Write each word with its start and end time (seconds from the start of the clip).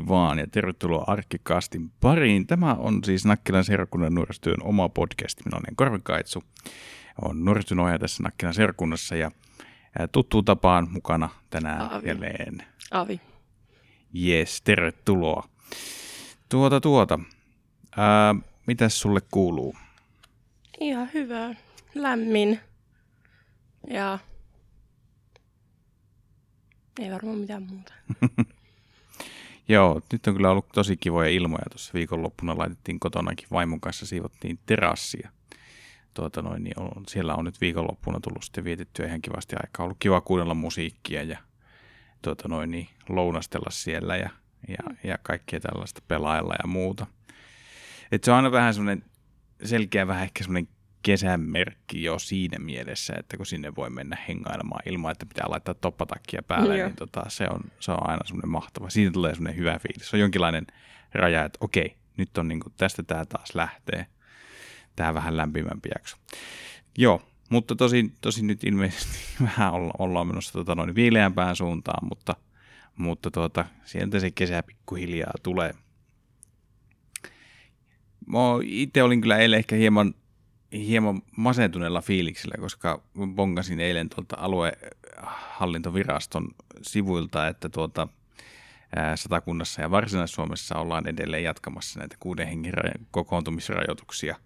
Hei 0.00 0.08
vaan 0.08 0.38
ja 0.38 0.46
tervetuloa 0.46 1.04
Arkkikastin 1.06 1.90
pariin. 2.00 2.46
Tämä 2.46 2.74
on 2.74 3.04
siis 3.04 3.24
Nakkilan 3.24 3.64
seurakunnan 3.64 4.14
nuorisotyön 4.14 4.62
oma 4.62 4.88
podcast. 4.88 5.44
Minä 5.44 5.56
olen 5.56 5.76
Korvi 5.76 5.98
Kaitsu. 6.02 6.44
Olen 7.22 7.44
nuorisotyön 7.44 7.80
ohjaaja 7.80 7.98
tässä 7.98 8.22
Nakkilan 8.22 8.54
seurakunnassa 8.54 9.16
ja 9.16 9.30
tuttuun 10.12 10.44
tapaan 10.44 10.88
mukana 10.90 11.28
tänään 11.50 11.80
Aavi. 11.80 12.08
jälleen. 12.08 12.62
Avi. 12.90 13.20
Jes, 14.12 14.62
tervetuloa. 14.62 15.48
Tuota 16.48 16.80
tuota, 16.80 17.18
ää, 17.96 18.34
mitäs 18.66 19.00
sulle 19.00 19.20
kuuluu? 19.30 19.74
Ihan 20.80 21.08
hyvä. 21.14 21.54
Lämmin. 21.94 22.60
Ja 23.90 24.18
ei 27.00 27.10
varmaan 27.10 27.38
mitään 27.38 27.62
muuta. 27.62 27.92
Joo, 29.70 30.00
nyt 30.12 30.26
on 30.26 30.34
kyllä 30.34 30.50
ollut 30.50 30.68
tosi 30.68 30.96
kivoja 30.96 31.30
ilmoja. 31.30 31.64
Tuossa 31.70 31.94
viikonloppuna 31.94 32.58
laitettiin 32.58 33.00
kotonakin 33.00 33.48
vaimon 33.52 33.80
kanssa, 33.80 34.06
siivottiin 34.06 34.58
terassia. 34.66 35.30
Tuota 36.14 36.42
noin, 36.42 36.64
niin 36.64 36.80
on, 36.80 37.02
siellä 37.08 37.34
on 37.34 37.44
nyt 37.44 37.60
viikonloppuna 37.60 38.20
tullut 38.20 38.42
sitten 38.42 38.64
vietettyä 38.64 39.06
ihan 39.06 39.22
kivasti 39.22 39.56
aikaa. 39.56 39.84
Ollut 39.84 39.96
kiva 40.00 40.20
kuunnella 40.20 40.54
musiikkia 40.54 41.22
ja 41.22 41.38
tuota 42.22 42.48
noin, 42.48 42.70
niin 42.70 42.88
lounastella 43.08 43.70
siellä 43.70 44.16
ja, 44.16 44.30
ja, 44.68 44.94
ja 45.04 45.18
kaikkea 45.22 45.60
tällaista 45.60 46.02
pelailla 46.08 46.54
ja 46.62 46.66
muuta. 46.66 47.06
Et 48.12 48.24
se 48.24 48.30
on 48.30 48.36
aina 48.36 48.52
vähän 48.52 48.74
semmoinen 48.74 49.04
selkeä, 49.64 50.06
vähän 50.06 50.22
ehkä 50.22 50.44
semmoinen 50.44 50.68
kesän 51.02 51.40
merkki 51.40 52.02
jo 52.02 52.18
siinä 52.18 52.58
mielessä, 52.58 53.14
että 53.18 53.36
kun 53.36 53.46
sinne 53.46 53.74
voi 53.76 53.90
mennä 53.90 54.16
hengailemaan 54.28 54.82
ilman, 54.86 55.12
että 55.12 55.26
pitää 55.26 55.50
laittaa 55.50 55.74
toppatakkia 55.74 56.42
päälle, 56.48 56.78
Joo. 56.78 56.86
niin 56.88 56.96
tota, 56.96 57.22
se, 57.28 57.46
on, 57.50 57.60
se 57.80 57.92
on 57.92 58.10
aina 58.10 58.24
semmoinen 58.24 58.50
mahtava. 58.50 58.90
Siitä 58.90 59.12
tulee 59.12 59.34
semmoinen 59.34 59.58
hyvä 59.58 59.78
fiilis. 59.78 60.10
Se 60.10 60.16
on 60.16 60.20
jonkinlainen 60.20 60.66
raja, 61.14 61.44
että 61.44 61.58
okei, 61.60 61.96
nyt 62.16 62.38
on 62.38 62.48
niinku, 62.48 62.70
tästä 62.76 63.02
tämä 63.02 63.24
taas 63.24 63.54
lähtee. 63.54 64.06
Tämä 64.96 65.14
vähän 65.14 65.36
lämpimämpi 65.36 65.88
jakso. 65.94 66.16
Joo, 66.98 67.22
mutta 67.50 67.76
tosin, 67.76 68.14
tosin 68.20 68.46
nyt 68.46 68.64
ilmeisesti 68.64 69.18
vähän 69.42 69.72
olla, 69.72 69.92
ollaan 69.98 70.26
menossa 70.26 70.52
tota 70.52 70.74
noin 70.74 70.94
viileämpään 70.94 71.56
suuntaan, 71.56 72.08
mutta, 72.08 72.36
mutta 72.96 73.30
tuota, 73.30 73.64
sieltä 73.84 74.20
se 74.20 74.30
kesä 74.30 74.62
pikkuhiljaa 74.62 75.34
tulee. 75.42 75.74
Mä 78.26 78.38
itse 78.62 79.02
olin 79.02 79.20
kyllä 79.20 79.38
eilen 79.38 79.58
ehkä 79.58 79.76
hieman, 79.76 80.14
hieman 80.72 81.22
masentuneella 81.36 82.00
fiiliksellä, 82.00 82.54
koska 82.60 83.02
bongasin 83.34 83.80
eilen 83.80 84.08
tuolta 84.08 84.36
aluehallintoviraston 84.38 86.48
sivuilta, 86.82 87.48
että 87.48 87.68
tuota, 87.68 88.08
Satakunnassa 89.14 89.82
ja 89.82 89.90
Varsinais-Suomessa 89.90 90.78
ollaan 90.78 91.08
edelleen 91.08 91.44
jatkamassa 91.44 91.98
näitä 91.98 92.16
kuuden 92.20 92.48
hengen 92.48 92.74
ra- 92.74 93.04
kokoontumisrajoituksia 93.10 94.36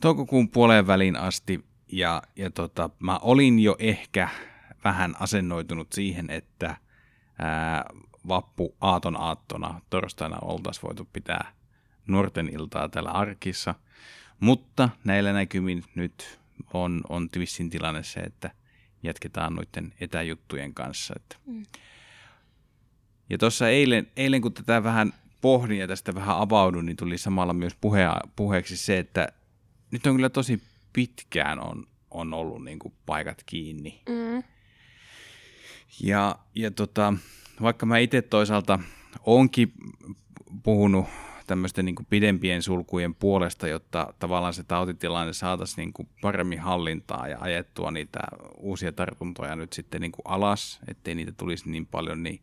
toukokuun 0.00 0.48
puoleen 0.48 0.86
väliin 0.86 1.16
asti. 1.16 1.64
Ja, 1.92 2.22
ja 2.36 2.50
tota, 2.50 2.90
mä 2.98 3.18
olin 3.22 3.58
jo 3.58 3.76
ehkä 3.78 4.28
vähän 4.84 5.14
asennoitunut 5.20 5.92
siihen, 5.92 6.30
että 6.30 6.76
ää, 7.38 7.84
vappu 8.28 8.76
aaton 8.80 9.20
aattona 9.20 9.80
torstaina 9.90 10.38
oltaisiin 10.42 10.82
voitu 10.82 11.08
pitää 11.12 11.52
nuorten 12.06 12.48
iltaa 12.48 12.88
täällä 12.88 13.10
arkissa. 13.10 13.74
Mutta 14.40 14.88
näillä 15.04 15.32
näkymin 15.32 15.84
nyt 15.94 16.38
on, 16.74 17.00
on 17.08 17.30
Twissin 17.30 17.70
tilanne 17.70 18.02
se, 18.02 18.20
että 18.20 18.50
jatketaan 19.02 19.54
noiden 19.54 19.94
etäjuttujen 20.00 20.74
kanssa. 20.74 21.14
Että. 21.16 21.36
Mm. 21.46 21.66
Ja 23.30 23.38
tuossa 23.38 23.68
eilen, 23.68 24.06
eilen, 24.16 24.42
kun 24.42 24.52
tätä 24.52 24.84
vähän 24.84 25.12
pohdin 25.40 25.78
ja 25.78 25.88
tästä 25.88 26.14
vähän 26.14 26.36
avaudun, 26.36 26.86
niin 26.86 26.96
tuli 26.96 27.18
samalla 27.18 27.52
myös 27.52 27.74
puhea, 27.80 28.20
puheeksi 28.36 28.76
se, 28.76 28.98
että 28.98 29.28
nyt 29.90 30.06
on 30.06 30.16
kyllä 30.16 30.30
tosi 30.30 30.62
pitkään 30.92 31.60
on, 31.60 31.86
on 32.10 32.34
ollut 32.34 32.64
niin 32.64 32.78
kuin 32.78 32.94
paikat 33.06 33.42
kiinni. 33.46 34.02
Mm. 34.08 34.42
Ja, 36.02 36.38
ja 36.54 36.70
tota, 36.70 37.14
vaikka 37.62 37.86
mä 37.86 37.98
itse 37.98 38.22
toisaalta 38.22 38.78
onkin 39.26 39.72
puhunut 40.62 41.06
tämmöisten 41.50 41.84
niin 41.84 42.06
pidempien 42.10 42.62
sulkujen 42.62 43.14
puolesta, 43.14 43.68
jotta 43.68 44.14
tavallaan 44.18 44.52
se 44.52 44.64
tautitilanne 44.64 45.32
saataisiin 45.32 45.76
niin 45.76 45.92
kuin 45.92 46.08
paremmin 46.22 46.60
hallintaa 46.60 47.28
ja 47.28 47.38
ajettua 47.40 47.90
niitä 47.90 48.18
uusia 48.56 48.92
tartuntoja 48.92 49.56
nyt 49.56 49.72
sitten 49.72 50.00
niin 50.00 50.12
kuin 50.12 50.22
alas, 50.24 50.80
ettei 50.88 51.14
niitä 51.14 51.32
tulisi 51.32 51.70
niin 51.70 51.86
paljon, 51.86 52.22
niin 52.22 52.40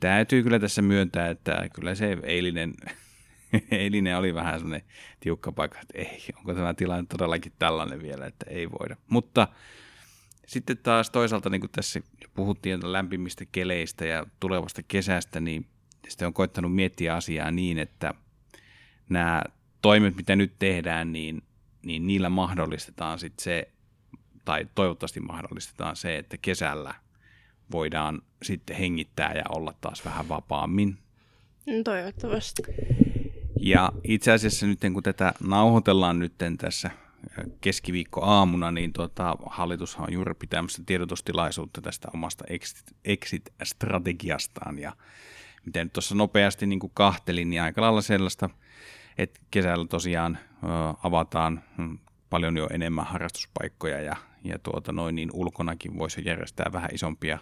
täytyy 0.00 0.42
kyllä 0.42 0.58
tässä 0.58 0.82
myöntää, 0.82 1.30
että 1.30 1.68
kyllä 1.74 1.94
se 1.94 2.18
eilinen, 2.22 2.74
eilinen 3.70 4.16
oli 4.16 4.34
vähän 4.34 4.58
semmoinen 4.58 4.88
tiukka 5.20 5.52
paikka, 5.52 5.78
että 5.80 5.98
ei, 5.98 6.22
onko 6.36 6.54
tämä 6.54 6.74
tilanne 6.74 7.06
todellakin 7.08 7.52
tällainen 7.58 8.02
vielä, 8.02 8.26
että 8.26 8.46
ei 8.50 8.70
voida. 8.70 8.96
Mutta 9.08 9.48
sitten 10.46 10.78
taas 10.78 11.10
toisaalta, 11.10 11.50
niin 11.50 11.60
kuin 11.60 11.70
tässä 11.70 12.00
puhuttiin 12.34 12.92
lämpimistä 12.92 13.44
keleistä 13.52 14.06
ja 14.06 14.26
tulevasta 14.40 14.82
kesästä, 14.82 15.40
niin 15.40 15.66
sitten 16.08 16.26
on 16.26 16.34
koittanut 16.34 16.74
miettiä 16.74 17.14
asiaa 17.14 17.50
niin, 17.50 17.78
että 17.78 18.14
nämä 19.08 19.42
toimet, 19.82 20.16
mitä 20.16 20.36
nyt 20.36 20.52
tehdään, 20.58 21.12
niin, 21.12 21.42
niin 21.82 22.06
niillä 22.06 22.30
mahdollistetaan 22.30 23.18
sitten 23.18 23.44
se, 23.44 23.68
tai 24.44 24.66
toivottavasti 24.74 25.20
mahdollistetaan 25.20 25.96
se, 25.96 26.16
että 26.16 26.36
kesällä 26.36 26.94
voidaan 27.72 28.22
sitten 28.42 28.76
hengittää 28.76 29.32
ja 29.34 29.42
olla 29.48 29.74
taas 29.80 30.04
vähän 30.04 30.28
vapaammin. 30.28 30.98
No, 31.66 31.72
Toivottavasti. 31.84 32.62
Ja 33.60 33.92
itse 34.04 34.32
asiassa 34.32 34.66
nyt 34.66 34.80
kun 34.92 35.02
tätä 35.02 35.32
nauhoitellaan 35.40 36.18
nyt 36.18 36.32
tässä 36.58 36.90
keskiviikko 37.60 38.22
aamuna, 38.22 38.70
niin 38.70 38.92
tota, 38.92 39.36
hallitus 39.46 39.96
on 39.96 40.12
juuri 40.12 40.34
pitämässä 40.34 40.82
tiedotustilaisuutta 40.86 41.80
tästä 41.80 42.08
omasta 42.14 42.44
exit- 42.50 42.94
exit-strategiastaan. 43.04 44.78
Ja 44.78 44.92
mitä 45.66 45.84
nyt 45.84 45.92
tuossa 45.92 46.14
nopeasti 46.14 46.66
niin 46.66 46.80
kuin 46.80 46.92
kahtelin, 46.94 47.50
niin 47.50 47.62
aika 47.62 47.80
lailla 47.80 48.02
sellaista, 48.02 48.50
että 49.18 49.40
kesällä 49.50 49.86
tosiaan 49.86 50.38
avataan 51.02 51.62
mm, 51.78 51.98
paljon 52.30 52.56
jo 52.56 52.68
enemmän 52.70 53.06
harrastuspaikkoja 53.06 54.00
ja, 54.00 54.16
ja 54.44 54.58
tuota 54.58 54.92
noin, 54.92 55.14
niin 55.14 55.30
ulkonakin 55.32 55.98
voisi 55.98 56.22
järjestää 56.24 56.70
vähän 56.72 56.90
isompia 56.92 57.38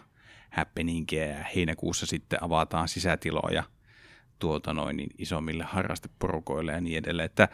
happeningejä 0.51 1.27
ja 1.27 1.45
heinäkuussa 1.57 2.07
sitten 2.07 2.43
avataan 2.43 2.89
sisätiloja 2.89 3.65
tuota 4.39 4.75
noin, 4.75 4.97
niin 4.97 5.11
isommille 5.19 5.65
harrasteporukoille 5.65 6.73
ja 6.73 6.81
niin 6.81 6.99
edelleen. 6.99 7.27
Että 7.27 7.49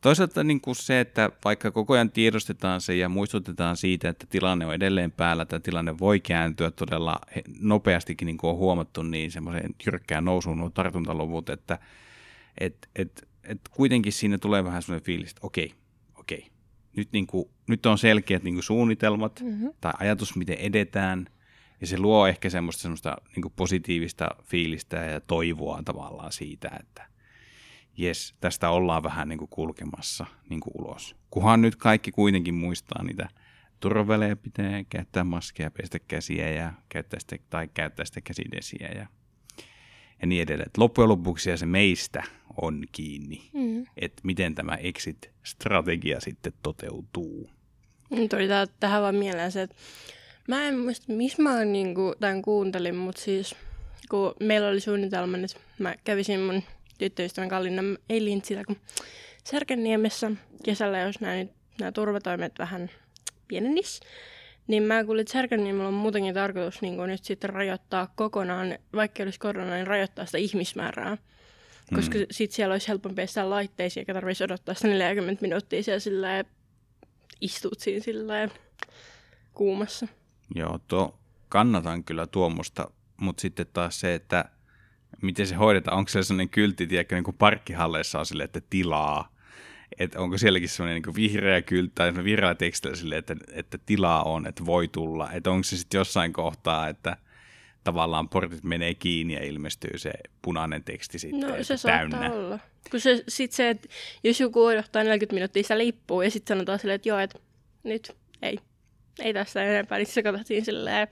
toisaalta 0.00 0.44
niin 0.44 0.60
kuin 0.60 0.76
se, 0.76 1.00
että 1.00 1.30
vaikka 1.44 1.70
koko 1.70 1.94
ajan 1.94 2.10
tiedostetaan 2.10 2.80
se 2.80 2.96
ja 2.96 3.08
muistutetaan 3.08 3.76
siitä, 3.76 4.08
että 4.08 4.26
tilanne 4.30 4.66
on 4.66 4.74
edelleen 4.74 5.12
päällä, 5.12 5.42
että 5.42 5.60
tilanne 5.60 5.98
voi 5.98 6.20
kääntyä 6.20 6.70
todella 6.70 7.18
nopeastikin, 7.60 8.26
niin 8.26 8.38
kuin 8.38 8.50
on 8.50 8.56
huomattu, 8.56 9.02
niin 9.02 9.30
semmoiseen 9.30 9.74
jyrkkään 9.86 10.24
nousuun 10.24 10.58
nuo 10.58 10.70
tartuntaluvut, 10.70 11.50
että 11.50 11.78
et, 12.60 12.88
et, 12.96 13.28
et 13.44 13.60
kuitenkin 13.70 14.12
siinä 14.12 14.38
tulee 14.38 14.64
vähän 14.64 14.82
semmoinen 14.82 15.04
fiilis, 15.04 15.30
että 15.30 15.46
okei, 15.46 15.74
okei, 16.14 16.46
nyt, 16.96 17.08
niin 17.12 17.26
kuin, 17.26 17.50
nyt 17.66 17.86
on 17.86 17.98
selkeät 17.98 18.42
niin 18.42 18.54
kuin 18.54 18.64
suunnitelmat 18.64 19.40
Mm-hmm. 19.40 19.72
tai 19.80 19.92
ajatus, 19.98 20.36
miten 20.36 20.58
edetään, 20.58 21.26
ja 21.80 21.86
se 21.86 21.98
luo 21.98 22.26
ehkä 22.26 22.50
semmoista, 22.50 22.82
semmoista 22.82 23.16
niin 23.34 23.42
kuin 23.42 23.52
positiivista 23.56 24.28
fiilistä 24.42 24.96
ja 24.96 25.20
toivoa 25.20 25.82
tavallaan 25.84 26.32
siitä, 26.32 26.70
että 26.80 27.06
jes, 27.98 28.34
tästä 28.40 28.70
ollaan 28.70 29.02
vähän 29.02 29.28
niin 29.28 29.38
kuin 29.38 29.48
kulkemassa 29.48 30.26
niin 30.48 30.60
kuin 30.60 30.72
ulos. 30.78 31.16
Kuhan 31.30 31.62
nyt 31.62 31.76
kaikki 31.76 32.12
kuitenkin 32.12 32.54
muistaa 32.54 33.02
niitä 33.02 33.28
turvavälejä 33.80 34.36
pitää 34.36 34.84
käyttää 34.90 35.24
maskeja, 35.24 35.70
pestä 35.70 35.98
käsiä 35.98 36.50
ja 36.50 36.72
käyttää 36.88 37.20
sitä, 37.20 37.36
tai 37.50 37.68
käyttää 37.74 38.04
sitä 38.04 38.20
käsidesiä 38.20 38.88
ja, 38.94 39.06
ja 40.20 40.26
niin 40.26 40.42
edelleen. 40.42 40.68
Et 40.68 40.76
loppujen 40.78 41.08
lopuksi 41.08 41.56
se 41.56 41.66
meistä 41.66 42.22
on 42.62 42.84
kiinni, 42.92 43.50
Mm. 43.52 43.86
että 43.96 44.20
miten 44.24 44.54
tämä 44.54 44.74
exit-strategia 44.74 46.20
sitten 46.20 46.52
toteutuu. 46.62 47.50
Tuli 48.30 48.48
tähän 48.80 49.02
vaan 49.02 49.14
mieleen 49.14 49.52
se, 49.52 49.62
että 49.62 49.76
mä 50.48 50.68
en 50.68 50.78
muista, 50.78 51.12
missä 51.12 51.42
mä 51.42 51.64
niinku, 51.64 52.14
tämän 52.20 52.42
kuuntelin, 52.42 52.96
mutta 52.96 53.20
siis 53.20 53.54
kun 54.10 54.34
meillä 54.40 54.68
oli 54.68 54.80
suunnitelma, 54.80 55.36
että 55.36 55.60
mä 55.78 55.94
kävisin 56.04 56.40
mun 56.40 56.62
tyttöystävän 56.98 57.48
Kallinna, 57.48 57.82
ei 58.08 58.24
Lintsillä, 58.24 58.64
kun 58.64 58.76
Särkänniemessä 59.44 60.30
kesällä, 60.64 60.98
jos 60.98 61.20
nämä, 61.20 61.34
nyt, 61.36 61.50
nämä 61.80 61.92
turvatoimet 61.92 62.58
vähän 62.58 62.90
pienenis, 63.48 64.00
niin 64.66 64.82
mä 64.82 65.04
kuulin, 65.04 65.20
että 65.20 65.32
Särkänniemellä 65.32 65.88
on 65.88 65.94
muutenkin 65.94 66.34
tarkoitus 66.34 66.82
niin 66.82 66.96
nyt 67.06 67.24
sitten 67.24 67.50
rajoittaa 67.50 68.12
kokonaan, 68.16 68.78
vaikka 68.94 69.22
olisi 69.22 69.40
korona, 69.40 69.74
niin 69.74 69.86
rajoittaa 69.86 70.26
sitä 70.26 70.38
ihmismäärää. 70.38 71.16
Koska 71.94 72.18
Mm. 72.18 72.26
sitten 72.30 72.56
siellä 72.56 72.72
olisi 72.72 72.88
helpompi 72.88 73.16
päästä 73.16 73.50
laitteisiin, 73.50 74.00
eikä 74.00 74.14
tarvitsisi 74.14 74.44
odottaa 74.44 74.74
sitä 74.74 74.88
40 74.88 75.42
minuuttia 75.42 75.82
siellä 75.82 76.00
sillä 76.00 76.44
istut 77.40 77.80
siinä 77.80 78.04
sillä 78.04 78.48
kuumassa. 79.54 80.08
Joo, 80.54 80.78
tuo, 80.88 81.18
kannatan 81.48 82.04
kyllä 82.04 82.26
tuommoista, 82.26 82.90
mutta 83.16 83.40
sitten 83.40 83.66
taas 83.72 84.00
se, 84.00 84.14
että 84.14 84.44
miten 85.22 85.46
se 85.46 85.54
hoidetaan? 85.54 85.96
Onko 85.98 86.08
se 86.08 86.22
sellainen 86.22 86.48
kyltti, 86.48 86.86
tiedätkö, 86.86 87.14
niin 87.14 87.24
kuin 87.24 87.36
parkkihalleissa 87.38 88.18
on 88.18 88.26
sille, 88.26 88.44
että 88.44 88.60
tilaa? 88.70 89.32
Että 89.98 90.20
onko 90.20 90.38
sielläkin 90.38 90.68
sellainen 90.68 91.02
niin 91.06 91.14
vihreä 91.14 91.62
kyltti 91.62 91.92
tai 91.94 92.14
vihreällä 92.24 92.54
tekstillä 92.54 92.96
sille, 92.96 93.16
että, 93.16 93.36
että 93.52 93.78
tilaa 93.86 94.22
on, 94.22 94.46
että 94.46 94.66
voi 94.66 94.88
tulla? 94.88 95.32
Että 95.32 95.50
onko 95.50 95.62
se 95.64 95.76
sitten 95.76 95.98
jossain 95.98 96.32
kohtaa, 96.32 96.88
että 96.88 97.16
tavallaan 97.84 98.28
portit 98.28 98.64
menee 98.64 98.94
kiinni 98.94 99.34
ja 99.34 99.44
ilmestyy 99.44 99.98
se 99.98 100.12
punainen 100.42 100.84
teksti 100.84 101.18
sitten 101.18 101.40
No 101.40 101.54
se 101.62 101.74
täynnä. 101.82 102.32
olla. 102.32 102.58
Kun 102.90 103.00
se, 103.00 103.24
sit 103.28 103.52
se, 103.52 103.70
että 103.70 103.88
jos 104.24 104.40
joku 104.40 104.64
odottaa 104.64 105.04
40 105.04 105.34
minuuttia 105.34 105.62
sitä 105.62 105.78
lippua 105.78 106.24
ja 106.24 106.30
sitten 106.30 106.56
sanotaan 106.56 106.78
silleen, 106.78 106.94
että 106.96 107.08
joo, 107.08 107.18
että 107.18 107.38
nyt 107.84 108.16
ei, 108.42 108.58
ei 109.20 109.34
tässä 109.34 109.62
enempää, 109.64 109.98
niin 109.98 110.06
se 110.06 110.22
katsottiin 110.22 110.64
silleen, 110.64 111.08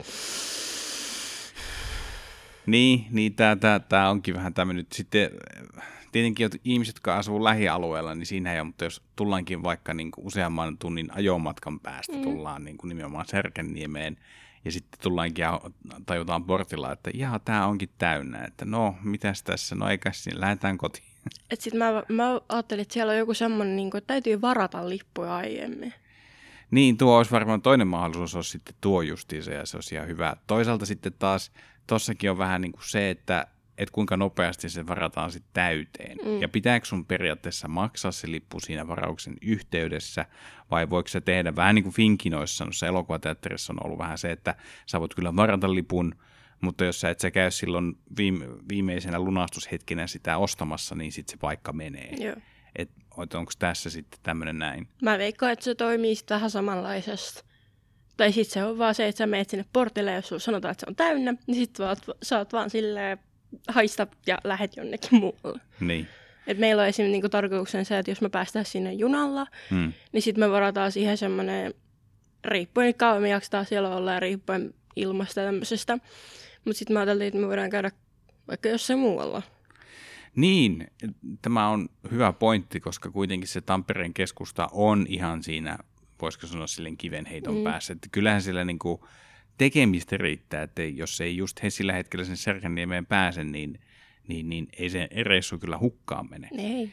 Niin, 2.67 3.05
niin 3.11 3.35
tämä 3.35 3.55
tää, 3.55 3.79
tää 3.79 4.09
onkin 4.09 4.35
vähän 4.35 4.53
tämmöinen. 4.53 4.87
Sitten 4.93 5.29
tietenkin 6.11 6.45
että 6.45 6.57
ihmiset, 6.63 6.95
jotka 6.95 7.17
asuu 7.17 7.43
lähialueella, 7.43 8.15
niin 8.15 8.25
siinä 8.25 8.53
ei 8.53 8.59
ole, 8.59 8.67
mutta 8.67 8.83
jos 8.83 9.01
tullaankin 9.15 9.63
vaikka 9.63 9.93
niin 9.93 10.11
kuin 10.11 10.27
useamman 10.27 10.77
tunnin 10.77 11.07
ajomatkan 11.11 11.79
päästä, 11.79 12.13
mm. 12.13 12.21
tullaan 12.21 12.63
niin 12.63 12.77
kuin 12.77 12.89
nimenomaan 12.89 13.25
Särkänniemeen, 13.25 14.17
ja 14.65 14.71
sitten 14.71 14.99
tullaankin 15.01 15.43
ja 15.43 15.61
tajutaan 16.05 16.43
portilla, 16.43 16.91
että 16.91 17.11
jaa, 17.13 17.39
tämä 17.39 17.67
onkin 17.67 17.89
täynnä, 17.97 18.45
että 18.45 18.65
no, 18.65 18.95
mitäs 19.03 19.43
tässä, 19.43 19.75
no 19.75 19.89
eikä 19.89 20.11
siinä, 20.11 20.39
lähdetään 20.39 20.77
kotiin. 20.77 21.05
että 21.51 21.63
sitten 21.63 21.79
mä, 21.79 22.03
mä 22.09 22.41
ajattelin, 22.49 22.81
että 22.81 22.93
siellä 22.93 23.11
on 23.11 23.17
joku 23.17 23.33
semmoinen, 23.33 23.75
niin 23.75 23.91
kuin, 23.91 23.97
että 23.99 24.13
täytyy 24.13 24.41
varata 24.41 24.89
lippuja 24.89 25.35
aiemmin. 25.35 25.93
Niin, 26.71 26.97
tuo 26.97 27.17
olisi 27.17 27.31
varmaan 27.31 27.61
toinen 27.61 27.87
mahdollisuus, 27.87 28.35
olisi 28.35 28.49
sitten 28.49 28.75
tuo 28.81 29.01
justiinsa 29.01 29.51
ja 29.51 29.65
se 29.65 29.77
olisi 29.77 29.95
ihan 29.95 30.07
hyvä. 30.07 30.35
Toisaalta 30.47 30.85
sitten 30.85 31.13
taas 31.19 31.51
tossakin 31.87 32.31
on 32.31 32.37
vähän 32.37 32.61
niin 32.61 32.71
kuin 32.71 32.89
se, 32.89 33.09
että, 33.09 33.47
että 33.77 33.93
kuinka 33.93 34.17
nopeasti 34.17 34.69
se 34.69 34.87
varataan 34.87 35.31
sitten 35.31 35.53
täyteen. 35.53 36.17
Mm. 36.25 36.41
Ja 36.41 36.49
pitääkö 36.49 36.85
sun 36.85 37.05
periaatteessa 37.05 37.67
maksaa 37.67 38.11
se 38.11 38.31
lippu 38.31 38.59
siinä 38.59 38.87
varauksen 38.87 39.35
yhteydessä, 39.41 40.25
vai 40.71 40.89
voiko 40.89 41.07
se 41.07 41.21
tehdä 41.21 41.55
vähän 41.55 41.75
niin 41.75 41.83
kuin 41.83 41.93
Finkinoissa, 41.93 42.65
noissa 42.65 42.87
elokuvateatterissa 42.87 43.73
on 43.73 43.85
ollut 43.85 43.99
vähän 43.99 44.17
se, 44.17 44.31
että 44.31 44.55
sä 44.85 44.99
voit 44.99 45.15
kyllä 45.15 45.35
varata 45.35 45.73
lipun, 45.75 46.15
mutta 46.61 46.85
jos 46.85 47.01
sä 47.01 47.09
et 47.09 47.19
sä 47.19 47.31
käy 47.31 47.51
silloin 47.51 47.97
viime, 48.17 48.45
viimeisenä 48.69 49.19
lunastushetkenä 49.19 50.07
sitä 50.07 50.37
ostamassa, 50.37 50.95
niin 50.95 51.11
sitten 51.11 51.31
se 51.31 51.37
paikka 51.37 51.73
menee. 51.73 52.13
Joo. 52.19 52.35
Et, 52.75 52.89
onko 53.17 53.51
tässä 53.59 53.89
sitten 53.89 54.19
tämmöinen 54.23 54.59
näin? 54.59 54.87
Mä 55.01 55.17
veikkaan, 55.17 55.51
että 55.51 55.65
se 55.65 55.75
toimii 55.75 56.15
vähän 56.29 56.49
samanlaisesti. 56.49 57.46
Tai 58.17 58.31
sitten 58.31 58.53
se 58.53 58.63
on 58.63 58.77
vaan 58.77 58.95
se, 58.95 59.07
että 59.07 59.17
sä 59.17 59.27
meet 59.27 59.49
sinne 59.49 59.65
portille, 59.73 60.13
jos 60.13 60.27
sulla 60.27 60.39
sanotaan, 60.39 60.71
että 60.71 60.85
se 60.85 60.89
on 60.89 60.95
täynnä, 60.95 61.33
niin 61.47 61.55
sit 61.55 61.79
vaan, 61.79 61.97
sä 62.23 62.37
oot 62.37 62.53
vaan 62.53 62.69
silleen 62.69 63.17
haista 63.67 64.07
ja 64.27 64.37
lähet 64.43 64.77
jonnekin 64.77 65.19
muualle. 65.19 65.59
Niin. 65.79 66.07
Et 66.47 66.57
meillä 66.57 66.81
on 66.81 66.87
esimerkiksi 66.87 67.11
niinku 67.11 67.29
tarkoituksen 67.29 67.85
se, 67.85 67.97
että 67.97 68.11
jos 68.11 68.21
me 68.21 68.29
päästään 68.29 68.65
sinne 68.65 68.93
junalla, 68.93 69.47
Hmm. 69.69 69.93
niin 70.11 70.21
sitten 70.21 70.43
me 70.43 70.51
varataan 70.51 70.91
siihen 70.91 71.17
semmoinen, 71.17 71.73
riippuen 72.45 72.95
kauan 72.95 73.21
me 73.21 73.29
jaksetaan 73.29 73.65
siellä 73.65 73.95
olla 73.95 74.13
ja 74.13 74.19
riippuen 74.19 74.73
ilmasta 74.95 75.39
ja 75.39 75.45
tämmöisestä. 75.45 75.97
Mutta 76.65 76.79
sitten 76.79 76.93
me 76.93 76.99
ajateltiin, 76.99 77.27
että 77.27 77.39
me 77.39 77.47
voidaan 77.47 77.69
käydä 77.69 77.91
vaikka 78.47 78.69
jossain 78.69 78.99
muualla. 78.99 79.41
Niin, 80.35 80.87
tämä 81.41 81.69
on 81.69 81.89
hyvä 82.11 82.33
pointti, 82.33 82.79
koska 82.79 83.11
kuitenkin 83.11 83.47
se 83.47 83.61
Tampereen 83.61 84.13
keskusta 84.13 84.69
on 84.71 85.05
ihan 85.09 85.43
siinä, 85.43 85.77
voisiko 86.21 86.47
sanoa 86.47 86.67
silleen 86.67 86.97
kivenheiton 86.97 87.57
mm. 87.57 87.63
päässä. 87.63 87.93
Että 87.93 88.07
kyllähän 88.11 88.41
sillä 88.41 88.65
niin 88.65 88.79
kuin 88.79 89.01
tekemistä 89.57 90.17
riittää, 90.17 90.63
että 90.63 90.83
jos 90.83 91.21
ei 91.21 91.37
just 91.37 91.63
he 91.63 91.69
sillä 91.69 91.93
hetkellä 91.93 92.25
sen 92.25 92.37
Särkänniemeen 92.37 93.05
pääse, 93.05 93.43
niin, 93.43 93.79
niin, 94.27 94.49
niin 94.49 94.67
ei 94.77 94.89
se 94.89 95.09
reissu 95.23 95.59
kyllä 95.59 95.77
hukkaan 95.77 96.29
mene. 96.29 96.49
Ei. 96.57 96.89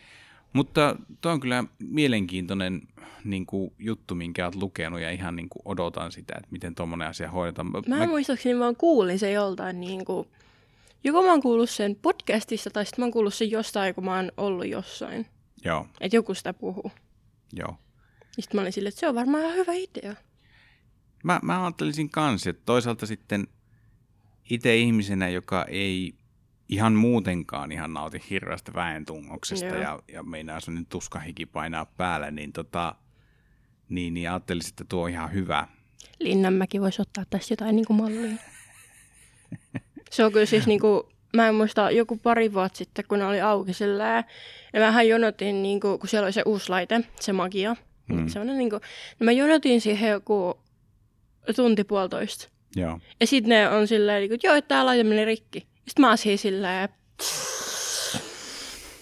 Mutta 0.52 0.96
tuo 1.20 1.32
on 1.32 1.40
kyllä 1.40 1.64
mielenkiintoinen 1.78 2.82
niin 3.24 3.46
kuin, 3.46 3.72
juttu, 3.78 4.14
minkä 4.14 4.44
olet 4.44 4.54
lukenut 4.54 5.00
ja 5.00 5.10
ihan 5.10 5.36
niin 5.36 5.48
kuin, 5.48 5.62
odotan 5.64 6.12
sitä, 6.12 6.34
että 6.36 6.48
miten 6.50 6.74
tuommoinen 6.74 7.08
asia 7.08 7.30
hoidetaan. 7.30 7.70
Mä, 7.72 7.96
mä 7.96 8.06
muistaakseni 8.06 8.58
vaan 8.58 8.76
kuulin 8.76 9.18
se 9.18 9.32
joltain 9.32 9.80
niin 9.80 10.04
kuin, 10.04 10.28
joko 11.04 11.22
mä 11.22 11.30
oon 11.30 11.42
kuullut 11.42 11.70
sen 11.70 11.96
podcastista 12.02 12.70
tai 12.70 12.86
sitten 12.86 13.02
mä 13.02 13.04
oon 13.04 13.12
kuullut 13.12 13.34
sen 13.34 13.50
jostain, 13.50 13.94
kun 13.94 14.04
mä 14.04 14.16
oon 14.16 14.32
ollut 14.36 14.66
jossain. 14.66 15.26
Joo, 15.64 15.86
Että 16.00 16.16
joku 16.16 16.34
sitä 16.34 16.54
puhuu. 16.54 16.92
joo. 17.52 17.76
Sitten 18.40 18.58
mä 18.58 18.60
olin 18.60 18.72
silleen, 18.72 18.88
että 18.88 19.00
se 19.00 19.08
on 19.08 19.14
varmaan 19.14 19.42
ihan 19.42 19.54
hyvä 19.54 19.72
idea. 19.72 20.14
Mä, 21.24 21.40
mä 21.42 21.64
ajattelisin 21.64 22.10
kanssa, 22.10 22.50
että 22.50 22.62
toisaalta 22.66 23.06
sitten 23.06 23.46
itse 24.50 24.76
ihmisenä, 24.76 25.28
joka 25.28 25.64
ei 25.68 26.14
ihan 26.68 26.92
muutenkaan 26.92 27.72
ihan 27.72 27.92
nauti 27.92 28.22
hirveästä 28.30 28.74
väentungoksesta 28.74 29.66
Joo. 29.66 29.76
ja, 29.76 29.98
ja 30.08 30.22
meinaa 30.22 30.60
sun 30.60 30.86
tuskahiki 30.86 31.46
painaa 31.46 31.86
päälle, 31.86 32.30
niin, 32.30 32.52
tota, 32.52 32.94
niin, 33.88 34.14
niin 34.14 34.30
ajattelisin, 34.30 34.70
että 34.70 34.84
tuo 34.88 35.04
on 35.04 35.10
ihan 35.10 35.32
hyvä. 35.32 35.68
Linnanmäki 36.20 36.80
voisi 36.80 37.02
ottaa 37.02 37.24
tässä 37.30 37.52
jotain 37.52 37.76
niin 37.76 37.86
kuin 37.86 37.96
mallia. 37.96 38.36
Se 40.10 40.24
on 40.24 40.32
kyllä 40.32 40.46
siis 40.46 40.66
niin 40.66 40.80
kuin, 40.80 41.02
mä 41.36 41.48
en 41.48 41.54
muista, 41.54 41.90
joku 41.90 42.16
pari 42.16 42.52
vuotta 42.52 42.78
sitten, 42.78 43.04
kun 43.08 43.18
ne 43.18 43.26
oli 43.26 43.40
auki 43.40 43.72
sillä 43.72 44.24
ja 44.72 44.80
mähän 44.80 45.08
jonotin, 45.08 45.62
niin 45.62 45.80
kuin, 45.80 45.98
kun 45.98 46.08
siellä 46.08 46.26
oli 46.26 46.32
se 46.32 46.42
uusi 46.46 46.68
laite, 46.68 47.04
se 47.20 47.32
magia. 47.32 47.76
Mm. 48.08 48.16
Mm. 48.16 48.28
Semmoinen, 48.28 48.58
niin 48.58 48.70
kuin, 48.70 48.80
niin 49.18 49.24
mä 49.24 49.32
jonotin 49.32 49.80
siihen 49.80 50.10
joku 50.10 50.58
tunti 51.56 51.84
puolitoista. 51.84 52.48
Joo. 52.76 52.98
Ja 53.20 53.26
sitten 53.26 53.48
ne 53.48 53.68
on 53.68 53.86
silleen, 53.88 54.20
niin 54.20 54.28
kuin, 54.28 54.34
että 54.34 54.46
joo, 54.46 54.56
että 54.56 54.68
tää 54.68 54.86
laite 54.86 55.04
meni 55.04 55.24
rikki. 55.24 55.60
Sitten 55.60 56.00
mä 56.00 56.08
oon 56.08 56.18
siinä 56.18 56.36
silleen, 56.36 56.88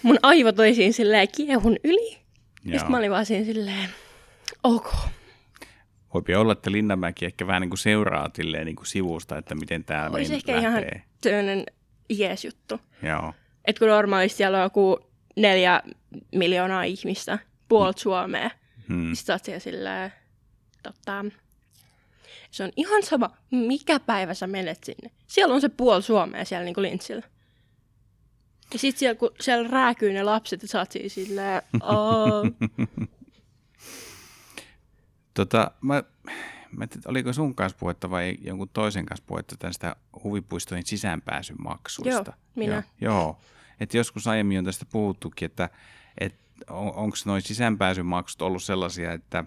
mun 0.02 0.19
aivot 0.22 0.58
oli 0.58 0.75
siinä 0.75 0.93
silleen 0.93 1.28
kiehun 1.37 1.76
yli. 1.84 2.12
Ja 2.12 2.19
Joo. 2.64 2.78
sitten 2.78 2.90
mä 2.90 2.96
olin 2.96 3.10
vaan 3.10 3.26
siinä 3.26 3.44
silleen, 3.44 3.88
ok. 4.62 4.94
Voipi 6.14 6.34
olla, 6.34 6.52
että 6.52 6.72
Linnanmäki 6.72 7.25
ehkä 7.25 7.46
vähän 7.46 7.60
niin 7.62 7.70
kuin 7.70 7.78
seuraa 7.78 8.30
niin 8.64 8.76
kuin 8.76 8.87
sivusta, 8.87 9.38
että 9.38 9.54
miten 9.54 9.85
tämä 9.85 10.11
Olisi 10.12 10.35
ehkä 10.35 10.52
lähtee. 10.52 10.71
ihan 10.71 11.02
sellainen 11.23 11.66
jees 12.11 12.44
juttu. 12.44 12.80
Joo. 13.02 13.32
Että 13.64 13.78
kun 13.78 13.88
normaalisti 13.88 14.37
siellä 14.37 14.59
on 14.59 14.62
joku 14.64 14.99
neljä 15.37 15.82
miljoonaa 16.35 16.82
ihmistä, 16.82 17.38
puolet 17.68 17.99
Suomea, 17.99 18.50
Hmm. 18.92 19.14
sitten 19.14 19.26
sä 19.26 19.32
oot 19.32 19.44
siellä 19.44 19.61
silleen, 19.61 20.12
tota, 20.82 21.25
se 22.50 22.64
on 22.64 22.70
ihan 22.76 23.02
sama, 23.02 23.30
mikä 23.50 24.00
päivä 24.00 24.34
sä 24.34 24.46
menet 24.46 24.84
sinne. 24.84 25.11
Siellä 25.26 25.54
on 25.54 25.61
se 25.61 25.68
puoli 25.68 26.02
Suomea 26.02 26.44
siellä 26.44 26.64
niin 26.64 26.75
kuin 26.75 26.82
lintsillä. 26.82 27.22
Ja 28.72 28.78
sitten 28.78 28.99
siellä, 28.99 29.14
kun 29.14 29.30
siellä 29.40 29.68
rääkyy 29.68 30.12
ne 30.12 30.22
lapset, 30.22 30.62
ja 30.62 30.68
sä 30.68 30.78
oot 30.78 30.92
siinä 30.92 31.08
silleen. 31.08 31.62
Tota, 35.34 35.70
mä, 35.80 36.02
mä 36.72 36.87
tiedä, 36.87 37.02
oliko 37.06 37.32
sun 37.32 37.54
kanssa 37.54 37.78
puhetta 37.78 38.11
vai 38.11 38.37
jonkun 38.40 38.68
toisen 38.68 39.06
kanssa 39.06 39.25
puhetta 39.26 39.56
tästä 39.58 39.96
huvipuistojen 40.25 40.87
sisäänpääsyn 40.87 41.56
maksuista? 41.64 42.11
Joo, 42.11 42.34
minä. 42.54 42.75
Joo, 43.00 43.14
joo. 43.14 43.38
Et 43.80 43.94
joskus 43.94 44.26
aiemmin 44.26 44.58
on 44.58 44.64
tästä 44.64 44.87
puhuttukin, 44.92 45.46
että 45.46 45.70
et 46.20 46.34
on, 46.71 46.95
onko 46.95 47.16
noin 47.25 47.42
sisäänpääsymaksut 47.42 48.42
ollut 48.42 48.62
sellaisia, 48.62 49.12
että 49.12 49.45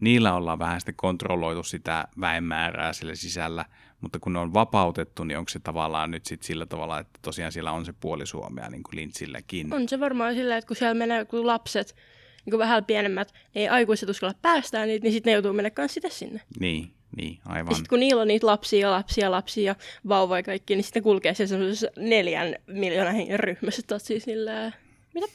niillä 0.00 0.34
ollaan 0.34 0.58
vähän 0.58 0.80
sitten 0.80 0.94
kontrolloitu 0.96 1.62
sitä 1.62 2.08
väenmäärää 2.20 2.92
sillä 2.92 3.14
sisällä, 3.14 3.64
mutta 4.00 4.18
kun 4.18 4.32
ne 4.32 4.38
on 4.38 4.54
vapautettu, 4.54 5.24
niin 5.24 5.38
onko 5.38 5.48
se 5.48 5.58
tavallaan 5.58 6.10
nyt 6.10 6.26
sit 6.26 6.42
sillä 6.42 6.66
tavalla, 6.66 6.98
että 6.98 7.18
tosiaan 7.22 7.52
siellä 7.52 7.72
on 7.72 7.84
se 7.84 7.92
puoli 8.00 8.26
Suomea 8.26 8.70
niin 8.70 8.82
kuin 8.82 8.96
Lintsilläkin? 8.96 9.74
on 9.74 9.88
se 9.88 10.00
varmaan 10.00 10.34
silleen, 10.34 10.58
että 10.58 10.68
kun 10.68 10.76
siellä 10.76 10.94
menee 10.94 11.24
kun 11.24 11.46
lapset, 11.46 11.96
niin 12.44 12.50
kuin 12.50 12.58
vähän 12.58 12.84
pienemmät, 12.84 13.32
niin 13.32 13.62
ei 13.62 13.68
aikuiset 13.68 14.08
uskalla 14.08 14.34
päästää 14.42 14.86
niitä, 14.86 15.02
niin 15.04 15.12
sitten 15.12 15.30
ne 15.30 15.34
joutuu 15.34 15.52
mennä 15.52 15.70
kanssa 15.70 15.94
sitä 15.94 16.08
sinne. 16.08 16.40
Niin, 16.60 16.90
niin, 17.16 17.38
aivan. 17.46 17.70
Ja 17.70 17.74
sitten 17.74 17.88
kun 17.88 18.00
niillä 18.00 18.22
on 18.22 18.28
niitä 18.28 18.46
lapsia 18.46 18.80
ja 18.80 18.90
lapsia 18.90 19.24
ja 19.24 19.30
lapsia 19.30 19.64
ja 19.64 19.76
vauvoja 20.08 20.38
ja 20.38 20.42
kaikki, 20.42 20.74
niin 20.74 20.84
sitten 20.84 21.02
kulkee 21.02 21.34
siellä 21.34 21.48
semmoisessa 21.48 21.86
neljän 21.96 22.54
miljoonan 22.66 23.14
hengen 23.14 23.40
ryhmässä. 23.40 23.80
Että 23.80 23.98
siis 23.98 24.24
silleen, 24.24 24.74
mitä? 25.14 25.26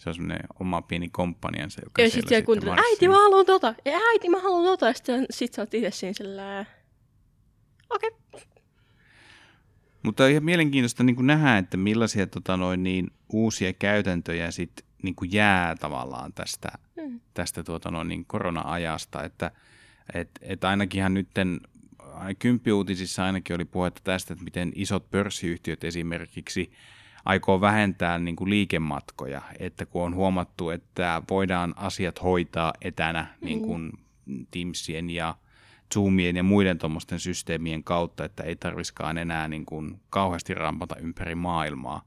Se 0.00 0.10
on 0.10 0.14
semmoinen 0.14 0.40
oma 0.60 0.82
pieni 0.82 1.08
komppaniansa, 1.08 1.80
joka 1.84 2.02
Ja 2.02 2.10
siellä 2.10 2.28
sitten 2.28 2.44
kuuntelee, 2.44 2.74
marssii. 2.74 2.92
äiti 2.92 3.08
mä 3.08 3.14
haluan 3.14 3.46
tota, 3.46 3.74
ja 3.84 3.92
äiti 4.10 4.28
mä 4.28 4.40
haluan 4.40 4.64
tota. 4.64 4.86
Ja 4.86 4.92
sitten 4.94 5.26
sit 5.30 5.54
sä 5.54 5.62
oot 5.62 5.74
itse 5.74 5.90
siinä 5.90 6.12
silleen, 6.12 6.66
okei. 7.90 8.10
Okay. 8.10 8.40
Mutta 10.02 10.24
on 10.24 10.30
ihan 10.30 10.44
mielenkiintoista 10.44 11.02
niin 11.02 11.26
nähdä, 11.26 11.58
että 11.58 11.76
millaisia 11.76 12.26
tota, 12.26 12.56
noin, 12.56 12.82
niin, 12.82 13.10
uusia 13.32 13.72
käytäntöjä 13.72 14.50
sit, 14.50 14.84
niin 15.02 15.14
kuin 15.14 15.32
jää 15.32 15.74
tavallaan 15.76 16.32
tästä, 16.32 16.68
Mm. 16.96 17.20
tästä 17.34 17.64
tuota, 17.64 17.90
noin, 17.90 18.08
niin 18.08 18.24
korona-ajasta. 18.24 19.24
Että 19.24 19.50
et, 20.14 20.30
et 20.42 20.64
ainakinhan 20.64 21.14
nytten 21.14 21.60
kymppiuutisissa 22.38 23.24
ainakin 23.24 23.56
oli 23.56 23.64
puhetta 23.64 24.00
tästä, 24.04 24.32
että 24.32 24.44
miten 24.44 24.72
isot 24.74 25.10
pörssiyhtiöt 25.10 25.84
esimerkiksi 25.84 26.72
aikoo 27.24 27.60
vähentää 27.60 28.18
niin 28.18 28.36
kuin 28.36 28.50
liikematkoja, 28.50 29.42
että 29.58 29.86
kun 29.86 30.02
on 30.02 30.14
huomattu, 30.14 30.70
että 30.70 31.22
voidaan 31.30 31.74
asiat 31.76 32.22
hoitaa 32.22 32.72
etänä 32.80 33.26
niin 33.40 33.60
kuin 33.60 33.92
Teamsien 34.50 35.10
ja 35.10 35.34
Zoomien 35.94 36.36
ja 36.36 36.42
muiden 36.42 36.78
tuommoisten 36.78 37.20
systeemien 37.20 37.84
kautta, 37.84 38.24
että 38.24 38.42
ei 38.42 38.56
tarviskaan 38.56 39.18
enää 39.18 39.48
niin 39.48 39.66
kuin 39.66 40.00
kauheasti 40.10 40.54
rampata 40.54 40.96
ympäri 40.96 41.34
maailmaa. 41.34 42.02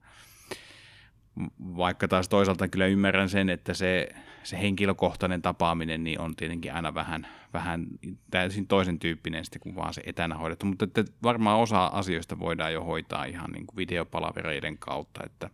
Vaikka 1.60 2.08
taas 2.08 2.30
toisaalta 2.30 2.68
kyllä 2.68 2.86
ymmärrän 2.86 3.30
sen, 3.30 3.50
että 3.50 3.74
se, 3.74 4.10
se 4.44 4.60
henkilökohtainen 4.60 5.42
tapaaminen 5.42 6.04
niin 6.04 6.20
on 6.20 6.36
tietenkin 6.36 6.74
aina 6.74 6.94
vähän, 6.94 7.28
vähän 7.54 7.88
täysin 8.32 8.68
toisen 8.68 9.00
tyyppinen 9.00 9.46
sitten 9.46 9.60
kuin 9.60 9.76
vaan 9.76 9.94
se 9.94 10.02
etänä 10.06 10.36
hoidettu, 10.36 10.66
mutta 10.66 10.86
että 10.86 11.04
varmaan 11.24 11.60
osa 11.60 11.86
asioista 11.86 12.40
voidaan 12.40 12.74
jo 12.74 12.84
hoitaa 12.84 13.26
ihan 13.26 13.52
niin 13.52 13.68
kuin 13.68 13.78
videopalavereiden 13.78 14.78
kautta, 14.78 15.22
että 15.26 15.50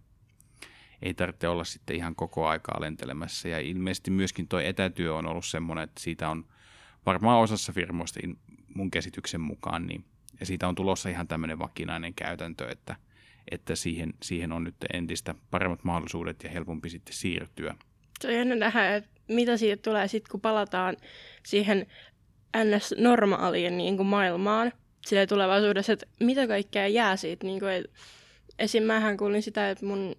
ei 1.02 1.14
tarvitse 1.14 1.48
olla 1.48 1.64
sitten 1.64 1.96
ihan 1.96 2.16
koko 2.16 2.48
aikaa 2.48 2.82
lentelemässä. 2.82 3.50
Ja 3.50 3.60
ilmeisesti 3.60 4.12
myöskin 4.12 4.48
tuo 4.48 4.60
etätyö 4.60 5.16
on 5.16 5.26
ollut 5.26 5.46
semmoinen, 5.46 5.84
että 5.84 6.02
siitä 6.02 6.30
on 6.30 6.46
varmaan 7.06 7.40
osassa 7.40 7.74
firmoista 7.74 8.20
mun 8.76 8.92
käsityksen 8.92 9.42
mukaan, 9.42 9.88
niin, 9.88 10.06
ja 10.40 10.46
siitä 10.46 10.68
on 10.68 10.76
tulossa 10.76 11.10
ihan 11.10 11.28
tämmöinen 11.28 11.60
vakinainen 11.60 12.14
käytäntö, 12.14 12.70
että, 12.70 12.96
että 13.52 13.76
siihen, 13.76 14.14
siihen 14.24 14.52
on 14.52 14.64
nyt 14.64 14.76
entistä 14.94 15.36
paremmat 15.52 15.84
mahdollisuudet 15.84 16.44
ja 16.44 16.50
helpompi 16.50 16.90
sitten 16.90 17.16
siirtyä. 17.16 17.76
Se 18.22 18.28
on 18.28 18.34
jännä 18.34 18.56
nähdä, 18.56 18.96
että 18.96 19.10
mitä 19.28 19.58
siitä 19.58 19.82
tulee 19.82 20.08
sitten, 20.08 20.32
kun 20.32 20.42
palataan 20.42 20.98
siihen 21.46 21.88
NS-normaaliin 22.58 23.78
niin 23.78 23.98
kuin 23.98 24.08
maailmaan 24.08 24.72
sille 25.06 25.28
tulevaisuudessa, 25.28 25.94
että 25.94 26.06
mitä 26.20 26.48
kaikkea 26.48 26.88
jää 26.88 27.16
siitä. 27.16 27.46
Niin 27.46 27.60
kuin, 27.60 27.86
esim. 28.60 28.84
mähän 28.84 29.18
kuulin 29.18 29.42
sitä, 29.42 29.70
että 29.70 29.86
mun 29.86 30.16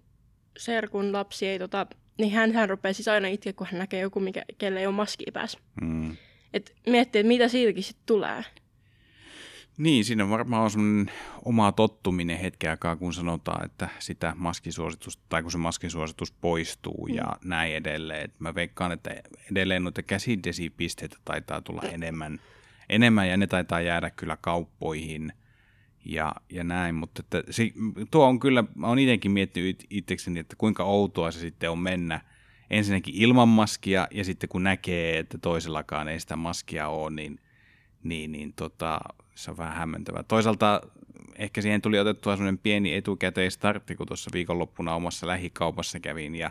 serkun 0.59 1.13
lapsi 1.13 1.47
ei 1.47 1.59
tota, 1.59 1.87
niin 2.19 2.33
hän, 2.33 2.53
hän 2.53 2.71
rupeaa 2.71 2.93
siis 2.93 3.09
aina 3.09 3.29
itke, 3.29 3.53
kun 3.53 3.67
hän 3.71 3.79
näkee 3.79 4.01
joku, 4.01 4.21
mikä, 4.21 4.43
kelle 4.59 4.81
ei 4.81 4.87
ole 4.87 4.95
maskia 4.95 5.33
päässä. 5.33 5.59
Mm. 5.81 6.17
Et 6.55 6.77
miettii, 6.87 7.21
että 7.21 7.29
mitä 7.29 7.49
siitäkin 7.49 7.83
sitten 7.83 8.07
tulee. 8.07 8.45
Niin, 9.81 10.05
siinä 10.05 10.29
varmaan 10.29 10.63
on 10.63 10.71
semmoinen 10.71 11.15
oma 11.45 11.73
tottuminen 11.73 12.39
hetken 12.39 12.71
aikaa, 12.71 12.97
kun 12.97 13.15
sanotaan, 13.15 13.65
että 13.65 13.89
sitä 13.99 14.33
maskisuositusta, 14.37 15.23
tai 15.29 15.43
kun 15.43 15.53
se 15.53 15.59
maskisuositus 15.59 16.33
poistuu 16.33 17.07
mm. 17.09 17.15
ja 17.15 17.37
näin 17.45 17.75
edelleen. 17.75 18.25
Et 18.25 18.41
mä 18.41 18.55
veikkaan, 18.55 18.93
että 18.93 19.11
edelleen 19.51 19.85
noita 19.85 20.03
käsidesipisteitä 20.03 21.17
taitaa 21.25 21.61
tulla 21.61 21.83
enemmän, 21.83 22.41
enemmän 22.89 23.29
ja 23.29 23.37
ne 23.37 23.47
taitaa 23.47 23.81
jäädä 23.81 24.11
kyllä 24.11 24.37
kauppoihin 24.41 25.33
ja, 26.05 26.35
ja 26.51 26.65
näin, 26.65 26.95
mutta 26.95 27.23
että 27.23 27.53
se, 27.53 27.71
tuo 28.11 28.27
on 28.27 28.41
kyllä, 28.41 28.65
mä 28.75 28.87
oon 28.87 28.99
itsekin 28.99 29.31
miettinyt 29.31 29.87
itsekseni, 29.91 30.41
että 30.41 30.57
kuinka 30.57 30.85
outoa 30.85 31.31
se 31.31 31.41
sitten 31.41 31.71
on 31.71 31.79
mennä 31.79 32.21
ensinnäkin 32.71 33.15
ilman 33.15 33.49
maskia 33.49 34.09
ja 34.11 34.25
sitten 34.25 34.49
kun 34.49 34.63
näkee, 34.63 35.19
että 35.19 35.39
toisellakaan 35.39 36.09
ei 36.09 36.21
sitä 36.21 36.37
maskia 36.37 36.89
ole, 36.89 37.11
niin, 37.11 37.41
niin, 38.03 38.33
niin 38.33 38.53
tota, 38.53 39.01
se 39.41 39.51
on 39.51 39.57
vähän 39.57 39.77
hämmentävää. 39.77 40.23
Toisaalta 40.23 40.83
ehkä 41.39 41.63
siihen 41.63 41.83
tuli 41.83 41.99
otettua 41.99 42.37
sellainen 42.37 42.59
pieni 42.59 42.95
etukäteistartti, 42.95 43.97
kun 43.97 44.07
tuossa 44.07 44.31
viikonloppuna 44.33 44.95
omassa 44.95 45.27
lähikaupassa 45.27 46.01
kävin 46.01 46.35
ja, 46.35 46.51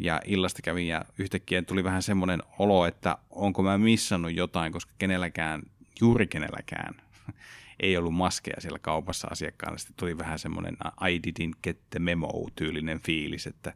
ja 0.00 0.20
illasta 0.24 0.62
kävin 0.62 0.88
ja 0.88 1.04
yhtäkkiä 1.18 1.62
tuli 1.62 1.84
vähän 1.84 2.02
semmoinen 2.02 2.42
olo, 2.58 2.86
että 2.86 3.18
onko 3.30 3.62
mä 3.62 3.78
missannut 3.78 4.34
jotain, 4.34 4.72
koska 4.72 4.92
kenelläkään, 4.98 5.62
juuri 6.00 6.26
kenelläkään 6.26 6.94
ei 7.80 7.96
ollut 7.96 8.14
maskeja 8.14 8.60
siellä 8.60 8.78
kaupassa 8.78 9.28
asiakkaalla. 9.30 9.78
Sitten 9.78 9.96
tuli 9.96 10.18
vähän 10.18 10.38
semmoinen 10.38 10.76
I 11.08 11.18
didn't 11.18 11.58
get 11.62 11.78
the 11.90 11.98
memo-tyylinen 11.98 13.00
fiilis, 13.00 13.46
että 13.46 13.72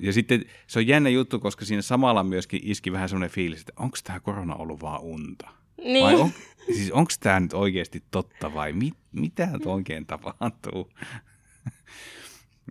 ja 0.00 0.12
sitten 0.12 0.44
se 0.66 0.78
on 0.78 0.86
jännä 0.86 1.08
juttu, 1.08 1.40
koska 1.40 1.64
siinä 1.64 1.82
samalla 1.82 2.24
myöskin 2.24 2.60
iski 2.62 2.92
vähän 2.92 3.08
semmoinen 3.08 3.30
fiilis, 3.30 3.60
että 3.60 3.72
onko 3.76 3.96
tämä 4.04 4.20
korona 4.20 4.54
ollut 4.54 4.80
vaan 4.80 5.00
unta? 5.00 5.48
Niin. 5.84 6.04
Vai 6.04 6.14
on, 6.14 6.30
siis 6.66 6.90
onko 6.92 7.10
tämä 7.20 7.40
nyt 7.40 7.52
oikeasti 7.52 8.02
totta 8.10 8.54
vai 8.54 8.72
mit, 8.72 8.94
mitä 9.12 9.46
nyt 9.46 9.66
oikein 9.66 10.06
tapahtuu? 10.06 10.92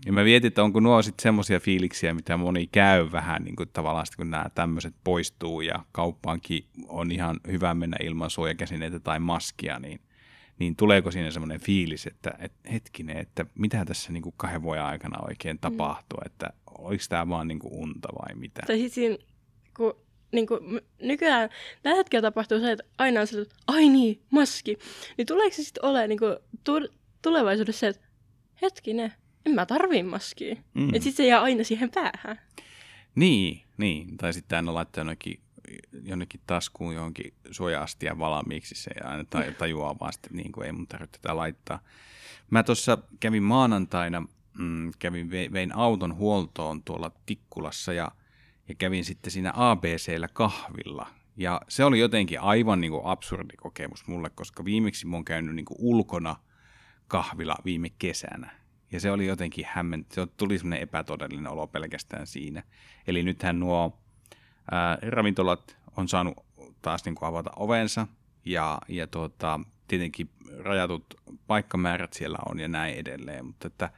Ja 0.05 0.13
mä 0.13 0.23
mietin, 0.23 0.47
että 0.47 0.63
onko 0.63 0.79
nuo 0.79 1.01
sitten 1.01 1.23
semmoisia 1.23 1.59
fiiliksiä, 1.59 2.13
mitä 2.13 2.37
moni 2.37 2.67
käy 2.67 3.11
vähän 3.11 3.43
niin 3.43 3.55
kuin 3.55 3.69
tavallaan 3.73 4.05
kun 4.17 4.31
nämä 4.31 4.45
tämmöiset 4.55 4.95
poistuu 5.03 5.61
ja 5.61 5.85
kauppaankin 5.91 6.65
on 6.87 7.11
ihan 7.11 7.39
hyvä 7.47 7.73
mennä 7.73 7.97
ilman 8.03 8.29
suojakäsineitä 8.29 8.99
tai 8.99 9.19
maskia, 9.19 9.79
niin– 9.79 9.99
niin 10.59 10.75
tuleeko 10.75 11.11
siinä 11.11 11.31
semmoinen 11.31 11.59
fiilis, 11.59 12.07
että, 12.07 12.33
että 12.39 12.69
hetkinen, 12.71 13.17
että 13.17 13.45
mitä 13.55 13.85
tässä 13.85 14.11
niin 14.13 14.23
kuin 14.23 14.33
kahden 14.37 14.61
vuoden 14.61 14.83
aikana 14.83 15.25
oikein 15.27 15.55
mm. 15.55 15.59
tapahtuu, 15.59 16.19
mm. 16.19 16.25
että 16.25 16.53
oliko 16.79 17.03
tämä 17.09 17.29
vaan 17.29 17.47
niin 17.47 17.59
kuin 17.59 17.73
unta 17.73 18.09
vai 18.19 18.35
mitä? 18.35 18.61
Tai 18.67 18.77
siis 18.77 18.93
siinä, 18.93 19.17
kun 19.77 19.95
niin 20.35 20.47
kuin, 20.47 20.81
nykyään 21.01 21.49
tällä 21.83 21.97
hetkellä 21.97 22.21
tapahtuu 22.21 22.59
se, 22.59 22.71
että 22.71 22.83
aina 22.97 23.21
on 23.21 23.27
se, 23.27 23.41
että 23.41 23.55
ai 23.67 23.89
niin, 23.89 24.21
maski. 24.29 24.77
Niin 25.17 25.25
tuleeko 25.27 25.55
se 25.55 25.63
sitten 25.63 25.85
olemaan 25.85 26.09
niin 26.09 26.19
kuin, 26.19 26.37
tulevaisuudessa 27.21 27.79
se, 27.79 27.87
että 27.87 28.01
hetkinen, 28.61 29.13
en 29.45 29.51
mä 29.55 29.65
tarvii 29.65 30.03
maskia. 30.03 30.55
Mm. 30.73 30.87
Että 30.87 31.03
sitten 31.03 31.25
se 31.25 31.27
jää 31.27 31.41
aina 31.41 31.63
siihen 31.63 31.91
päähän. 31.91 32.39
Niin, 33.15 33.61
niin. 33.77 34.17
Tai 34.17 34.33
sitten 34.33 34.55
aina 34.55 34.73
laittaa 34.73 35.01
jonnekin 35.01 35.39
jonnekin 36.03 36.41
taskuun 36.47 36.95
johonkin 36.95 37.33
suoja-astian 37.51 38.19
valmiiksi 38.19 38.75
se 38.75 38.91
ja 38.99 39.09
aina 39.09 39.23
tajuaa 39.57 39.99
vaan 39.99 40.13
sitten, 40.13 40.35
niin 40.35 40.51
kuin 40.51 40.65
ei 40.65 40.71
mun 40.71 40.87
tarvitse 40.87 41.19
tätä 41.21 41.35
laittaa. 41.35 41.79
Mä 42.49 42.63
tuossa 42.63 42.97
kävin 43.19 43.43
maanantaina, 43.43 44.27
mm, 44.57 44.91
kävin, 44.99 45.31
vein 45.31 45.75
auton 45.75 46.15
huoltoon 46.15 46.83
tuolla 46.83 47.11
Tikkulassa 47.25 47.93
ja, 47.93 48.11
ja 48.67 48.75
kävin 48.75 49.05
sitten 49.05 49.31
siinä 49.31 49.51
ABCllä 49.55 50.27
kahvilla. 50.27 51.07
Ja 51.37 51.61
se 51.67 51.85
oli 51.85 51.99
jotenkin 51.99 52.41
aivan 52.41 52.81
niin 52.81 52.91
kuin 52.91 53.05
absurdi 53.05 53.57
kokemus 53.57 54.07
mulle, 54.07 54.29
koska 54.29 54.65
viimeksi 54.65 55.07
oon 55.13 55.25
käynyt 55.25 55.55
niin 55.55 55.65
kuin 55.65 55.77
ulkona 55.79 56.35
kahvilla 57.07 57.55
viime 57.65 57.89
kesänä. 57.89 58.51
Ja 58.91 58.99
se 58.99 59.11
oli 59.11 59.25
jotenkin 59.25 59.65
hämmentä, 59.69 60.15
se 60.15 60.27
tuli 60.37 60.57
semmoinen 60.57 60.83
epätodellinen 60.83 61.51
olo 61.51 61.67
pelkästään 61.67 62.27
siinä. 62.27 62.63
Eli 63.07 63.23
nythän 63.23 63.59
nuo 63.59 63.99
ää, 64.71 64.97
ravintolat 65.01 65.77
on 65.97 66.07
saanut 66.07 66.45
taas 66.81 67.05
niin 67.05 67.15
kuin 67.15 67.29
avata 67.29 67.51
ovensa 67.55 68.07
ja, 68.45 68.79
ja 68.87 69.07
tuota, 69.07 69.59
tietenkin 69.87 70.29
rajatut 70.59 71.05
paikkamäärät 71.47 72.13
siellä 72.13 72.37
on 72.49 72.59
ja 72.59 72.67
näin 72.67 72.95
edelleen, 72.95 73.45
mutta 73.45 73.67
että 73.67 73.89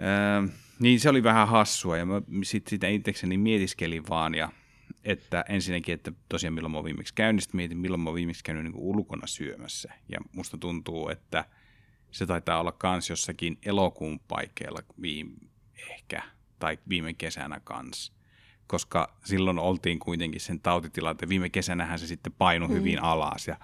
ää, 0.00 0.42
niin 0.80 1.00
se 1.00 1.08
oli 1.08 1.22
vähän 1.22 1.48
hassua 1.48 1.96
ja 1.96 2.06
mä 2.06 2.22
sitten 2.44 2.70
sitä 2.70 2.88
itsekseni 2.88 3.38
mietiskelin 3.38 4.08
vaan 4.08 4.34
ja 4.34 4.48
että 5.04 5.44
ensinnäkin, 5.48 5.94
että 5.94 6.12
tosiaan 6.28 6.54
milloin 6.54 6.72
mä 6.72 6.78
oon 6.78 6.84
viimeksi 6.84 7.14
käynyt, 7.14 7.44
mietin 7.52 7.78
milloin 7.78 8.00
mä 8.00 8.08
oon 8.08 8.14
viimeksi 8.14 8.44
käynyt 8.44 8.64
niin 8.64 8.74
ulkona 8.76 9.26
syömässä 9.26 9.92
ja 10.08 10.18
musta 10.32 10.58
tuntuu, 10.58 11.08
että 11.08 11.44
se 12.10 12.26
taitaa 12.26 12.60
olla 12.60 12.72
kans 12.72 13.10
jossakin 13.10 13.58
elokuun 13.62 14.20
paikkeilla 14.20 14.80
viime, 15.02 15.32
ehkä, 15.90 16.22
tai 16.58 16.78
viime 16.88 17.14
kesänä 17.14 17.60
kanssa 17.64 18.12
koska 18.70 19.16
silloin 19.24 19.58
oltiin 19.58 19.98
kuitenkin 19.98 20.40
sen 20.40 20.60
tautitilanteen. 20.60 21.28
Viime 21.28 21.50
kesänähän 21.50 21.98
se 21.98 22.06
sitten 22.06 22.32
painui 22.32 22.68
mm. 22.68 22.74
hyvin 22.74 23.02
alas 23.02 23.48
ja 23.48 23.56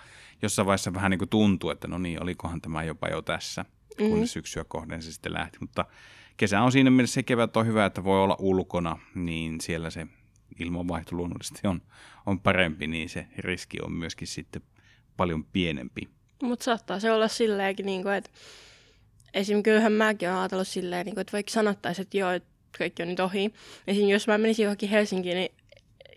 jossain 0.42 0.66
vaiheessa 0.66 0.94
vähän 0.94 1.10
niin 1.10 1.18
kuin 1.18 1.28
tuntui, 1.28 1.72
että 1.72 1.88
no 1.88 1.98
niin, 1.98 2.22
olikohan 2.22 2.60
tämä 2.60 2.82
jopa 2.82 3.08
jo 3.08 3.22
tässä, 3.22 3.64
kun 3.98 4.18
mm. 4.18 4.26
syksyä 4.26 4.64
kohden 4.64 5.02
se 5.02 5.12
sitten 5.12 5.32
lähti. 5.32 5.58
Mutta 5.60 5.84
kesä 6.36 6.62
on 6.62 6.72
siinä 6.72 6.90
mielessä 6.90 7.14
se 7.14 7.22
kevät 7.22 7.56
on 7.56 7.66
hyvä, 7.66 7.86
että 7.86 8.04
voi 8.04 8.22
olla 8.22 8.36
ulkona, 8.38 8.98
niin 9.14 9.60
siellä 9.60 9.90
se 9.90 10.06
ilmanvaihto 10.60 11.16
luonnollisesti 11.16 11.66
on, 11.66 11.82
on 12.26 12.40
parempi, 12.40 12.86
niin 12.86 13.08
se 13.08 13.26
riski 13.38 13.78
on 13.82 13.92
myöskin 13.92 14.28
sitten 14.28 14.62
paljon 15.16 15.44
pienempi. 15.44 16.08
Mutta 16.42 16.64
saattaa 16.64 17.00
se 17.00 17.12
olla 17.12 17.28
silleenkin, 17.28 17.86
niin 17.86 18.02
kuin, 18.02 18.14
että 18.14 18.30
esim. 19.34 19.62
kyllähän 19.62 19.92
mäkin 19.92 20.28
olen 20.28 20.40
ajatellut 20.40 20.68
silleen, 20.68 21.06
niin 21.06 21.18
että 21.18 21.32
vaikka 21.32 21.52
sanottaisiin, 21.52 22.02
että 22.02 22.18
joo, 22.18 22.30
että 22.30 22.48
kaikki 22.78 23.02
on 23.02 23.08
nyt 23.08 23.20
ohi. 23.20 23.52
Esim. 23.86 24.08
jos 24.08 24.26
mä 24.26 24.38
menisin 24.38 24.62
johonkin 24.62 24.88
Helsinkiin, 24.88 25.36
niin 25.36 25.52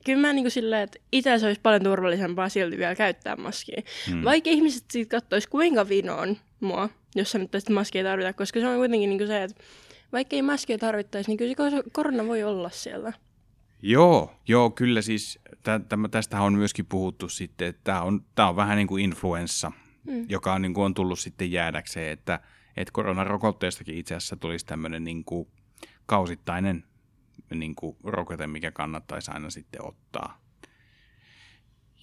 kyllä 0.05 0.21
mä 0.21 0.33
niin 0.33 0.43
kuin 0.43 0.51
silleen, 0.51 0.81
että 0.81 0.99
itse 1.11 1.39
se 1.39 1.45
olisi 1.45 1.61
paljon 1.61 1.83
turvallisempaa 1.83 2.49
silti 2.49 2.77
vielä 2.77 2.95
käyttää 2.95 3.35
maskia. 3.35 3.81
Hmm. 4.09 4.23
Vaikka 4.23 4.49
ihmiset 4.49 4.83
siitä 4.91 5.09
katsoisi 5.09 5.49
kuinka 5.49 5.89
vinoon 5.89 6.37
mua, 6.59 6.89
jos 7.15 7.35
nyt 7.35 7.51
tästä 7.51 7.73
maskia 7.73 8.03
tarvita, 8.03 8.33
koska 8.33 8.59
se 8.59 8.67
on 8.67 8.77
kuitenkin 8.77 9.09
niin 9.09 9.17
kuin 9.17 9.27
se, 9.27 9.43
että 9.43 9.63
vaikka 10.11 10.35
ei 10.35 10.41
maskia 10.41 10.77
tarvittaisi, 10.77 11.31
niin 11.31 11.55
kyllä 11.55 11.69
se 11.69 11.83
korona 11.91 12.27
voi 12.27 12.43
olla 12.43 12.69
siellä. 12.69 13.13
Joo, 13.81 14.35
joo, 14.47 14.69
kyllä 14.69 15.01
siis 15.01 15.39
tästä 16.11 16.41
on 16.41 16.53
myöskin 16.53 16.85
puhuttu 16.85 17.29
sitten, 17.29 17.67
että 17.67 17.81
tämä 17.83 18.01
on, 18.01 18.25
tämä 18.35 18.49
on 18.49 18.55
vähän 18.55 18.77
niin 18.77 18.87
kuin 18.87 19.03
influenssa, 19.03 19.71
hmm. 20.11 20.25
joka 20.29 20.53
on, 20.53 20.61
niin 20.61 20.73
kuin 20.73 20.85
on 20.85 20.93
tullut 20.93 21.19
sitten 21.19 21.51
jäädäkseen, 21.51 22.11
että, 22.11 22.39
että 22.77 22.91
koronarokotteestakin 22.91 23.97
itse 23.97 24.15
asiassa 24.15 24.35
tulisi 24.35 24.65
tämmöinen 24.65 25.03
niin 25.03 25.23
kuin 25.25 25.47
kausittainen 26.05 26.83
niin 27.53 27.75
kuin 27.75 27.97
rokote, 28.03 28.47
mikä 28.47 28.71
kannattaisi 28.71 29.31
aina 29.31 29.49
sitten 29.49 29.85
ottaa. 29.85 30.41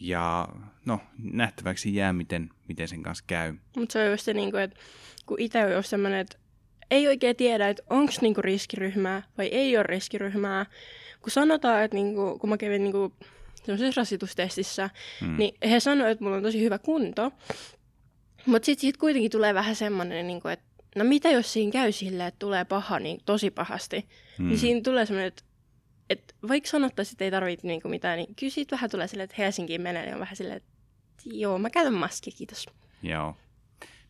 Ja 0.00 0.48
no, 0.84 1.00
nähtäväksi 1.18 1.94
jää, 1.94 2.12
miten, 2.12 2.50
miten 2.68 2.88
sen 2.88 3.02
kanssa 3.02 3.25
käy. 3.26 3.54
Mutta 3.76 3.92
se 3.92 4.04
on 4.04 4.10
just 4.10 4.25
se, 4.25 4.34
niin 4.34 4.50
kuin, 4.50 4.62
että 4.62 4.80
kun 5.26 5.40
itse 5.40 5.64
on 5.64 5.72
just 5.72 5.88
sellainen, 5.88 6.20
että 6.20 6.36
ei 6.90 7.09
oikein 7.09 7.37
tiedä, 7.37 7.69
että 7.69 7.83
onko 7.90 8.12
niinku 8.21 8.43
riskiryhmää 8.43 9.23
vai 9.38 9.47
ei 9.47 9.76
ole 9.76 9.83
riskiryhmää. 9.83 10.66
Kun 11.23 11.31
sanotaan, 11.31 11.83
että 11.83 11.95
niinku, 11.95 12.38
kun 12.38 12.50
mä 12.50 12.57
kävin 12.57 12.85
niinku 12.85 13.12
semmoisessa 13.64 14.00
rasitustestissä, 14.00 14.90
mm. 15.21 15.37
niin 15.37 15.55
he 15.71 15.81
sanoivat, 15.81 16.11
että 16.11 16.25
mulla 16.25 16.37
on 16.37 16.43
tosi 16.43 16.61
hyvä 16.61 16.78
kunto. 16.78 17.33
Mutta 18.47 18.66
sitten 18.66 18.81
siitä 18.81 18.99
kuitenkin 18.99 19.31
tulee 19.31 19.55
vähän 19.55 19.76
semmoinen, 19.76 20.26
niin 20.26 20.40
että 20.52 20.66
no 20.97 21.05
mitä 21.05 21.31
jos 21.31 21.52
siinä 21.52 21.73
käy 21.73 21.93
silleen, 21.93 22.28
että 22.28 22.38
tulee 22.38 22.64
paha 22.64 22.99
niin 22.99 23.21
tosi 23.25 23.50
pahasti. 23.50 23.97
Niin 23.97 24.09
mm. 24.38 24.49
Niin 24.49 24.59
siinä 24.59 24.81
tulee 24.81 25.07
semmoinen, 25.07 25.28
että, 25.28 25.43
että 26.11 26.35
vaikka 26.49 26.71
sanottaisiin, 26.71 27.14
että 27.14 27.25
ei 27.25 27.31
tarvitse 27.31 27.66
niin 27.66 27.81
mitään, 27.85 28.16
niin 28.16 28.35
kyllä 28.35 28.50
siitä 28.50 28.76
vähän 28.76 28.90
tulee 28.90 29.09
silleen, 29.09 29.25
että 29.25 29.37
Helsinkiin 29.38 29.81
menee, 29.81 30.02
niin 30.02 30.14
on 30.14 30.21
vähän 30.21 30.37
silleen, 30.37 30.57
että 30.57 30.71
joo, 31.25 31.59
mä 31.59 31.71
käytän 31.71 31.95
maskia, 31.95 32.33
kiitos. 32.37 32.66
Joo. 33.02 33.37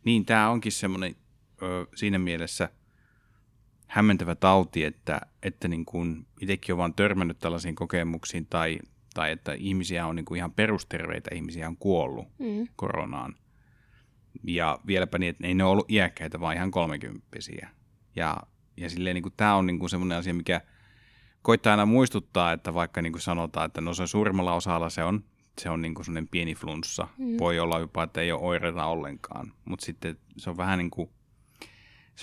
Niin, 0.04 0.24
tämä 0.24 0.50
onkin 0.50 0.72
semmoinen 0.72 1.16
ö, 1.62 1.86
siinä 1.94 2.18
mielessä 2.18 2.68
hämmentävä 3.86 4.34
tauti, 4.34 4.84
että, 4.84 5.20
että 5.42 5.68
niin 5.68 5.84
kuin 5.84 6.26
itsekin 6.40 6.72
on 6.72 6.78
vaan 6.78 6.94
törmännyt 6.94 7.38
tällaisiin 7.38 7.74
kokemuksiin 7.74 8.46
tai, 8.46 8.78
tai 9.14 9.30
että 9.32 9.52
ihmisiä 9.52 10.06
on 10.06 10.16
niin 10.16 10.24
kuin 10.24 10.38
ihan 10.38 10.52
perusterveitä, 10.52 11.30
ihmisiä 11.34 11.68
on 11.68 11.76
kuollut 11.76 12.26
mm. 12.38 12.68
koronaan. 12.76 13.34
Ja 14.44 14.78
vieläpä 14.86 15.18
niin, 15.18 15.30
että 15.30 15.46
ei 15.46 15.54
ne 15.54 15.64
ole 15.64 15.72
ollut 15.72 15.90
iäkkäitä, 15.90 16.40
vaan 16.40 16.56
ihan 16.56 16.70
kolmekymppisiä. 16.70 17.68
Ja, 18.16 18.36
ja 18.76 18.90
silleen 18.90 19.14
niin 19.14 19.22
kuin, 19.22 19.34
tämä 19.36 19.56
on 19.56 19.66
niin 19.66 19.78
kuin 19.78 19.90
semmoinen 19.90 20.18
asia, 20.18 20.34
mikä 20.34 20.60
koittaa 21.42 21.72
aina 21.72 21.86
muistuttaa, 21.86 22.52
että 22.52 22.74
vaikka 22.74 23.02
niin 23.02 23.12
kuin 23.12 23.22
sanotaan, 23.22 23.66
että 23.66 23.80
no 23.80 23.94
se 23.94 24.06
suurimmalla 24.06 24.54
osalla 24.54 24.90
se 24.90 25.04
on 25.04 25.24
se 25.60 25.70
on 25.70 25.82
niin 25.82 25.94
kuin 25.94 26.04
sellainen 26.04 26.28
pieni 26.28 26.54
flunssa. 26.54 27.08
Mm. 27.18 27.38
Voi 27.38 27.58
olla 27.58 27.78
jopa, 27.78 28.02
että 28.02 28.20
ei 28.20 28.32
ole 28.32 28.42
oireita 28.42 28.86
ollenkaan. 28.86 29.52
Mutta 29.64 29.86
sitten 29.86 30.18
se 30.36 30.50
on 30.50 30.56
vähän 30.56 30.78
niin 30.78 30.90
kuin 30.90 31.10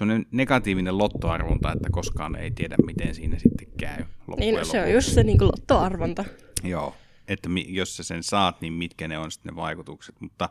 on 0.02 0.26
negatiivinen 0.32 0.98
lottoarvonta, 0.98 1.72
että 1.72 1.90
koskaan 1.92 2.36
ei 2.36 2.52
tiedä, 2.52 2.76
miten 2.86 3.16
siinä 3.16 3.40
sitten 3.40 3.68
käy. 3.78 4.06
Niin, 4.38 4.56
no, 4.56 4.66
se 4.66 4.82
on 4.82 4.92
just 4.92 5.12
se 5.14 5.24
niin 5.24 5.38
kuin 5.38 5.48
lottoarvonta. 5.48 6.26
Joo, 6.64 6.96
että 7.28 7.50
jos 7.68 7.98
sä 7.98 8.04
sen 8.04 8.24
saat, 8.24 8.62
niin 8.62 8.74
mitkä 8.74 9.08
ne 9.08 9.18
on 9.18 9.32
sitten 9.32 9.54
ne 9.54 9.56
vaikutukset. 9.56 10.16
Mutta 10.20 10.50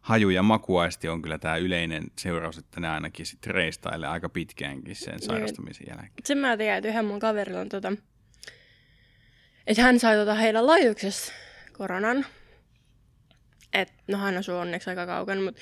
haju- 0.00 0.30
ja 0.30 0.42
makuaisti 0.42 1.08
on 1.08 1.22
kyllä 1.22 1.38
tämä 1.38 1.56
yleinen 1.56 2.04
seuraus, 2.18 2.58
että 2.58 2.80
ne 2.80 2.88
ainakin 2.88 3.26
sitten 3.26 3.54
reistailee 3.54 4.08
aika 4.08 4.28
pitkäänkin 4.28 4.96
sen 4.96 5.14
niin. 5.14 5.22
sairastamisen 5.22 5.86
jälkeen. 5.88 6.12
Sen 6.24 6.38
mä 6.38 6.56
tiedän, 6.56 6.84
että 6.84 7.02
mun 7.02 7.20
kaverilla 7.20 7.60
on 7.60 7.68
tota, 7.68 7.92
että 9.66 9.82
hän 9.82 10.00
sai 10.00 10.16
tota 10.16 10.34
heidän 10.34 10.66
laajuuksessa 10.66 11.32
koronan. 11.72 12.26
Et, 13.72 13.92
no 14.08 14.18
hän 14.18 14.36
asuu 14.36 14.56
onneksi 14.56 14.90
aika 14.90 15.06
kaukana, 15.06 15.42
mutta 15.42 15.60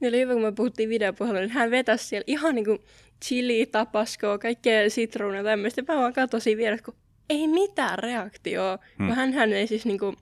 niin 0.00 0.08
oli 0.08 0.20
hyvä, 0.20 0.32
kun 0.32 0.42
me 0.42 0.52
puhuttiin 0.52 0.88
videopuhelua, 0.88 1.40
niin 1.40 1.50
hän 1.50 1.70
vetäisi 1.70 2.04
siellä 2.04 2.24
ihan 2.26 2.54
niinku 2.54 2.84
chili, 3.24 3.66
tapaskoa, 3.66 4.38
kaikkea 4.38 4.90
sitruunaa 4.90 5.42
tämmöistä. 5.42 5.82
Mä 5.88 6.00
vaan 6.00 6.12
katsoin 6.12 6.56
vieressä, 6.56 6.84
kun 6.84 6.96
ei 7.30 7.48
mitään 7.48 7.98
reaktioa. 7.98 8.78
Hmm. 8.98 9.06
Kun 9.06 9.16
hän, 9.16 9.32
hän 9.32 9.52
ei 9.52 9.66
siis 9.66 9.86
niinku, 9.86 10.14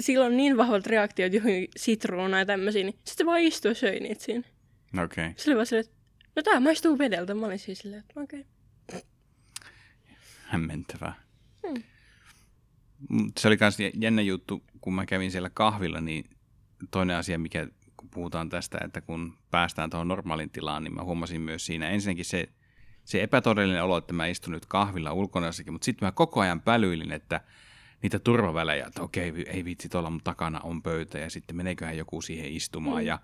silloin 0.00 0.36
niin 0.36 0.56
vahvat 0.56 0.86
reaktiot 0.86 1.32
johon 1.32 1.52
sitruunaa 1.76 2.38
ja 2.38 2.46
tämmöisiä, 2.46 2.84
niin 2.84 2.98
sitten 3.04 3.26
vaan 3.26 3.40
istuu 3.40 3.70
ja 3.70 3.74
söi 3.74 4.00
niitä 4.00 4.24
siinä. 4.24 4.42
Okei. 5.04 5.24
Okay. 5.24 5.34
Se 5.36 5.50
oli 5.50 5.56
vaan 5.56 5.66
silleen, 5.66 5.86
että 5.86 5.98
no 6.36 6.42
tää 6.42 6.60
maistuu 6.60 6.98
vedeltä. 6.98 7.34
Mä 7.34 7.46
olin 7.46 7.58
siis 7.58 7.78
silleen, 7.78 8.00
että 8.00 8.20
okei. 8.20 8.40
Okay. 8.40 9.00
Hämmentävää. 10.44 11.14
Hmm. 11.68 11.82
Se 13.38 13.48
oli 13.48 13.56
myös 13.60 13.76
jännä 13.94 14.22
juttu, 14.22 14.62
kun 14.80 14.94
mä 14.94 15.06
kävin 15.06 15.30
siellä 15.30 15.50
kahvilla, 15.50 16.00
niin 16.00 16.30
toinen 16.90 17.16
asia, 17.16 17.38
mikä 17.38 17.68
puhutaan 18.08 18.48
tästä, 18.48 18.78
että 18.84 19.00
kun 19.00 19.38
päästään 19.50 19.90
tuohon 19.90 20.08
normaalin 20.08 20.50
tilaan, 20.50 20.84
niin 20.84 20.94
mä 20.94 21.02
huomasin 21.02 21.40
myös 21.40 21.66
siinä 21.66 21.88
ensinnäkin 21.88 22.24
se, 22.24 22.48
se 23.04 23.22
epätodellinen 23.22 23.84
olo, 23.84 23.96
että 23.96 24.12
mä 24.12 24.26
istun 24.26 24.52
nyt 24.52 24.66
kahvilla 24.66 25.12
ulkona 25.12 25.50
mutta 25.70 25.84
sitten 25.84 26.06
mä 26.06 26.12
koko 26.12 26.40
ajan 26.40 26.60
pälyilin, 26.60 27.12
että 27.12 27.40
niitä 28.02 28.18
turvavälejä, 28.18 28.86
että 28.86 29.02
okei, 29.02 29.32
ei 29.46 29.64
vitsi, 29.64 29.88
tuolla 29.88 30.10
mun 30.10 30.20
takana 30.24 30.60
on 30.60 30.82
pöytä 30.82 31.18
ja 31.18 31.30
sitten 31.30 31.56
meneeköhän 31.56 31.96
joku 31.96 32.22
siihen 32.22 32.52
istumaan 32.52 33.02
mm. 33.02 33.06
ja 33.06 33.18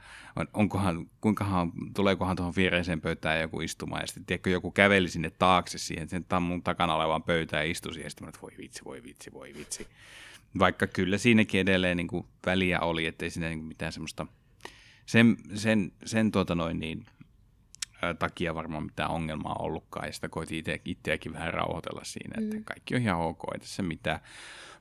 onkohan, 0.54 1.10
kuinkahan, 1.20 1.72
tuleekohan 1.94 2.36
tuohon 2.36 2.56
viereiseen 2.56 3.00
pöytään 3.00 3.40
joku 3.40 3.60
istumaan 3.60 4.00
ja 4.02 4.06
sitten 4.06 4.24
tiedätkö, 4.24 4.50
joku 4.50 4.70
käveli 4.70 5.08
sinne 5.08 5.30
taakse 5.30 5.78
siihen 5.78 6.08
sen 6.08 6.24
mun 6.40 6.62
takana 6.62 6.94
olevan 6.94 7.22
pöytään 7.22 7.66
ja 7.66 7.70
istui 7.70 7.92
siihen 7.92 8.06
ja 8.06 8.10
sitten 8.10 8.26
mä 8.26 8.32
voi 8.42 8.52
vitsi, 8.58 8.84
voi 8.84 9.02
vitsi, 9.02 9.32
voi 9.32 9.54
vitsi. 9.58 9.86
Vaikka 10.58 10.86
kyllä 10.86 11.18
siinäkin 11.18 11.60
edelleen 11.60 11.96
niin 11.96 12.06
kuin 12.06 12.26
väliä 12.46 12.80
oli, 12.80 13.06
ettei 13.06 13.30
siinä 13.30 13.48
niin 13.48 13.64
mitään 13.64 13.92
semmoista, 13.92 14.26
sen, 15.06 15.36
sen, 15.54 15.92
sen 16.04 16.32
tuota 16.32 16.54
noin 16.54 16.80
niin, 16.80 17.06
takia 18.18 18.54
varmaan 18.54 18.84
mitään 18.84 19.10
ongelmaa 19.10 19.56
ollutkaan, 19.58 20.06
ja 20.06 20.12
sitä 20.12 20.28
koitin 20.28 20.58
itse, 20.58 20.80
itseäkin 20.84 21.32
vähän 21.32 21.54
rauhoitella 21.54 22.04
siinä, 22.04 22.34
että 22.44 22.56
mm. 22.56 22.64
kaikki 22.64 22.94
on 22.94 23.02
ihan 23.02 23.20
ok, 23.20 23.42
ei 23.54 23.60
tässä 23.60 23.82
mitään. 23.82 24.20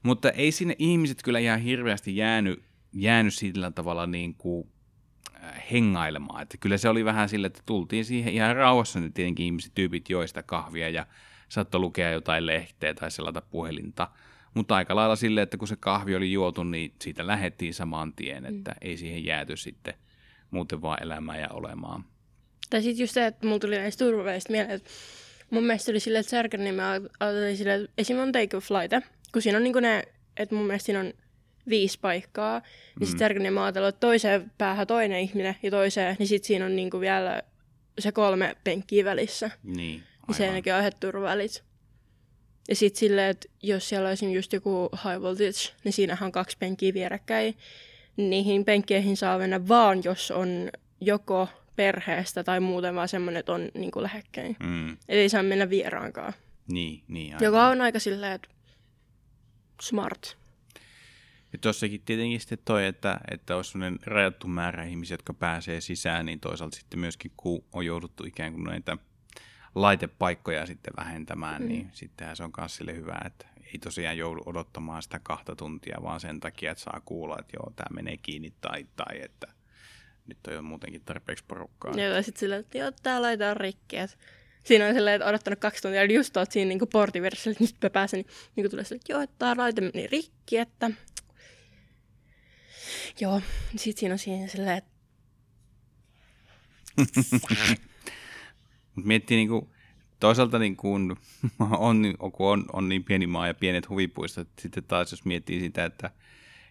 Mutta 0.03 0.31
ei 0.31 0.51
sinne 0.51 0.75
ihmiset 0.79 1.23
kyllä 1.23 1.39
ihan 1.39 1.59
hirveästi 1.59 2.15
jäänyt, 2.15 2.63
jäänyt 2.93 3.33
sillä 3.33 3.71
tavalla 3.71 4.07
niin 4.07 4.35
kuin 4.35 4.69
hengailemaan. 5.71 6.41
Että 6.41 6.57
kyllä 6.57 6.77
se 6.77 6.89
oli 6.89 7.05
vähän 7.05 7.29
sille, 7.29 7.47
että 7.47 7.61
tultiin 7.65 8.05
siihen 8.05 8.33
ihan 8.33 8.55
rauhassa, 8.55 8.99
niin 8.99 9.13
tietenkin 9.13 9.45
ihmiset 9.45 9.71
tyypit 9.75 10.09
joista 10.09 10.43
kahvia 10.43 10.89
ja 10.89 11.05
saattoi 11.49 11.81
lukea 11.81 12.11
jotain 12.11 12.45
lehteä 12.45 12.93
tai 12.93 13.11
selata 13.11 13.41
puhelinta. 13.41 14.07
Mutta 14.53 14.75
aika 14.75 14.95
lailla 14.95 15.15
silleen, 15.15 15.43
että 15.43 15.57
kun 15.57 15.67
se 15.67 15.75
kahvi 15.75 16.15
oli 16.15 16.31
juotu, 16.31 16.63
niin 16.63 16.93
siitä 17.01 17.27
lähettiin 17.27 17.73
saman 17.73 18.13
tien, 18.13 18.45
että 18.45 18.71
mm. 18.71 18.77
ei 18.81 18.97
siihen 18.97 19.25
jääty 19.25 19.57
sitten 19.57 19.93
muuten 20.53 20.81
vaan 20.81 21.03
elämään 21.03 21.41
ja 21.41 21.49
olemaan. 21.49 22.05
Tai 22.69 22.81
sitten 22.81 23.03
just 23.03 23.13
se, 23.13 23.25
että 23.25 23.47
mulla 23.47 23.59
tuli 23.59 23.75
näistä 23.75 24.05
turvaväistä 24.05 24.51
mieleen, 24.51 24.75
että 24.75 24.89
mun 25.49 25.63
mielestä 25.63 25.91
oli 25.91 25.99
silleen, 25.99 26.19
että 26.19 26.29
Särkänniemi 26.29 26.81
ajattelin 26.81 27.57
silleen, 27.57 27.83
että 27.83 27.93
esim. 27.97 28.19
on 28.19 28.31
take 28.31 28.57
flight, 28.57 29.07
kun 29.31 29.41
siinä 29.41 29.57
on 29.57 29.63
niin 29.63 29.75
ne, 29.81 30.03
että 30.37 30.55
mun 30.55 30.65
mielestä 30.65 30.85
siinä 30.85 30.99
on 30.99 31.13
viisi 31.69 31.99
paikkaa, 31.99 32.59
niin 32.59 32.69
mm. 32.99 33.05
sitten 33.05 33.19
Särkänniemi 33.19 33.59
ajattelin, 33.59 33.89
että 33.89 33.99
toiseen 33.99 34.51
päähän 34.57 34.87
toinen 34.87 35.19
ihminen 35.19 35.55
ja 35.63 35.71
toiseen, 35.71 36.15
niin 36.19 36.27
sitten 36.27 36.47
siinä 36.47 36.65
on 36.65 36.75
niin 36.75 36.99
vielä 36.99 37.41
se 37.99 38.11
kolme 38.11 38.55
penkkiä 38.63 39.05
välissä. 39.05 39.51
Niin, 39.63 39.93
aivan. 39.93 40.25
Ja 40.27 40.33
se 40.33 40.47
ainakin 40.47 40.73
on 40.73 40.91
turvavälit. 40.99 41.63
Ja 42.69 42.75
sitten 42.75 42.99
silleen, 42.99 43.29
että 43.29 43.49
jos 43.63 43.89
siellä 43.89 44.09
olisi 44.09 44.33
just 44.33 44.53
joku 44.53 44.89
high 44.93 45.21
voltage, 45.21 45.73
niin 45.83 45.93
siinähän 45.93 46.25
on 46.25 46.31
kaksi 46.31 46.57
penkkiä 46.57 46.93
vierekkäin. 46.93 47.57
Niihin 48.17 48.65
penkkeihin 48.65 49.17
saa 49.17 49.37
mennä 49.37 49.67
vaan, 49.67 50.03
jos 50.03 50.31
on 50.31 50.69
joko 51.01 51.47
perheestä 51.75 52.43
tai 52.43 52.59
muuten 52.59 52.95
vaan 52.95 53.07
semmoinen, 53.07 53.39
että 53.39 53.53
on 53.53 53.69
niin 53.73 53.91
kuin 53.91 54.03
lähekkäin. 54.03 54.55
Mm. 54.63 54.89
Eli 54.89 55.19
ei 55.19 55.29
saa 55.29 55.43
mennä 55.43 55.69
vieraankaan. 55.69 56.33
Niin, 56.67 57.03
niin. 57.07 57.33
Aivan. 57.33 57.45
Joka 57.45 57.67
on 57.67 57.81
aika 57.81 57.99
silleen, 57.99 58.31
että 58.31 58.49
smart. 59.81 60.37
Ja 61.53 61.59
tuossakin 61.59 62.01
tietenkin 62.05 62.39
sitten 62.39 62.57
toi, 62.65 62.85
että, 62.85 63.19
että 63.31 63.55
olisi 63.55 63.71
sellainen 63.71 63.99
rajattu 64.05 64.47
määrä 64.47 64.83
ihmisiä, 64.83 65.13
jotka 65.13 65.33
pääsee 65.33 65.81
sisään, 65.81 66.25
niin 66.25 66.39
toisaalta 66.39 66.75
sitten 66.75 66.99
myöskin 66.99 67.31
kun 67.37 67.63
on 67.73 67.85
jouduttu 67.85 68.25
ikään 68.25 68.53
kuin 68.53 68.63
näitä 68.63 68.97
laitepaikkoja 69.75 70.65
sitten 70.65 70.93
vähentämään, 70.97 71.61
mm. 71.61 71.67
niin 71.67 71.89
sittenhän 71.93 72.35
se 72.35 72.43
on 72.43 72.51
myös 72.57 72.75
sille 72.75 72.95
hyvä, 72.95 73.21
että 73.25 73.45
ei 73.73 73.79
tosiaan 73.79 74.17
joudu 74.17 74.41
odottamaan 74.45 75.03
sitä 75.03 75.19
kahta 75.23 75.55
tuntia, 75.55 75.97
vaan 76.03 76.19
sen 76.19 76.39
takia, 76.39 76.71
että 76.71 76.83
saa 76.83 77.01
kuulla, 77.05 77.37
että 77.39 77.57
joo, 77.57 77.71
tämä 77.75 77.95
menee 77.95 78.17
kiinni 78.17 78.53
tai, 78.61 78.87
tai 78.95 79.21
että 79.21 79.47
nyt 80.27 80.47
on 80.47 80.53
jo 80.53 80.61
muutenkin 80.61 81.01
tarpeeksi 81.01 81.43
porukkaa. 81.47 81.91
Joo, 81.91 82.15
ja 82.15 82.21
sitten 82.21 82.39
silleen, 82.39 82.61
että 82.61 82.77
joo, 82.77 82.91
tää 83.03 83.21
laita 83.21 83.49
on 83.49 83.57
rikki. 83.57 83.95
Siinä 84.63 84.87
on 84.87 84.93
silleen, 84.93 85.15
että 85.15 85.29
odottanut 85.29 85.59
kaksi 85.59 85.81
tuntia, 85.81 86.03
ja 86.03 86.13
just 86.13 86.37
oot 86.37 86.51
siinä 86.51 86.69
niin 86.69 86.79
portin 86.91 87.21
vieressä, 87.21 87.49
että 87.49 87.63
nyt 87.63 87.75
mä 87.83 87.89
pääsen, 87.89 88.17
niin, 88.17 88.27
niin 88.55 88.71
tulee 88.71 88.85
silleen, 88.85 89.01
että 89.01 89.13
joo, 89.13 89.21
että 89.21 89.35
tää 89.39 89.57
laite 89.57 89.81
meni 89.81 90.07
rikki, 90.07 90.57
että 90.57 90.91
joo, 93.19 93.41
sitten 93.75 93.99
siinä 93.99 94.13
on 94.13 94.19
siinä 94.19 94.47
silleen, 94.47 94.77
että 94.77 94.93
Mutta 98.95 99.07
miettii 99.07 99.37
niin 99.37 99.47
kuin, 99.49 99.72
toisaalta 100.23 100.59
niin 100.59 100.75
kuin, 100.75 101.15
on, 101.59 102.13
kun 102.33 102.47
on, 102.47 102.65
on 102.73 102.89
niin 102.89 103.03
pieni 103.03 103.27
maa 103.27 103.47
ja 103.47 103.53
pienet 103.53 103.89
huvipuistot, 103.89 104.47
sitten 104.59 104.83
taas 104.83 105.11
jos 105.11 105.25
miettii 105.25 105.59
sitä, 105.59 105.85
että 105.85 106.11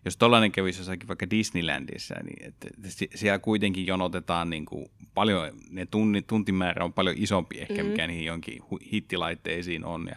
jos 0.05 0.17
tollainen 0.17 0.53
kävisi 0.53 0.81
jossakin 0.81 1.09
vaikka 1.09 1.31
Disneylandissa, 1.31 2.15
niin 2.23 2.49
että 2.49 2.69
siellä 3.15 3.39
kuitenkin 3.39 3.87
jonotetaan 3.87 4.51
niin 4.51 4.65
kuin 4.65 4.87
paljon, 5.15 5.53
ne 5.71 5.87
tunni, 5.87 6.23
tuntimäärä 6.23 6.85
on 6.85 6.93
paljon 6.93 7.17
isompi 7.19 7.61
ehkä, 7.61 7.83
mm. 7.83 7.89
mikä 7.89 8.07
niihin 8.07 8.25
jonkin 8.25 8.63
hittilaitteisiin 8.93 9.85
on. 9.85 10.07
Ja 10.11 10.17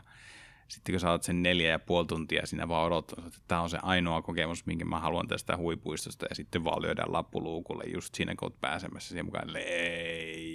sitten 0.67 0.93
kun 0.93 0.99
sä 0.99 1.11
oot 1.11 1.23
sen 1.23 1.43
neljä 1.43 1.69
ja 1.69 1.79
puoli 1.79 2.05
tuntia 2.07 2.45
siinä 2.45 2.67
vaan 2.67 2.85
odottanut, 2.85 3.27
että 3.27 3.39
tämä 3.47 3.61
on 3.61 3.69
se 3.69 3.77
ainoa 3.81 4.21
kokemus, 4.21 4.65
minkä 4.65 4.85
mä 4.85 4.99
haluan 4.99 5.27
tästä 5.27 5.57
huipuistosta, 5.57 6.25
ja 6.29 6.35
sitten 6.35 6.63
vaan 6.63 6.81
lyödään 6.81 7.13
lappuluukulle 7.13 7.83
just 7.93 8.15
siinä, 8.15 8.35
kun 8.35 8.45
oot 8.45 8.61
pääsemässä 8.61 9.09
siihen 9.09 9.25
mukaan, 9.25 9.55
ei. 9.55 10.54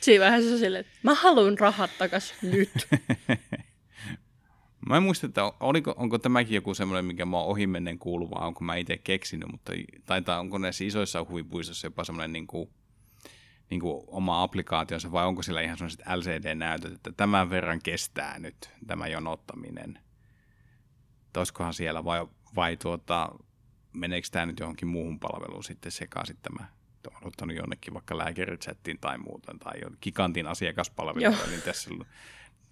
Siinä 0.00 0.24
vähän 0.24 0.42
se 0.42 0.58
silleen, 0.58 0.80
että 0.80 0.92
mä 1.02 1.14
haluan 1.14 1.58
rahat 1.58 1.90
takas 1.98 2.34
nyt. 2.42 2.88
Mä 4.88 4.96
en 4.96 5.02
muista, 5.02 5.26
että 5.26 5.52
oliko, 5.60 5.94
onko 5.96 6.18
tämäkin 6.18 6.54
joku 6.54 6.74
semmoinen, 6.74 7.04
mikä 7.04 7.26
mä 7.26 7.36
oon 7.36 7.46
ohimennen 7.46 7.98
kuullut, 7.98 8.30
vai 8.30 8.46
onko 8.46 8.64
mä 8.64 8.76
itse 8.76 8.98
keksinyt, 8.98 9.48
mutta 9.52 9.72
taitaa, 10.06 10.40
onko 10.40 10.58
näissä 10.58 10.84
isoissa 10.84 11.26
huvipuistossa 11.28 11.86
jopa 11.86 12.04
semmoinen 12.04 12.32
niin 12.32 12.46
kuin, 12.46 12.70
niin 13.70 13.80
kuin 13.80 14.04
oma 14.06 14.42
applikaationsa, 14.42 15.12
vai 15.12 15.26
onko 15.26 15.42
sillä 15.42 15.60
ihan 15.60 15.78
sellaiset 15.78 16.00
LCD-näytöt, 16.16 16.92
että 16.92 17.12
tämän 17.12 17.50
verran 17.50 17.80
kestää 17.82 18.38
nyt 18.38 18.70
tämä 18.86 19.08
jonottaminen. 19.08 19.98
olisikohan 21.36 21.74
siellä, 21.74 22.04
vai 22.04 22.26
vai 22.56 22.76
tuota, 22.76 23.30
meneekö 23.92 24.28
tämä 24.30 24.46
nyt 24.46 24.60
johonkin 24.60 24.88
muuhun 24.88 25.20
palveluun 25.20 25.64
sitten 25.64 25.92
sekaisin 25.92 26.36
tämä 26.42 26.77
on 27.06 27.26
ottanut 27.26 27.56
jonnekin 27.56 27.94
vaikka 27.94 28.18
lääkärichattiin 28.18 28.98
tai 29.00 29.18
muuta, 29.18 29.54
tai 29.64 29.74
Kikantin 30.00 30.46
asiakaspalveluun, 30.46 31.48
niin 31.50 31.62
tässä 31.62 31.90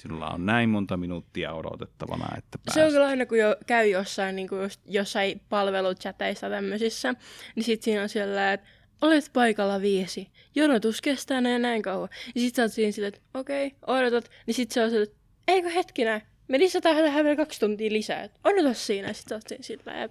Sinulla 0.03 0.29
on 0.29 0.47
näin 0.47 0.69
monta 0.69 0.97
minuuttia 0.97 1.53
odotettavana, 1.53 2.37
että 2.39 2.59
pääset. 2.59 2.75
Se 2.75 2.85
on 2.85 2.93
kyllä 2.93 3.07
aina, 3.07 3.27
kun 3.27 3.39
jo 3.39 3.57
käy 3.67 3.89
jossain, 3.89 4.37
niin 4.37 4.49
kuin 4.49 4.63
just, 4.63 4.81
jossain 4.87 5.41
palveluchateissa 5.49 6.51
tämmöisissä, 6.51 7.15
niin 7.55 7.65
sitten 7.65 7.85
siinä 7.85 8.03
on 8.03 8.09
siellä, 8.09 8.53
että 8.53 8.67
olet 9.03 9.31
paikalla 9.33 9.81
viisi, 9.81 10.31
jonotus 10.55 11.03
kestää 11.03 11.41
näin 11.41 11.63
näin 11.63 11.83
kauan. 11.83 12.09
Ja 12.35 12.41
sitten 12.41 12.57
sä 12.57 12.63
oot 12.63 12.73
siinä 12.73 12.93
silleen, 12.93 13.15
että 13.15 13.39
okei, 13.39 13.67
okay, 13.67 13.97
odotat. 13.97 14.31
Niin 14.47 14.55
sitten 14.55 14.75
se 14.75 14.83
on 14.83 14.91
silleen, 14.91 15.09
että 15.09 15.19
eikö 15.49 15.71
hetkinen, 15.71 16.23
me 16.49 16.59
lisätään 16.59 16.97
tähän 16.97 17.25
vielä 17.25 17.37
kaksi 17.37 17.61
tuntia 17.61 17.93
lisää. 17.93 18.23
Että 18.23 18.41
odota 18.45 18.75
siinä. 18.75 19.13
Sitten 19.13 19.29
sä 19.29 19.35
oot 19.35 19.49
siinä 19.49 19.63
silleen, 19.63 20.11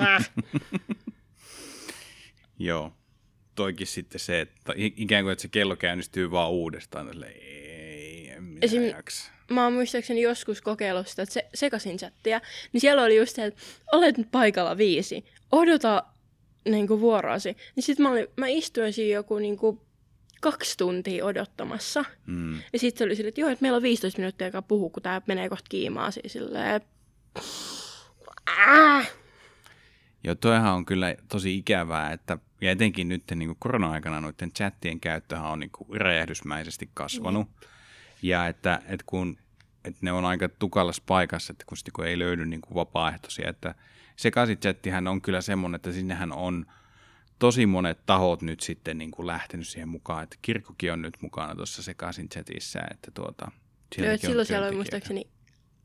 äh. 0.00 0.30
Joo. 2.60 2.92
Toikin 3.54 3.86
sitten 3.86 4.20
se, 4.20 4.40
että 4.40 4.72
ikään 4.76 5.24
kuin 5.24 5.32
että 5.32 5.42
se 5.42 5.48
kello 5.48 5.76
käynnistyy 5.76 6.30
vaan 6.30 6.50
uudestaan. 6.50 7.24
Ei, 7.24 8.32
Esim, 8.62 8.82
jaksa. 8.82 9.30
mä 9.50 9.64
oon 9.64 9.72
muistaakseni 9.72 10.22
joskus 10.22 10.60
kokeillut 10.60 11.08
sitä 11.08 11.24
se, 11.24 11.48
sekasin 11.54 11.96
chattia, 11.96 12.40
niin 12.72 12.80
siellä 12.80 13.02
oli 13.02 13.16
just 13.16 13.36
se, 13.36 13.44
että 13.44 13.60
olet 13.92 14.18
nyt 14.18 14.30
paikalla 14.30 14.76
viisi, 14.76 15.24
odota 15.52 16.04
niin 16.68 16.88
kuin 16.88 17.00
vuoroasi. 17.00 17.56
Niin 17.76 17.84
sit 17.84 17.98
mä, 17.98 18.10
olin, 18.10 18.26
mä 18.36 18.48
istuin 18.48 18.92
siinä 18.92 19.14
joku 19.14 19.38
niin 19.38 19.56
kuin 19.56 19.80
kaksi 20.40 20.78
tuntia 20.78 21.24
odottamassa. 21.24 22.04
Mm. 22.26 22.54
Ja 22.72 22.78
sitten 22.78 22.98
se 22.98 23.04
oli 23.04 23.16
silleen, 23.16 23.28
että 23.28 23.40
joo, 23.40 23.50
että 23.50 23.62
meillä 23.62 23.76
on 23.76 23.82
15 23.82 24.18
minuuttia 24.18 24.44
aikaa 24.44 24.62
puhua, 24.62 24.90
kun 24.90 25.02
tää 25.02 25.22
menee 25.26 25.48
kohta 25.48 25.66
kiimaa 25.68 26.10
siis 26.10 26.32
silleen. 26.32 26.80
Äh. 28.68 29.10
Joo, 30.24 30.34
toihan 30.34 30.74
on 30.74 30.84
kyllä 30.84 31.14
tosi 31.28 31.56
ikävää, 31.56 32.12
että 32.12 32.38
ja 32.60 32.70
etenkin 32.70 33.08
nyt 33.08 33.22
niin 33.34 33.48
kuin 33.48 33.58
korona-aikana 33.60 34.20
noiden 34.20 34.52
chattien 34.52 35.00
käyttöhän 35.00 35.50
on 35.50 35.60
niin 35.60 35.70
kuin 35.70 36.00
räjähdysmäisesti 36.00 36.90
kasvanut. 36.94 37.48
Mm. 37.48 37.68
Ja 38.22 38.46
että, 38.46 38.82
että 38.86 39.04
kun 39.06 39.38
että 39.84 39.98
ne 40.02 40.12
on 40.12 40.24
aika 40.24 40.48
tukalassa 40.48 41.02
paikassa, 41.06 41.52
että 41.52 41.64
kun, 41.66 41.76
sitten, 41.76 41.92
kun 41.92 42.06
ei 42.06 42.18
löydy 42.18 42.46
niin 42.46 42.60
kuin 42.60 42.74
vapaaehtoisia, 42.74 43.50
että 43.50 43.74
sekaisichattihän 44.16 45.08
on 45.08 45.22
kyllä 45.22 45.40
semmoinen, 45.40 45.76
että 45.76 45.92
sinnehän 45.92 46.32
on 46.32 46.66
tosi 47.38 47.66
monet 47.66 48.06
tahot 48.06 48.42
nyt 48.42 48.60
sitten 48.60 48.98
niin 48.98 49.10
kuin 49.10 49.26
lähtenyt 49.26 49.68
siihen 49.68 49.88
mukaan, 49.88 50.22
että 50.22 50.36
kirkkokin 50.42 50.92
on 50.92 51.02
nyt 51.02 51.14
mukana 51.20 51.54
tuossa 51.54 51.82
sekaisin 51.82 52.28
chatissa, 52.28 52.80
että 52.90 53.10
tuota, 53.10 53.50
Joo, 53.98 54.10
että 54.10 54.26
silloin 54.26 54.46
siellä 54.46 54.66
oli 54.66 54.76
muistaakseni 54.76 55.30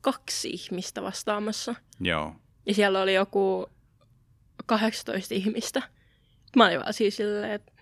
kaksi 0.00 0.50
ihmistä 0.50 1.02
vastaamassa. 1.02 1.74
Joo. 2.00 2.36
Ja 2.66 2.74
siellä 2.74 3.02
oli 3.02 3.14
joku 3.14 3.66
18 4.66 5.34
ihmistä. 5.34 5.82
Mä 6.56 6.66
olin 6.66 6.80
vaan 6.80 6.92
siis 6.92 7.16
silleen, 7.16 7.52
että 7.52 7.72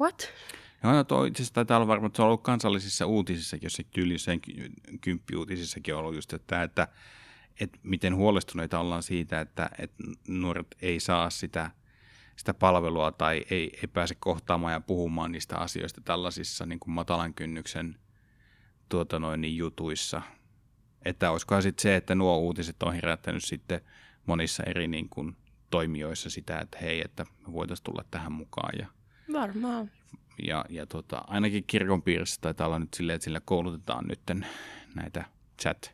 what? 0.00 0.32
Joo, 0.84 0.92
no 0.92 1.04
toi 1.04 1.28
itse 1.28 1.42
asiassa 1.42 1.54
taitaa 1.54 1.76
olla 1.76 1.86
varmaan, 1.86 2.06
että 2.06 2.16
se 2.16 2.22
on 2.22 2.26
ollut 2.26 2.42
kansallisissa 2.42 3.06
uutisissakin, 3.06 3.66
jos 3.66 3.72
se 3.72 3.84
tyyli 3.90 4.12
jossain 4.12 4.40
kymppiuutisissakin 5.00 5.94
on 5.94 6.00
ollut 6.00 6.14
just, 6.14 6.32
että, 6.32 6.62
että, 6.62 6.88
että 7.60 7.78
miten 7.82 8.16
huolestuneita 8.16 8.78
ollaan 8.78 9.02
siitä, 9.02 9.40
että, 9.40 9.70
että 9.78 10.04
nuoret 10.28 10.76
ei 10.82 11.00
saa 11.00 11.30
sitä, 11.30 11.70
sitä 12.36 12.54
palvelua 12.54 13.12
tai 13.12 13.44
ei, 13.50 13.78
ei 13.82 13.88
pääse 13.92 14.14
kohtaamaan 14.14 14.72
ja 14.72 14.80
puhumaan 14.80 15.32
niistä 15.32 15.58
asioista 15.58 16.00
tällaisissa 16.00 16.66
niin 16.66 16.80
kuin 16.80 16.94
matalan 16.94 17.34
kynnyksen 17.34 17.98
tuota 18.88 19.18
noin, 19.18 19.40
niin 19.40 19.56
jutuissa. 19.56 20.22
Että 21.04 21.30
olisikohan 21.30 21.62
sitten 21.62 21.82
se, 21.82 21.96
että 21.96 22.14
nuo 22.14 22.38
uutiset 22.38 22.82
on 22.82 22.94
herättänyt 22.94 23.44
sitten 23.44 23.80
monissa 24.26 24.62
eri 24.62 24.88
niin 24.88 25.08
kuin, 25.08 25.36
toimijoissa 25.72 26.30
sitä, 26.30 26.58
että 26.58 26.78
hei, 26.78 27.02
että 27.04 27.24
me 27.46 27.52
voitaisiin 27.52 27.84
tulla 27.84 28.04
tähän 28.10 28.32
mukaan. 28.32 28.72
Ja, 28.78 28.86
Varmaan 29.32 29.90
ja, 30.42 30.64
ja 30.68 30.86
tota, 30.86 31.24
ainakin 31.26 31.64
kirkon 31.66 32.02
piirissä 32.02 32.40
taitaa 32.40 32.66
olla 32.66 32.78
nyt 32.78 32.94
silleen, 32.94 33.14
että 33.14 33.24
sillä 33.24 33.40
koulutetaan 33.44 34.04
nyt 34.08 34.20
näitä 34.94 35.24
chat, 35.62 35.92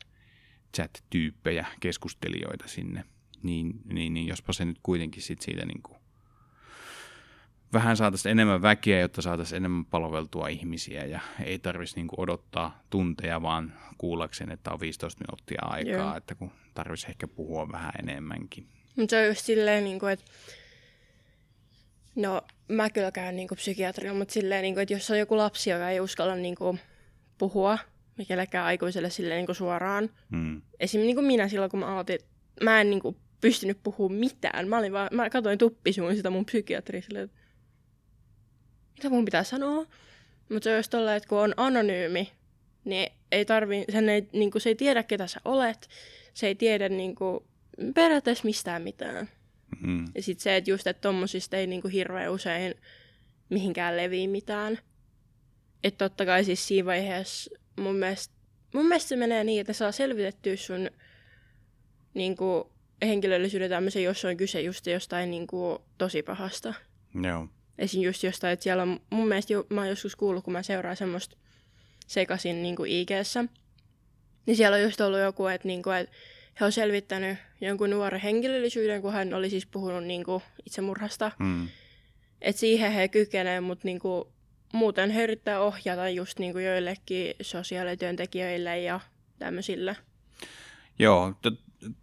chat-tyyppejä, 0.77 1.65
keskustelijoita 1.79 2.67
sinne. 2.67 3.03
Niin, 3.43 3.81
niin, 3.93 4.13
niin 4.13 4.27
jospa 4.27 4.53
se 4.53 4.65
nyt 4.65 4.79
kuitenkin 4.83 5.23
sit 5.23 5.41
siitä 5.41 5.65
niin 5.65 5.83
kuin 5.83 5.99
vähän 7.73 7.97
saataisiin 7.97 8.31
enemmän 8.31 8.61
väkeä, 8.61 8.99
jotta 8.99 9.21
saataisiin 9.21 9.57
enemmän 9.57 9.85
palveltua 9.85 10.47
ihmisiä 10.47 11.05
ja 11.05 11.19
ei 11.43 11.59
tarvitsisi 11.59 11.99
niin 11.99 12.09
odottaa 12.17 12.83
tunteja, 12.89 13.41
vaan 13.41 13.73
kuullakseen, 13.97 14.51
että 14.51 14.71
on 14.71 14.79
15 14.79 15.23
minuuttia 15.27 15.61
aikaa, 15.61 15.93
Joo. 15.93 16.15
että 16.15 16.35
kun 16.35 16.51
tarvitsisi 16.73 17.11
ehkä 17.11 17.27
puhua 17.27 17.71
vähän 17.71 17.91
enemmänkin. 17.99 18.67
Mutta 18.99 19.11
se 19.11 19.21
on 19.21 19.27
just 19.27 19.45
silleen, 19.45 19.83
niin 19.83 19.99
kuin, 19.99 20.11
että 20.11 20.25
No, 22.15 22.41
mä 22.67 22.89
kyllä 22.89 23.11
käyn 23.11 23.35
niin 23.35 23.47
psykiatrilla, 23.55 24.13
mutta 24.13 24.33
silleen, 24.33 24.61
niin 24.61 24.73
kuin, 24.73 24.81
että 24.81 24.93
jos 24.93 25.11
on 25.11 25.19
joku 25.19 25.37
lapsi, 25.37 25.69
joka 25.69 25.89
ei 25.89 25.99
uskalla 25.99 26.35
niin 26.35 26.55
kuin, 26.55 26.79
puhua 27.37 27.77
kellekään 28.27 28.65
aikuiselle 28.65 29.09
silleen, 29.09 29.37
niin 29.37 29.45
kuin 29.45 29.55
suoraan. 29.55 30.09
Mm. 30.29 30.61
Esim. 30.79 31.01
Niin 31.01 31.15
kuin 31.15 31.25
minä 31.25 31.47
silloin, 31.47 31.71
kun 31.71 31.79
mä 31.79 31.87
aloitin, 31.87 32.19
mä 32.63 32.81
en 32.81 32.89
niin 32.89 33.01
kuin, 33.01 33.17
pystynyt 33.41 33.77
puhumaan 33.83 34.19
mitään. 34.19 34.67
Mä, 34.67 34.77
olin 34.77 34.93
vaan, 34.93 35.09
mä 35.11 35.29
katsoin 35.29 35.57
tuppisuun 35.57 36.15
sitä 36.15 36.29
mun 36.29 36.45
psykiatria 36.45 37.01
silleen, 37.01 37.25
että 37.25 37.37
mitä 38.97 39.09
mun 39.09 39.25
pitää 39.25 39.43
sanoa. 39.43 39.85
Mutta 40.49 40.63
se 40.63 40.71
on 40.71 40.77
just 40.77 40.91
tolle, 40.91 41.15
että 41.15 41.29
kun 41.29 41.39
on 41.39 41.53
anonyymi, 41.57 42.31
niin 42.85 43.11
ei 43.31 43.45
tarvi, 43.45 43.85
sen 43.91 44.09
ei, 44.09 44.27
niin 44.33 44.51
kuin, 44.51 44.61
se 44.61 44.69
ei 44.69 44.75
tiedä, 44.75 45.03
ketä 45.03 45.27
sä 45.27 45.39
olet. 45.45 45.89
Se 46.33 46.47
ei 46.47 46.55
tiedä 46.55 46.89
niin 46.89 47.15
kuin, 47.15 47.43
periaatteessa 47.95 48.45
mistään 48.45 48.81
mitään. 48.81 49.29
Mm. 49.81 50.05
Ja 50.15 50.23
sitten 50.23 50.43
se, 50.43 50.55
että 50.55 50.69
just, 50.71 50.87
että 50.87 51.01
tommosista 51.01 51.57
ei 51.57 51.67
niinku 51.67 51.87
hirveän 51.87 52.31
usein 52.31 52.75
mihinkään 53.49 53.97
levii 53.97 54.27
mitään. 54.27 54.79
Että 55.83 56.09
totta 56.09 56.25
kai 56.25 56.43
siis 56.43 56.67
siinä 56.67 56.85
vaiheessa 56.85 57.51
mun 57.79 57.95
mielestä, 57.95 58.35
mun 58.73 58.87
mielestä 58.87 59.09
se 59.09 59.15
menee 59.15 59.43
niin, 59.43 59.61
että 59.61 59.73
saa 59.73 59.91
selvitettyä 59.91 60.55
sun 60.55 60.89
niinku, 62.13 62.71
henkilöllisyyden 63.01 63.69
tämmöisen, 63.69 64.03
jos 64.03 64.25
on 64.25 64.37
kyse 64.37 64.61
just 64.61 64.87
jostain 64.87 65.31
niinku, 65.31 65.81
tosi 65.97 66.23
pahasta. 66.23 66.73
Joo. 67.23 67.47
Esim. 67.77 68.01
just 68.01 68.23
jostain, 68.23 68.53
että 68.53 68.63
siellä 68.63 68.83
on, 68.83 68.99
mun 69.09 69.27
mielestä 69.27 69.53
jo, 69.53 69.67
mä 69.69 69.81
oon 69.81 69.89
joskus 69.89 70.15
kuullut, 70.15 70.43
kun 70.43 70.53
mä 70.53 70.63
seuraan 70.63 70.97
semmoista 70.97 71.37
sekasin 72.07 72.61
niinku 72.61 72.83
IG-ssä, 72.83 73.45
niin 74.45 74.57
siellä 74.57 74.75
on 74.75 74.83
just 74.83 75.01
ollut 75.01 75.19
joku, 75.19 75.47
että, 75.47 75.67
niinku, 75.67 75.89
että 75.89 76.15
he 76.59 76.65
on 76.65 76.71
selvittänyt 76.71 77.37
jonkun 77.61 77.89
nuoren 77.89 78.21
henkilöllisyyden, 78.21 79.01
kun 79.01 79.13
hän 79.13 79.33
oli 79.33 79.49
siis 79.49 79.65
puhunut 79.65 80.03
niin 80.03 80.23
kuin 80.23 80.43
itsemurhasta. 80.65 81.31
Mm. 81.39 81.67
Et 82.41 82.57
siihen 82.57 82.91
he 82.91 83.07
kykenevät, 83.07 83.63
mutta 83.63 83.87
niin 83.87 83.99
kuin, 83.99 84.23
muuten 84.73 85.09
he 85.09 85.23
yrittää 85.23 85.59
ohjata 85.59 86.09
just 86.09 86.39
niin 86.39 86.53
kuin 86.53 86.65
joillekin 86.65 87.33
sosiaalityöntekijöille 87.41 88.79
ja 88.79 88.99
tämmöisille. 89.39 89.97
Joo, 90.99 91.33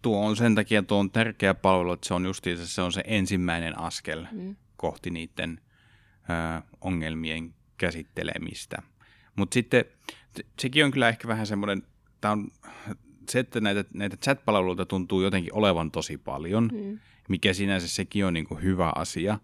tuo 0.02 0.26
on 0.26 0.36
sen 0.36 0.54
takia 0.54 0.82
tuo 0.82 0.98
on 0.98 1.10
tärkeä 1.10 1.54
palvelu, 1.54 1.92
että 1.92 2.08
se 2.08 2.14
on 2.14 2.24
justiinsa 2.24 2.66
se 2.66 2.82
on 2.82 2.92
se 2.92 3.02
ensimmäinen 3.06 3.78
askel 3.78 4.26
mm. 4.32 4.56
kohti 4.76 5.10
niiden 5.10 5.60
ö, 6.22 6.62
ongelmien 6.80 7.54
käsittelemistä. 7.78 8.82
Mutta 9.36 9.54
sitten 9.54 9.84
sekin 10.58 10.84
on 10.84 10.90
kyllä 10.90 11.08
ehkä 11.08 11.28
vähän 11.28 11.46
semmoinen, 11.46 11.82
tämä 12.20 12.32
on 12.32 12.50
se, 13.32 13.38
että 13.38 13.60
näitä, 13.60 13.84
näitä 13.94 14.16
chat-palveluita 14.16 14.86
tuntuu 14.86 15.22
jotenkin 15.22 15.54
olevan 15.54 15.90
tosi 15.90 16.18
paljon, 16.18 16.70
mm. 16.72 16.98
mikä 17.28 17.52
sinänsä 17.52 17.88
sekin 17.88 18.26
on 18.26 18.34
niin 18.34 18.46
kuin 18.46 18.62
hyvä 18.62 18.92
asia. 18.94 19.38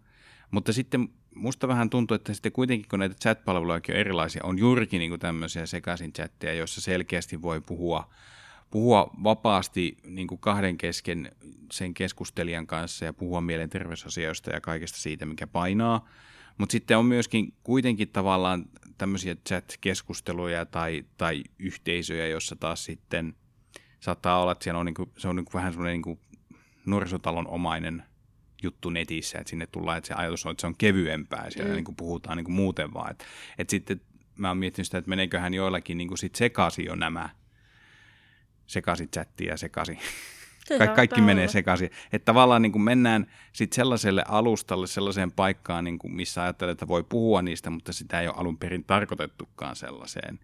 Mutta 0.51 0.73
sitten 0.73 1.09
musta 1.35 1.68
vähän 1.68 1.90
tuntuu, 1.90 2.14
että 2.14 2.35
sitten 2.35 2.53
kuitenkin 2.53 2.88
kun 2.88 2.99
näitä 2.99 3.14
chat-palveluja 3.14 3.81
on 3.88 3.97
erilaisia, 3.97 4.45
on 4.45 4.59
juurikin 4.59 4.99
niin 4.99 5.11
kuin 5.11 5.21
tämmöisiä 5.21 5.66
sekaisin 5.66 6.12
chatteja, 6.12 6.55
joissa 6.55 6.81
selkeästi 6.81 7.42
voi 7.42 7.61
puhua, 7.61 8.11
puhua 8.71 9.11
vapaasti 9.23 9.97
niin 10.07 10.27
kuin 10.27 10.38
kahden 10.38 10.79
kesken 10.79 11.33
sen 11.73 11.95
keskustelijan 11.95 12.66
kanssa 12.66 13.05
ja 13.05 13.12
puhua 13.12 13.40
mielenterveysasioista 13.40 14.51
ja 14.51 14.61
kaikesta 14.61 14.99
siitä, 14.99 15.27
mikä 15.27 15.47
painaa. 15.47 16.09
Mutta 16.59 16.73
sitten 16.73 16.99
on 16.99 17.07
myöskin 17.07 17.55
kuitenkin 17.62 18.09
tavallaan 18.09 18.64
tämmöisiä 18.99 19.37
chat-keskusteluja 19.49 20.66
tai, 20.66 21.05
tai 21.16 21.45
yhteisöjä, 21.59 22.27
jossa 22.27 22.57
taas 22.57 22.85
sitten– 22.85 23.35
saattaa 24.03 24.43
olla, 24.43 24.53
että 24.53 24.65
siellä 24.65 24.81
on, 24.81 24.87
niin 24.87 24.95
kuin, 24.95 25.12
se 25.19 25.29
on 25.29 25.37
niin 25.37 25.45
kuin 25.45 25.55
vähän 25.55 25.73
semmoinen 25.73 26.03
niin 26.03 26.21
nuorisotalon 26.87 27.49
omainen 27.49 28.03
juttu 28.62 28.91
netissä, 28.91 29.38
että 29.38 29.51
sinne 29.51 29.67
tullaan, 29.67 29.99
että 29.99 30.09
se 30.09 30.15
ajatus 30.15 30.47
on, 30.47 30.53
että 30.53 30.61
se 30.61 30.67
on 30.67 30.77
kevyempää, 30.79 31.51
siellä 31.51 31.71
mm. 31.71 31.75
niin 31.75 31.85
kuin 31.85 31.97
puhutaan 31.97 32.37
niin 32.37 32.45
kuin 32.45 32.55
muuten 32.55 32.95
vaan. 32.95 33.11
Että, 33.11 33.25
että 33.59 33.71
sitten 33.71 34.01
mä 34.38 34.49
oon 34.49 34.59
miettinyt 34.59 34.87
sitä, 34.87 34.99
että 34.99 35.09
meneeköhän 35.09 35.55
joillakin 35.55 35.99
niin 35.99 36.09
kuin 36.09 36.19
sit 36.19 36.35
sekaisin 36.35 36.85
jo 36.85 36.95
nämä 36.95 37.29
sekaisin 38.67 39.09
chatti 39.09 39.45
ja 39.45 39.57
sekaisin. 39.57 39.99
Ka- 40.79 40.87
kaikki 40.87 41.21
menee 41.21 41.49
sekaisin. 41.49 41.91
Että 42.12 42.25
tavallaan 42.25 42.62
niin 42.62 42.73
kuin 42.73 42.83
mennään 42.83 43.27
sitten 43.53 43.77
sellaiselle 43.77 44.25
alustalle, 44.29 44.87
sellaiseen 44.87 45.33
paikkaan, 45.33 45.85
niin 45.85 45.99
kuin 45.99 46.15
missä 46.15 46.43
ajattelee, 46.43 46.73
että 46.73 46.88
voi 46.88 47.05
puhua 47.05 47.43
niistä, 47.43 47.71
mutta 47.71 47.93
sitä 47.93 48.21
ei 48.21 48.29
ole 48.29 48.37
alun 48.37 48.59
perin 48.59 48.85
tarkoitettukaan 48.85 49.77
sellaiseen. 49.77 50.38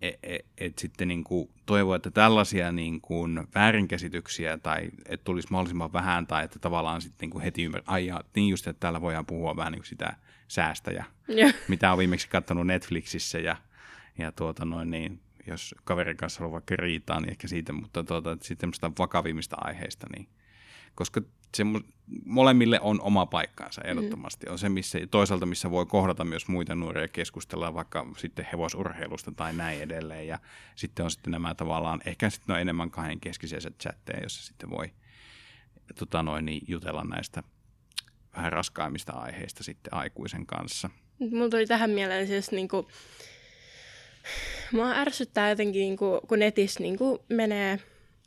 Et, 0.00 0.18
et, 0.22 0.46
et 0.58 0.78
sitten 0.78 1.08
niin 1.08 1.24
kuin 1.24 1.50
toivoo, 1.66 1.94
että 1.94 2.10
tällaisia 2.10 2.72
niin 2.72 3.00
kuin 3.00 3.48
väärinkäsityksiä 3.54 4.58
tai 4.58 4.90
että 5.06 5.24
tulisi 5.24 5.48
mahdollisimman 5.50 5.92
vähän 5.92 6.26
tai 6.26 6.44
että 6.44 6.58
tavallaan 6.58 7.00
sitten 7.00 7.26
niin 7.26 7.30
kuin 7.30 7.44
heti 7.44 7.64
ymmärrä, 7.64 7.84
ai 7.86 8.06
ja, 8.06 8.20
niin 8.34 8.48
just, 8.48 8.66
että 8.66 8.80
täällä 8.80 9.00
voidaan 9.00 9.26
puhua 9.26 9.56
vähän 9.56 9.72
niin 9.72 9.80
kuin 9.80 9.88
sitä 9.88 10.16
säästä 10.48 10.90
ja 10.90 11.04
mitä 11.68 11.92
on 11.92 11.98
viimeksi 11.98 12.28
katsonut 12.28 12.66
Netflixissä 12.66 13.38
ja, 13.38 13.56
ja 14.18 14.32
tuota 14.32 14.64
noin 14.64 14.90
niin, 14.90 15.20
jos 15.46 15.74
kaverin 15.84 16.16
kanssa 16.16 16.44
on 16.44 16.52
vaikka 16.52 16.76
riitaa, 16.76 17.20
niin 17.20 17.30
ehkä 17.30 17.48
siitä, 17.48 17.72
mutta 17.72 18.04
tuota, 18.04 18.36
sitten 18.42 18.72
vakavimmista 18.98 19.56
aiheista, 19.60 20.06
niin 20.16 20.28
koska 20.94 21.20
se 21.54 21.64
molemmille 22.24 22.80
on 22.80 23.00
oma 23.00 23.26
paikkaansa 23.26 23.82
ehdottomasti. 23.84 24.46
Mm. 24.46 24.52
On 24.52 24.58
se 24.58 24.68
missä, 24.68 24.98
toisaalta, 25.10 25.46
missä 25.46 25.70
voi 25.70 25.86
kohdata 25.86 26.24
myös 26.24 26.48
muita 26.48 26.74
nuoria 26.74 27.08
keskustella 27.08 27.74
vaikka 27.74 28.06
sitten 28.16 28.46
hevosurheilusta 28.52 29.32
tai 29.32 29.52
näin 29.52 29.82
edelleen. 29.82 30.26
Ja 30.26 30.38
sitten 30.74 31.04
on 31.04 31.10
sitten 31.10 31.30
nämä 31.30 31.54
tavallaan, 31.54 32.00
ehkä 32.06 32.30
sitten 32.30 32.54
on 32.54 32.60
enemmän 32.60 32.90
kahden 32.90 33.20
keskisiä 33.20 33.58
chatteja, 33.82 34.22
jossa 34.22 34.46
sitten 34.46 34.70
voi 34.70 34.92
tota 35.98 36.22
noin, 36.22 36.44
niin 36.44 36.62
jutella 36.68 37.04
näistä 37.04 37.42
vähän 38.36 38.52
raskaimmista 38.52 39.12
aiheista 39.12 39.64
sitten 39.64 39.94
aikuisen 39.94 40.46
kanssa. 40.46 40.90
Mulla 41.18 41.48
tuli 41.48 41.66
tähän 41.66 41.90
mieleen 41.90 42.26
siis 42.26 42.50
niin 42.50 42.68
kuin, 42.68 42.86
mua 44.72 44.90
ärsyttää 44.90 45.48
jotenkin, 45.48 45.80
niin 45.80 45.96
kuin, 45.96 46.20
kun 46.28 46.38
netissä 46.38 46.80
niin 46.80 46.98
kuin 46.98 47.18
menee 47.28 47.80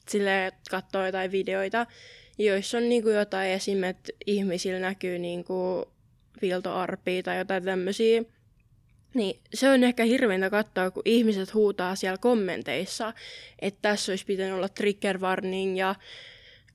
sille 0.09 0.51
katsoa 0.71 1.05
jotain 1.05 1.31
videoita, 1.31 1.85
joissa 2.45 2.77
on 2.77 2.89
niin 2.89 3.03
kuin 3.03 3.15
jotain 3.15 3.51
esim. 3.51 3.83
että 3.83 4.11
ihmisillä 4.25 4.79
näkyy 4.79 5.19
niin 5.19 5.43
kuin 5.43 5.85
viltoarpia 6.41 7.23
tai 7.23 7.37
jotain 7.37 7.63
tämmöisiä. 7.63 8.23
Niin 9.13 9.39
se 9.53 9.69
on 9.69 9.83
ehkä 9.83 10.03
hirveintä 10.03 10.49
katsoa, 10.49 10.91
kun 10.91 11.03
ihmiset 11.05 11.53
huutaa 11.53 11.95
siellä 11.95 12.17
kommenteissa, 12.17 13.13
että 13.59 13.79
tässä 13.81 14.11
olisi 14.11 14.25
pitänyt 14.25 14.53
olla 14.53 14.69
trigger 14.69 15.19
warning 15.19 15.77
ja 15.77 15.95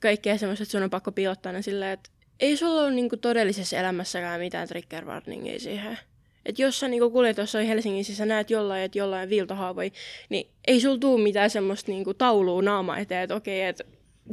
kaikkea 0.00 0.38
semmoista, 0.38 0.62
että 0.62 0.72
sun 0.72 0.83
on 0.83 0.90
pakko 0.90 1.12
piilottaa 1.12 1.52
ne 1.52 1.62
silleen, 1.62 1.92
että 1.92 2.11
ei 2.40 2.57
sulla 2.57 2.83
ole 2.83 3.09
kuin 3.09 3.20
todellisessa 3.20 3.76
elämässäkään 3.76 4.40
mitään 4.40 4.68
trigger 4.68 5.05
warningia 5.05 5.61
siihen. 5.61 5.98
Että 6.46 6.62
jos 6.62 6.81
sä 6.81 6.88
niinku 6.88 7.11
kuljet 7.11 7.37
jossain 7.37 7.66
Helsingissä 7.66 8.22
ja 8.22 8.26
näet 8.26 8.50
jollain, 8.50 8.83
että 8.83 8.98
jollain 8.98 9.29
viiltohaavoi, 9.29 9.92
niin 10.29 10.48
ei 10.66 10.81
sul 10.81 10.96
tuu 10.96 11.18
mitään 11.18 11.50
semmoista 11.50 11.90
niinku 11.90 12.14
taulua 12.14 12.62
naama 12.62 12.98
eteen, 12.98 13.22
että 13.22 13.35
okei, 13.35 13.62
että 13.62 13.85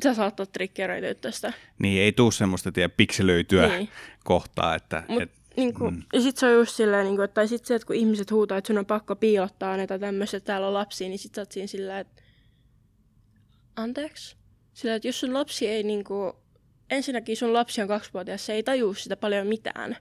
sä 0.04 0.14
saatat 0.14 0.52
triggeröityä 0.52 1.14
tästä. 1.14 1.54
Niin, 1.80 2.02
ei 2.02 2.12
tuu 2.12 2.32
semmoista 2.32 2.72
tiedä, 2.72 2.90
pikselöityä 2.90 3.68
niin. 3.68 3.90
kohtaa. 4.24 4.76
Että, 4.76 5.04
Mut, 5.08 5.22
et, 5.22 5.32
niinku, 5.58 5.92
mm. 5.92 6.04
Ja 6.14 6.22
sit 6.22 6.38
se 6.38 6.46
on 6.46 6.54
just 6.54 6.76
silleen, 6.76 7.06
niinku, 7.06 7.22
tai 7.34 7.48
sit 7.48 7.66
se, 7.66 7.76
että 7.76 7.86
kun 7.86 7.96
ihmiset 7.96 8.32
huutaa, 8.32 8.58
että 8.58 8.68
sun 8.68 8.78
on 8.78 8.86
pakko 8.86 9.16
piilottaa 9.16 9.78
ne 9.78 9.88
tai 9.88 10.00
tämmöistä, 10.00 10.38
että 10.38 10.48
täällä 10.48 10.68
on 10.68 10.74
lapsia, 10.74 11.10
niin 11.10 11.20
sit 11.20 11.36
sä 11.36 11.42
oot 11.42 11.52
siinä 11.52 11.68
sillä, 11.68 12.00
että 12.00 12.24
anteeksi? 13.76 14.36
Sillä, 14.74 14.96
että 14.96 15.08
jos 15.08 15.20
sun 15.20 15.34
lapsi 15.34 15.68
ei 15.68 15.84
niinku, 15.84 16.36
ensinnäkin 16.90 17.38
sun 17.38 17.54
lapsi 17.54 17.82
on 17.82 17.88
kaksivuotias, 17.88 18.46
se 18.46 18.54
ei 18.54 18.64
tajua 18.64 18.94
sitä 18.94 19.18
paljon 19.18 19.48
mitään. 19.48 19.98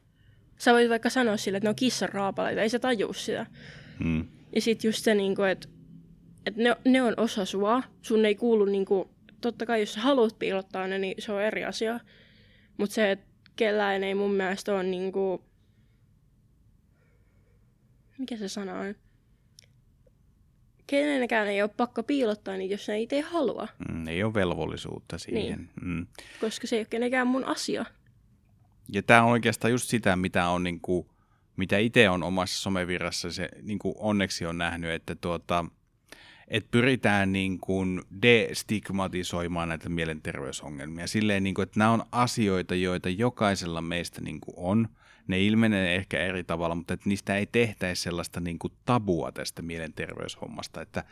Sä 0.58 0.72
voit 0.72 0.90
vaikka 0.90 1.10
sanoa 1.10 1.36
sille, 1.36 1.58
että 1.58 1.66
ne 1.66 1.70
on 1.70 1.76
kissan 1.76 2.08
raapaleita, 2.08 2.62
ei 2.62 2.68
se 2.68 2.78
tajua 2.78 3.12
sitä. 3.12 3.46
Mm. 4.04 4.28
Ja 4.54 4.60
sit 4.60 4.84
just 4.84 5.04
se, 5.04 5.14
niinku, 5.14 5.42
että, 5.42 5.68
että 6.46 6.62
ne, 6.62 6.76
ne 6.84 7.02
on 7.02 7.14
osa 7.16 7.44
sua, 7.44 7.82
sun 8.02 8.24
ei 8.24 8.34
kuulu 8.34 8.64
niinku, 8.64 9.10
totta 9.42 9.66
kai 9.66 9.80
jos 9.80 9.92
sä 9.92 10.00
haluat 10.00 10.38
piilottaa 10.38 10.88
ne, 10.88 10.98
niin 10.98 11.22
se 11.22 11.32
on 11.32 11.42
eri 11.42 11.64
asia. 11.64 12.00
Mutta 12.76 12.94
se, 12.94 13.10
että 13.10 13.26
kellään 13.56 14.04
ei 14.04 14.14
mun 14.14 14.34
mielestä 14.34 14.74
ole 14.74 14.82
niinku... 14.82 15.44
Mikä 18.18 18.36
se 18.36 18.48
sana 18.48 18.78
on? 18.78 18.94
Kenenkään 20.86 21.48
ei 21.48 21.62
ole 21.62 21.70
pakko 21.76 22.02
piilottaa 22.02 22.56
niitä, 22.56 22.74
jos 22.74 22.88
ne 22.88 22.94
ei 22.94 23.02
itse 23.02 23.20
halua. 23.20 23.68
Mm, 23.88 24.08
ei 24.08 24.22
ole 24.22 24.34
velvollisuutta 24.34 25.18
siihen. 25.18 25.58
Niin. 25.58 25.70
Mm. 25.82 26.06
Koska 26.40 26.66
se 26.66 26.76
ei 26.76 26.80
ole 26.80 26.86
kenenkään 26.90 27.26
mun 27.26 27.44
asia. 27.44 27.84
Ja 28.92 29.02
tämä 29.02 29.22
on 29.22 29.30
oikeastaan 29.30 29.70
just 29.70 29.88
sitä, 29.88 30.16
mitä 30.16 30.48
on 30.48 30.62
niinku, 30.62 31.06
mitä 31.56 31.78
itse 31.78 32.08
on 32.08 32.22
omassa 32.22 32.62
somevirrassa 32.62 33.32
se 33.32 33.48
niinku 33.62 33.94
onneksi 33.98 34.46
on 34.46 34.58
nähnyt, 34.58 34.90
että 34.90 35.14
tuota, 35.14 35.64
että 36.48 36.68
pyritään 36.70 37.32
niin 37.32 37.58
kuin 37.60 38.02
destigmatisoimaan 38.22 39.68
näitä 39.68 39.88
mielenterveysongelmia. 39.88 41.06
Silleen, 41.06 41.42
niin 41.42 41.54
kuin, 41.54 41.62
että 41.62 41.78
nämä 41.78 41.90
on 41.90 42.04
asioita, 42.12 42.74
joita 42.74 43.08
jokaisella 43.08 43.82
meistä 43.82 44.20
niin 44.20 44.40
kuin 44.40 44.54
on. 44.56 44.88
Ne 45.26 45.40
ilmenee 45.40 45.94
ehkä 45.94 46.18
eri 46.18 46.44
tavalla, 46.44 46.74
mutta 46.74 46.94
että 46.94 47.08
niistä 47.08 47.36
ei 47.36 47.46
tehtäisi 47.46 48.02
sellaista 48.02 48.40
niin 48.40 48.58
kuin 48.58 48.72
tabua 48.84 49.32
tästä 49.32 49.62
mielenterveyshommasta. 49.62 50.80
Että, 50.80 51.04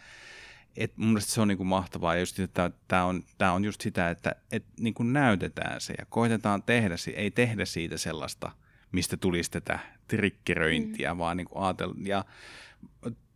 et 0.76 0.96
mun 0.96 1.08
mielestä 1.08 1.32
se 1.32 1.40
on 1.40 1.48
niin 1.48 1.58
kuin 1.58 1.66
mahtavaa. 1.66 2.14
Ja 2.14 2.20
just, 2.20 2.38
että 2.38 2.70
tämä 2.88 3.04
on, 3.04 3.22
tämä 3.38 3.52
on 3.52 3.64
just 3.64 3.80
sitä, 3.80 4.10
että 4.10 4.34
et 4.52 4.64
niin 4.80 4.94
kuin 4.94 5.12
näytetään 5.12 5.80
se 5.80 5.94
ja 5.98 6.06
koitetaan 6.08 6.62
tehdä, 6.62 6.94
ei 7.14 7.30
tehdä 7.30 7.64
siitä 7.64 7.98
sellaista, 7.98 8.50
mistä 8.92 9.16
tulisi 9.16 9.50
tätä 9.50 9.78
trikkeröintiä, 10.08 11.14
mm. 11.14 11.18
vaan 11.18 11.36
niin 11.36 11.46
kuin 11.46 11.64
ajatella. 11.64 11.94
Ja 11.98 12.24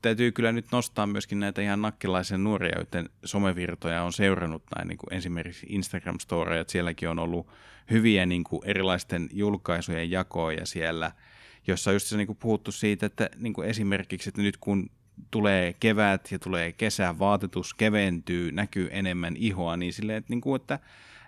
täytyy 0.04 0.32
kyllä 0.32 0.52
nyt 0.52 0.66
nostaa 0.72 1.06
myöskin 1.06 1.40
näitä 1.40 1.62
ihan 1.62 1.82
nakkilaisia 1.82 2.38
nuoria, 2.38 2.78
joiden 2.78 3.08
somevirtoja 3.24 4.02
on 4.02 4.12
seurannut 4.12 4.62
näin 4.76 4.88
niin 4.88 4.98
kuin 4.98 5.14
esimerkiksi 5.14 5.66
Instagram-storeja, 5.66 6.60
että 6.60 6.72
sielläkin 6.72 7.08
on 7.08 7.18
ollut 7.18 7.46
hyviä 7.90 8.26
niin 8.26 8.44
kuin 8.44 8.62
erilaisten 8.64 9.28
julkaisujen 9.32 10.10
jakoja 10.10 10.66
siellä, 10.66 11.12
jossa 11.66 11.90
on 11.90 11.94
just 11.94 12.06
se 12.06 12.16
niin 12.16 12.26
kuin 12.26 12.36
puhuttu 12.36 12.72
siitä, 12.72 13.06
että 13.06 13.30
niin 13.36 13.52
kuin 13.52 13.68
esimerkiksi, 13.68 14.28
että 14.28 14.42
nyt 14.42 14.56
kun 14.56 14.90
tulee 15.30 15.72
kevät 15.72 16.32
ja 16.32 16.38
tulee 16.38 16.72
kesä, 16.72 17.18
vaatetus 17.18 17.74
keventyy, 17.74 18.52
näkyy 18.52 18.88
enemmän 18.90 19.36
ihoa, 19.36 19.76
niin 19.76 19.92
silleen, 19.92 20.18
että, 20.18 20.30
niin 20.30 20.40
kuin, 20.40 20.60
että 20.60 20.78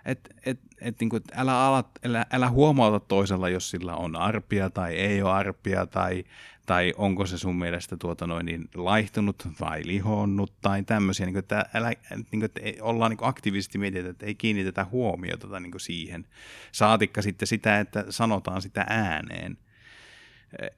et, 0.07 0.29
et, 0.45 0.59
et, 0.81 0.99
niin 0.99 1.09
kuin, 1.09 1.23
älä, 1.35 1.65
ala, 1.65 1.89
älä, 2.05 2.25
älä 2.33 2.49
huomauta 2.49 2.99
toisella, 2.99 3.49
jos 3.49 3.69
sillä 3.69 3.95
on 3.95 4.15
arpia 4.15 4.69
tai 4.69 4.95
ei 4.95 5.21
ole 5.21 5.31
arpia 5.31 5.85
tai, 5.85 6.23
tai 6.65 6.93
onko 6.97 7.25
se 7.25 7.37
sun 7.37 7.55
mielestä 7.55 7.97
tuota 7.97 8.27
noin 8.27 8.45
niin 8.45 8.69
laihtunut 8.75 9.47
vai 9.59 9.81
lihonnut 9.85 10.53
tai 10.61 10.83
tämmöisiä, 10.83 11.25
niin 11.25 11.33
kuin, 11.33 11.39
että, 11.39 11.65
älä, 11.73 11.93
niin 12.11 12.25
kuin, 12.31 12.45
että 12.45 12.61
ollaan 12.81 13.11
niin 13.11 13.17
kuin 13.17 13.29
aktiivisesti 13.29 13.77
mietitään, 13.77 14.11
että 14.11 14.25
ei 14.25 14.35
kiinnitetä 14.35 14.85
huomiota 14.91 15.59
niin 15.59 15.71
kuin 15.71 15.81
siihen. 15.81 16.27
Saatikka 16.71 17.21
sitten 17.21 17.47
sitä, 17.47 17.79
että 17.79 18.05
sanotaan 18.09 18.61
sitä 18.61 18.85
ääneen. 18.89 19.57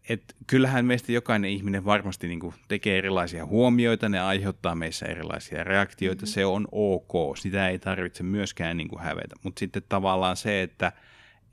Et 0.10 0.36
kyllähän 0.47 0.86
meistä 0.86 1.12
jokainen 1.12 1.51
ihminen 1.51 1.86
varmasti 1.86 2.27
niin 2.27 2.39
kuin 2.39 2.53
tekee 2.67 2.97
erilaisia 2.97 3.45
huomioita, 3.45 4.10
ne 4.10 4.19
aiheuttaa 4.19 4.75
meissä 4.75 5.05
erilaisia 5.05 5.63
reaktioita, 5.63 6.21
mm-hmm. 6.21 6.34
se 6.34 6.45
on 6.45 6.67
ok, 6.71 7.38
sitä 7.38 7.69
ei 7.69 7.79
tarvitse 7.79 8.23
myöskään 8.23 8.77
niin 8.77 8.88
kuin 8.88 9.01
hävetä, 9.01 9.36
mutta 9.43 9.60
sitten 9.60 9.84
tavallaan 9.89 10.38
se, 10.38 10.62
että– 10.62 10.91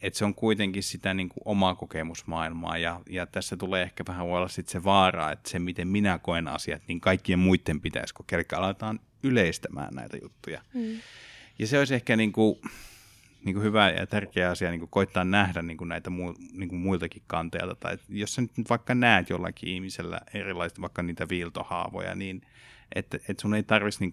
että 0.03 0.19
se 0.19 0.25
on 0.25 0.35
kuitenkin 0.35 0.83
sitä 0.83 1.15
niin 1.15 1.29
kuin 1.29 1.43
omaa 1.45 1.75
kokemusmaailmaa 1.75 2.79
ja, 2.79 3.01
ja 3.11 3.27
tässä 3.27 3.57
tulee 3.57 3.83
ehkä 3.83 4.05
vähän 4.09 4.27
voi 4.27 4.37
olla 4.37 4.49
sit 4.49 4.69
se 4.69 4.85
vaara, 4.85 5.33
että 5.33 5.51
se 5.51 5.59
miten 5.59 5.89
minä 5.89 6.19
koen 6.19 6.49
asiat, 6.49 6.83
niin 6.89 7.01
kaikkien 7.01 7.39
muiden 7.39 7.81
pitäisi 7.81 8.15
kokea, 8.15 8.39
eli 8.39 8.47
aletaan 8.53 9.01
yleistämään 9.23 9.95
näitä 9.95 10.17
juttuja. 10.23 10.63
Mm. 10.75 10.99
Ja 11.59 11.67
se 11.67 11.79
olisi 11.79 11.95
ehkä 11.95 12.17
niin 12.17 12.33
kuin, 12.33 12.61
niin 13.47 13.55
kuin 13.55 13.65
hyvä 13.65 13.91
ja 13.91 14.07
tärkeä 14.07 14.51
asia 14.51 14.71
niin 14.71 14.81
kuin 14.81 14.91
koittaa 14.91 15.25
nähdä 15.25 15.63
niin 15.63 15.77
kuin 15.77 15.89
näitä 15.89 16.11
mu, 16.11 16.35
niin 16.53 16.69
kuin 16.69 16.81
muiltakin 16.81 17.23
kanteilta, 17.27 17.75
tai 17.75 17.99
jos 18.09 18.35
sä 18.35 18.43
nyt 18.43 18.71
vaikka 18.71 18.95
näet 18.95 19.31
jollakin 19.31 19.69
ihmisellä 19.69 20.21
erilaista, 20.35 20.81
vaikka 20.81 21.03
niitä 21.03 21.29
viiltohaavoja, 21.29 22.15
niin 22.15 22.43
että 22.95 23.19
et 23.29 23.39
sun 23.39 23.55
ei 23.55 23.63
tarvitsisi 23.63 24.05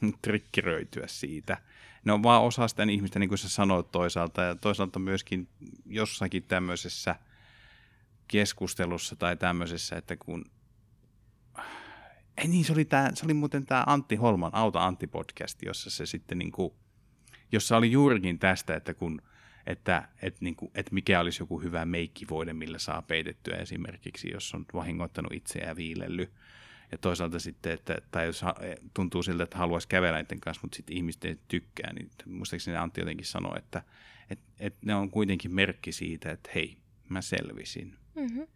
niin 0.00 0.18
trikkiröityä 0.22 1.04
siitä– 1.06 1.56
ne 2.04 2.12
on 2.12 2.22
vaan 2.22 2.42
osa 2.42 2.68
sitä 2.68 2.82
ihmistä, 2.82 3.18
niin 3.18 3.28
kuin 3.28 3.38
sä 3.38 3.48
sanoit 3.48 3.90
toisaalta, 3.90 4.42
ja 4.42 4.54
toisaalta 4.54 4.98
myöskin 4.98 5.48
jossakin 5.86 6.42
tämmöisessä 6.42 7.16
keskustelussa 8.28 9.16
tai 9.16 9.36
tämmöisessä, 9.36 9.96
että 9.96 10.16
kun 10.16 10.44
ei 12.36 12.48
niin, 12.48 12.64
se 12.64 12.72
oli, 12.72 12.84
tää, 12.84 13.10
se 13.14 13.24
oli 13.24 13.34
muuten 13.34 13.66
tämä 13.66 13.84
Antti 13.86 14.16
Holman 14.16 14.54
Auta 14.54 14.86
Antti 14.86 15.06
podcast, 15.06 15.62
jossa 15.62 15.90
se 15.90 16.06
sitten 16.06 16.38
niin 16.38 16.52
kuin, 16.52 16.72
jossa 17.54 17.76
oli 17.76 17.92
juurikin 17.92 18.38
tästä, 18.38 18.76
että 18.76 18.94
kun 18.94 19.22
että, 19.66 20.08
että, 20.22 20.38
niin 20.44 20.56
kuin, 20.56 20.70
että 20.74 20.94
mikä 20.94 21.20
olisi 21.20 21.42
joku 21.42 21.60
hyvä 21.60 21.84
meikkivoide, 21.84 22.52
millä 22.52 22.78
saa 22.78 23.02
peitettyä 23.02 23.56
esimerkiksi, 23.56 24.30
jos 24.30 24.54
on 24.54 24.66
vahingoittanut 24.74 25.32
itseään 25.32 25.76
viilellyt 25.76 26.30
ja 26.92 26.98
toisaalta 26.98 27.38
sitten, 27.38 27.72
että, 27.72 27.98
tai 28.10 28.26
jos 28.26 28.44
tuntuu 28.94 29.22
siltä, 29.22 29.44
että 29.44 29.58
haluaisi 29.58 29.88
kävellä 29.88 30.18
niiden 30.18 30.40
kanssa, 30.40 30.60
mutta 30.62 30.76
sitten 30.76 30.96
ihmiset 30.96 31.24
ei 31.24 31.38
tykkää, 31.48 31.92
niin 31.92 32.10
muistaakseni 32.26 32.76
Antti 32.76 33.00
jotenkin 33.00 33.26
sanoi, 33.26 33.58
että, 33.58 33.82
että, 34.30 34.44
että 34.60 34.78
ne 34.86 34.94
on 34.94 35.10
kuitenkin 35.10 35.54
merkki 35.54 35.92
siitä, 35.92 36.30
että 36.32 36.50
hei, 36.54 36.76
mä 37.08 37.22
selvisin. 37.22 37.96
Mm-hmm. 38.14 38.46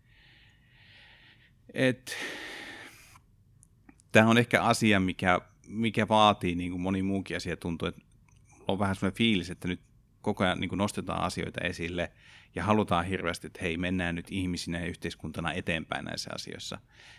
Tämä 4.12 4.28
on 4.28 4.38
ehkä 4.38 4.62
asia, 4.62 5.00
mikä, 5.00 5.40
mikä 5.66 6.08
vaatii, 6.08 6.54
niin 6.54 6.70
kuin 6.70 6.80
moni 6.80 7.02
muukin 7.02 7.36
asia 7.36 7.56
tuntuu, 7.56 7.88
että 7.88 8.02
on 8.68 8.78
vähän 8.78 8.94
sellainen 8.94 9.16
fiilis, 9.16 9.50
että 9.50 9.68
nyt 9.68 9.80
koko 10.22 10.44
ajan 10.44 10.60
niin 10.60 10.70
nostetaan 10.72 11.22
asioita 11.22 11.60
esille 11.60 12.12
ja 12.54 12.64
halutaan 12.64 13.04
hirveästi, 13.04 13.46
että 13.46 13.60
hei, 13.62 13.76
mennään 13.76 14.14
nyt 14.14 14.26
ihmisinä 14.30 14.80
ja 14.80 14.86
yhteiskuntana 14.86 15.52
eteenpäin 15.52 16.04
näissä 16.04 16.30
asioissa. 16.34 16.78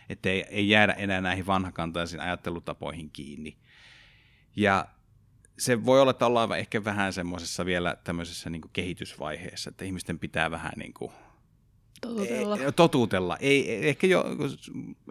Että 0.09 0.29
ei, 0.29 0.45
ei 0.49 0.69
jäädä 0.69 0.93
enää 0.93 1.21
näihin 1.21 1.47
vanhakantaisiin 1.47 2.21
ajattelutapoihin 2.21 3.09
kiinni. 3.09 3.57
Ja 4.55 4.87
se 5.59 5.85
voi 5.85 6.01
olla, 6.01 6.11
että 6.11 6.25
ollaan 6.25 6.59
ehkä 6.59 6.83
vähän 6.83 7.13
semmoisessa 7.13 7.65
vielä 7.65 7.97
tämmöisessä 8.03 8.49
niin 8.49 8.61
kehitysvaiheessa, 8.73 9.69
että 9.69 9.85
ihmisten 9.85 10.19
pitää 10.19 10.51
vähän 10.51 10.73
niin 10.75 10.93
kuin 10.93 11.11
Totutella. 12.01 12.57
Ei, 12.57 12.71
totuutella. 12.71 13.37
Ei, 13.39 13.87
ehkä 13.89 14.07
jo, 14.07 14.25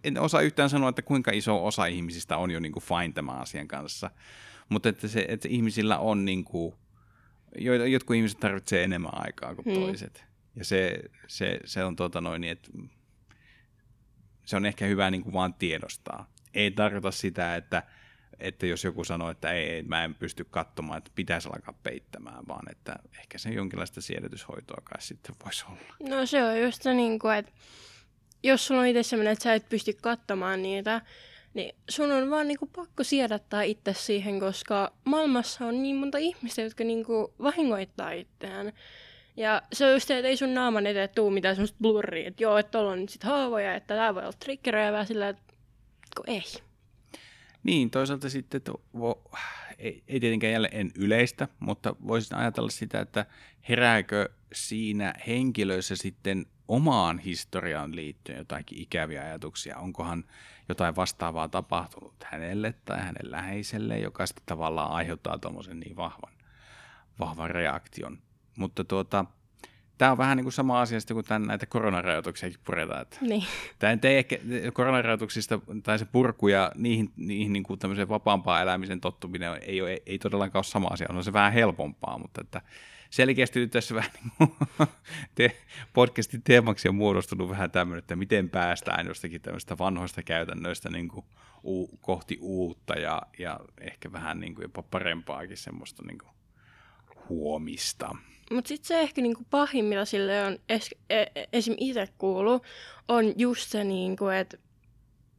en 0.04 0.20
osaa 0.20 0.40
yhtään 0.40 0.70
sanoa, 0.70 0.88
että 0.88 1.02
kuinka 1.02 1.30
iso 1.30 1.66
osa 1.66 1.86
ihmisistä 1.86 2.36
on 2.36 2.50
jo 2.50 2.60
niin 2.60 2.72
kuin 2.72 2.82
fine 2.82 3.12
tämän 3.14 3.38
asian 3.38 3.68
kanssa. 3.68 4.10
Mutta 4.68 4.88
että, 4.88 5.08
se, 5.08 5.24
että 5.28 5.48
ihmisillä 5.48 5.98
on 5.98 6.24
niin 6.24 6.44
kuin, 6.44 6.74
jotkut 7.90 8.16
ihmiset 8.16 8.40
tarvitsee 8.40 8.84
enemmän 8.84 9.24
aikaa 9.24 9.54
kuin 9.54 9.64
hmm. 9.64 9.74
toiset. 9.74 10.24
Ja 10.56 10.64
se, 10.64 11.02
se, 11.26 11.60
se 11.64 11.84
on 11.84 11.96
tota 11.96 12.20
noin, 12.20 12.44
että 12.44 12.70
se 14.44 14.56
on 14.56 14.66
ehkä 14.66 14.86
hyvä 14.86 15.10
niin 15.10 15.22
kuin 15.22 15.32
vaan 15.32 15.54
tiedostaa. 15.54 16.32
Ei 16.54 16.70
tarkoita 16.70 17.10
sitä, 17.10 17.56
että 17.56 17.82
että 18.40 18.66
jos 18.66 18.84
joku 18.84 19.04
sanoo, 19.04 19.30
että 19.30 19.52
ei, 19.52 19.64
ei, 19.70 19.82
mä 19.82 20.04
en 20.04 20.14
pysty 20.14 20.44
katsomaan, 20.44 20.98
että 20.98 21.10
pitäisi 21.14 21.48
alkaa 21.48 21.74
peittämään, 21.82 22.48
vaan 22.48 22.70
että 22.70 22.96
ehkä 23.18 23.38
se 23.38 23.50
jonkinlaista 23.50 24.00
siedätyshoitoa 24.00 24.82
kai 24.84 25.02
sitten 25.02 25.34
voisi 25.44 25.64
olla. 25.68 26.16
No 26.16 26.26
se 26.26 26.44
on 26.44 26.60
just 26.60 26.82
se, 26.82 26.94
niin 26.94 27.18
kuin, 27.18 27.36
että 27.36 27.52
jos 28.42 28.66
sulla 28.66 28.80
on 28.80 28.86
itse 28.86 29.02
sellainen, 29.02 29.32
että 29.32 29.42
sä 29.42 29.54
et 29.54 29.68
pysty 29.68 29.92
katsomaan 29.92 30.62
niitä, 30.62 31.00
niin 31.54 31.74
sun 31.88 32.12
on 32.12 32.30
vaan 32.30 32.48
niin 32.48 32.58
kuin, 32.58 32.70
pakko 32.76 33.04
siedättää 33.04 33.62
itse 33.62 33.94
siihen, 33.94 34.40
koska 34.40 34.92
maailmassa 35.04 35.66
on 35.66 35.82
niin 35.82 35.96
monta 35.96 36.18
ihmistä, 36.18 36.62
jotka 36.62 36.84
niin 36.84 37.04
kuin, 37.04 37.26
vahingoittaa 37.42 38.10
itseään. 38.10 38.72
Ja 39.36 39.62
se 39.72 39.86
on 39.86 39.92
just 39.92 40.08
se, 40.08 40.18
että 40.18 40.28
ei 40.28 40.36
sun 40.36 40.54
naaman 40.54 40.86
eteen 40.86 41.08
tuu 41.14 41.30
mitään 41.30 41.56
semmoista 41.56 41.78
blurria, 41.82 42.28
että 42.28 42.42
joo, 42.42 42.58
että 42.58 42.70
tuolla 42.70 42.92
on 42.92 43.00
nyt 43.00 43.10
sit 43.10 43.24
haavoja, 43.24 43.74
että 43.74 43.94
tää 43.94 44.14
voi 44.14 44.22
olla 44.22 44.32
triggeröjä 44.32 44.92
vähän 44.92 45.06
sillä, 45.06 45.28
että 45.28 45.42
kun 46.16 46.24
ei. 46.28 46.42
Niin, 47.62 47.90
toisaalta 47.90 48.30
sitten, 48.30 48.58
että 48.58 48.72
vo, 48.98 49.22
ei, 49.78 50.02
ei 50.08 50.20
tietenkään 50.20 50.52
jälleen 50.52 50.76
en 50.76 50.90
yleistä, 50.94 51.48
mutta 51.60 51.96
voisin 52.06 52.36
ajatella 52.36 52.70
sitä, 52.70 53.00
että 53.00 53.26
herääkö 53.68 54.28
siinä 54.52 55.14
henkilöissä 55.26 55.96
sitten 55.96 56.46
omaan 56.68 57.18
historiaan 57.18 57.96
liittyen 57.96 58.38
jotakin 58.38 58.78
ikäviä 58.78 59.22
ajatuksia? 59.22 59.78
Onkohan 59.78 60.24
jotain 60.68 60.96
vastaavaa 60.96 61.48
tapahtunut 61.48 62.14
hänelle 62.24 62.74
tai 62.84 62.98
hänen 62.98 63.30
läheiselle, 63.30 63.98
joka 63.98 64.26
sitten 64.26 64.46
tavallaan 64.46 64.90
aiheuttaa 64.90 65.38
tuommoisen 65.38 65.80
niin 65.80 65.96
vahvan, 65.96 66.32
vahvan 67.20 67.50
reaktion. 67.50 68.18
Mutta 68.56 68.84
tuota, 68.84 69.24
Tämä 69.98 70.12
on 70.12 70.18
vähän 70.18 70.36
niin 70.36 70.44
kuin 70.44 70.52
sama 70.52 70.80
asia 70.80 71.00
sitten, 71.00 71.14
kun 71.14 71.24
tämän, 71.24 71.48
näitä 71.48 71.66
koronarajoituksiakin 71.66 72.60
puretaan. 72.64 73.02
Että 73.02 73.16
niin. 73.20 73.44
Tämä 73.78 73.98
ei 74.02 74.18
ehkä 74.18 74.38
koronarajoituksista 74.72 75.60
tai 75.82 75.98
se 75.98 76.04
purku 76.04 76.48
ja 76.48 76.72
niihin, 76.74 77.12
niihin 77.16 77.52
niin 77.52 77.62
kuin 77.62 77.78
tämmöiseen 77.78 78.08
vapaampaan 78.08 78.62
elämisen 78.62 79.00
tottuminen 79.00 79.58
ei, 79.62 79.82
ole, 79.82 80.02
ei 80.06 80.18
todellakaan 80.18 80.58
ole 80.58 80.64
sama 80.64 80.88
asia. 80.88 81.06
On 81.10 81.24
se 81.24 81.32
vähän 81.32 81.52
helpompaa, 81.52 82.18
mutta 82.18 82.40
että 82.40 82.62
selkeästi 83.10 83.60
nyt 83.60 83.70
tässä 83.70 83.94
vähän 83.94 84.10
niin 84.22 84.32
kuin 84.38 84.68
te, 85.34 85.56
podcastin 85.92 86.42
teemaksi 86.42 86.88
on 86.88 86.94
muodostunut 86.94 87.50
vähän 87.50 87.70
tämmöinen, 87.70 87.98
että 87.98 88.16
miten 88.16 88.50
päästään 88.50 89.06
jostakin 89.06 89.40
tämmöistä 89.40 89.78
vanhoista 89.78 90.22
käytännöistä 90.22 90.90
niin 90.90 91.08
kuin 91.08 91.26
u, 91.64 91.86
kohti 92.00 92.38
uutta 92.40 92.94
ja, 92.94 93.22
ja 93.38 93.60
ehkä 93.80 94.12
vähän 94.12 94.40
niin 94.40 94.54
kuin 94.54 94.62
jopa 94.62 94.82
parempaakin 94.82 95.56
semmoista 95.56 96.02
niin 96.06 96.18
kuin 96.18 96.30
huomista. 97.28 98.16
Mutta 98.50 98.68
sitten 98.68 98.88
se 98.88 99.00
ehkä 99.00 99.20
niinku 99.20 99.42
pahin, 99.50 99.84
mitä 99.84 100.04
sille 100.04 100.44
on 100.44 100.58
es, 100.68 100.94
e, 101.10 101.22
e, 101.22 101.44
esim. 101.52 101.74
itse 101.76 102.08
kuulu, 102.18 102.60
on 103.08 103.32
just 103.36 103.70
se, 103.70 103.84
niinku, 103.84 104.26
että 104.26 104.58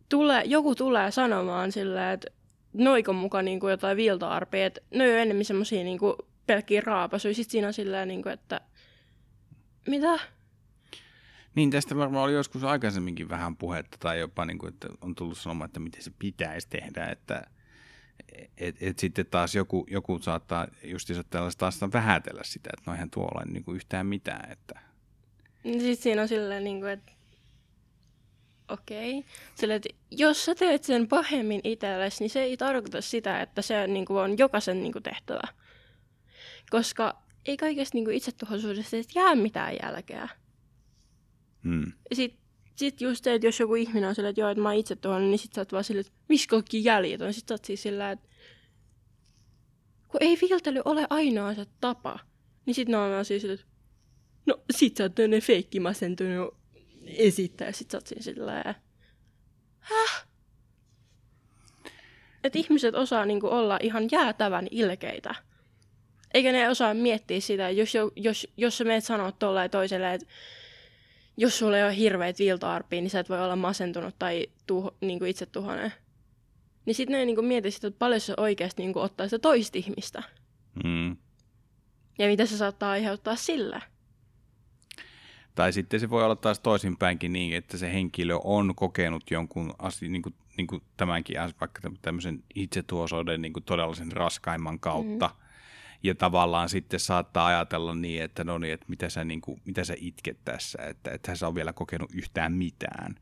tule, 0.10 0.44
joku 0.46 0.76
tulee 0.76 1.12
sanomaan 1.12 1.72
silleen, 1.72 2.14
että 2.14 2.28
noikon 2.74 3.16
mukaan 3.16 3.46
niinku 3.46 3.70
jotain 3.70 3.98
viiltoarpia, 3.98 4.66
että 4.66 4.82
ne 4.94 5.04
on 5.04 5.20
enemmän 5.20 5.46
semmoisia 5.46 5.84
niinku 5.84 6.16
pelkkiä 6.50 6.82
raapasuja. 6.86 7.34
Sitten 7.34 7.52
siinä 7.52 7.68
on 7.68 7.74
silleen, 7.74 8.08
niinku, 8.08 8.30
että 8.30 8.62
mitä? 9.88 10.20
Niin, 11.56 11.72
tästä 11.72 11.96
varmaan 11.96 12.24
oli 12.26 12.34
joskus 12.34 12.64
aikaisemminkin 12.64 13.30
vähän 13.30 13.56
puhetta, 13.56 13.98
tai 14.00 14.20
jopa 14.20 14.46
niin 14.46 14.58
kuin, 14.58 14.74
että 14.74 14.88
on 15.02 15.16
tullut 15.16 15.38
sanomaan, 15.38 15.66
että 15.66 15.80
miten 15.80 16.04
se 16.04 16.12
pitäisi 16.20 16.68
tehdä, 16.70 17.06
että 17.06 17.44
et, 18.58 18.76
et 18.82 19.00
sitten 19.00 19.26
taas 19.26 19.56
joku, 19.56 19.86
joku 19.90 20.20
saattaa 20.20 20.68
justiinsa 20.84 21.24
tällaista 21.30 21.60
taas 21.60 21.94
vähätellä 21.94 22.42
sitä, 22.44 22.70
että 22.74 22.92
no 22.92 22.94
eihän 22.94 23.10
tuo 23.10 23.24
ole 23.36 23.46
niin 23.46 23.64
kuin 23.64 23.76
yhtään 23.76 24.06
mitään. 24.06 24.52
Että... 24.52 24.80
Sitten 25.64 25.96
siinä 25.96 26.22
on 26.22 26.28
silleen, 26.28 26.64
niin 26.64 26.80
kuin, 26.80 26.92
että 26.92 27.12
okei. 28.70 29.18
Okay. 29.18 29.32
Sille, 29.56 29.76
että 29.76 29.90
jos 30.12 30.46
sä 30.46 30.56
teet 30.56 30.84
sen 30.84 31.08
pahemmin 31.08 31.62
itsellesi, 31.64 32.24
niin 32.24 32.30
se 32.30 32.42
ei 32.42 32.58
tarkoita 32.58 33.02
sitä, 33.02 33.42
että 33.42 33.62
se 33.62 33.88
niin 33.88 34.06
kuin, 34.06 34.20
on 34.20 34.38
jokaisen 34.38 34.84
niin 34.84 34.94
kuin, 34.94 35.04
tehtävä. 35.04 35.59
Koska 36.70 37.22
ei 37.46 37.58
kaikesta 37.58 37.98
niin 37.98 38.12
itsetuhoisuudesta 38.12 38.96
jää 39.16 39.36
mitään 39.36 39.74
jälkeä. 39.84 40.30
Hmm. 41.64 41.92
Sitten 42.14 42.50
sitten 42.80 43.06
just 43.06 43.24
se, 43.24 43.34
että 43.34 43.48
jos 43.48 43.60
joku 43.60 43.76
ihminen 43.76 44.10
on 44.10 44.16
silleen, 44.16 44.30
että 44.30 44.42
joo, 44.42 44.50
että 44.50 44.62
mä 44.62 44.70
oon 44.70 44.78
itse 44.78 44.96
tuohon, 44.96 45.32
niin 45.32 45.40
sit 45.40 45.54
sä 45.54 45.62
oot 45.62 45.72
vaan 45.72 45.84
silleen, 45.84 46.06
että 46.08 46.20
missä 46.30 46.48
kaikki 46.50 46.84
jäljet 46.84 47.22
on. 47.22 47.34
Sitten 47.34 47.48
sä 47.48 47.54
oot 47.54 47.66
siis 47.66 47.82
sillä, 47.82 48.12
että 48.12 48.30
kun 50.08 50.24
ei 50.24 50.38
viiltely 50.42 50.82
ole 50.86 51.08
ainoa 51.10 51.54
se 51.54 51.66
tapa. 51.82 52.20
Niin 52.66 52.76
sitten 52.76 52.92
ne 52.92 52.98
on 52.98 53.12
vaan 53.12 53.26
siis 53.26 53.46
että 53.46 53.66
no 54.46 54.64
sit 54.72 54.98
sä 54.98 55.04
oot 55.04 55.16
tämmönen 55.16 55.42
feikki 55.42 55.80
masentunut 55.80 56.58
esittää. 57.06 57.72
Sit 57.72 57.92
sä 57.92 57.98
oot 57.98 58.08
siis 58.08 58.26
sillä 58.26 58.76
häh? 59.80 60.28
Että 62.44 62.60
ihmiset 62.60 62.96
osaa 62.96 63.26
niinku 63.26 63.48
olla 63.48 63.80
ihan 63.82 64.08
jäätävän 64.12 64.68
ilkeitä. 64.72 65.36
Eikä 66.34 66.52
ne 66.52 66.70
osaa 66.70 66.94
miettiä 66.94 67.40
sitä, 67.40 67.70
jos, 67.70 67.94
jos, 68.16 68.48
jos 68.58 68.78
sä 68.78 68.84
meet 68.84 69.04
sanoa 69.04 69.32
tolleen 69.32 69.70
toiselle, 69.70 70.14
että 70.14 70.28
jos 71.38 71.60
sulla 71.60 71.78
ei 71.78 71.84
ole 71.84 71.96
hirveät 71.96 72.40
viiltoarpia, 72.40 73.02
niin 73.02 73.10
sä 73.10 73.20
et 73.20 73.30
voi 73.30 73.44
olla 73.44 73.56
masentunut 73.56 74.16
tai 74.20 74.48
tuho, 74.68 74.96
niin 75.02 75.20
kuin 75.20 75.30
itse 75.30 75.46
tuhonen. 75.46 75.94
Niin 76.86 76.96
sitten 76.96 77.20
ne 77.20 77.26
niin 77.26 77.46
mieti 77.46 77.72
sitä, 77.72 77.88
että 77.88 78.00
paljon 78.00 78.22
se 78.22 78.34
oikeasti 78.38 78.82
niin 78.82 78.94
kuin 78.94 79.04
ottaa 79.04 79.28
sitä 79.28 79.40
toista 79.40 79.78
ihmistä. 79.78 80.24
Mm. 80.84 81.18
Ja 82.20 82.28
mitä 82.28 82.46
se 82.46 82.58
saattaa 82.58 82.92
aiheuttaa 82.92 83.36
sillä. 83.36 83.82
Tai 85.56 85.74
sitten 85.74 86.00
se 86.00 86.10
voi 86.10 86.24
olla 86.24 86.36
taas 86.36 86.60
toisinpäinkin 86.60 87.34
niin, 87.34 87.58
että 87.58 87.78
se 87.78 87.94
henkilö 87.94 88.36
on 88.44 88.76
kokenut 88.76 89.32
jonkun 89.32 89.74
asian, 89.80 90.12
niin 90.12 90.22
kuin, 90.22 90.36
niin 90.58 90.68
kuin 90.68 90.82
tämänkin 90.98 91.38
vaikka 91.60 91.82
tämmöisen 92.02 92.44
itsetuosouden 92.56 93.42
niin 93.42 93.54
kuin 93.54 93.64
todellisen 93.64 94.12
raskaimman 94.12 94.80
kautta. 94.80 95.28
Mm 95.28 95.49
ja 96.04 96.16
tavallaan 96.16 96.70
sitten 96.70 97.00
saattaa 97.00 97.48
ajatella 97.48 97.96
niin, 97.96 98.24
että 98.24 98.44
no 98.44 98.58
niin, 98.58 98.74
että 98.74 98.86
mitä 98.90 99.10
sä, 99.10 99.24
niin 99.24 99.42
kuin, 99.42 99.62
mitä 99.66 99.84
sä 99.84 99.94
itket 99.98 100.38
tässä, 100.46 100.84
että 100.84 101.12
et 101.12 101.30
sä 101.34 101.48
on 101.48 101.56
vielä 101.56 101.74
kokenut 101.74 102.10
yhtään 102.14 102.54
mitään. 102.54 103.16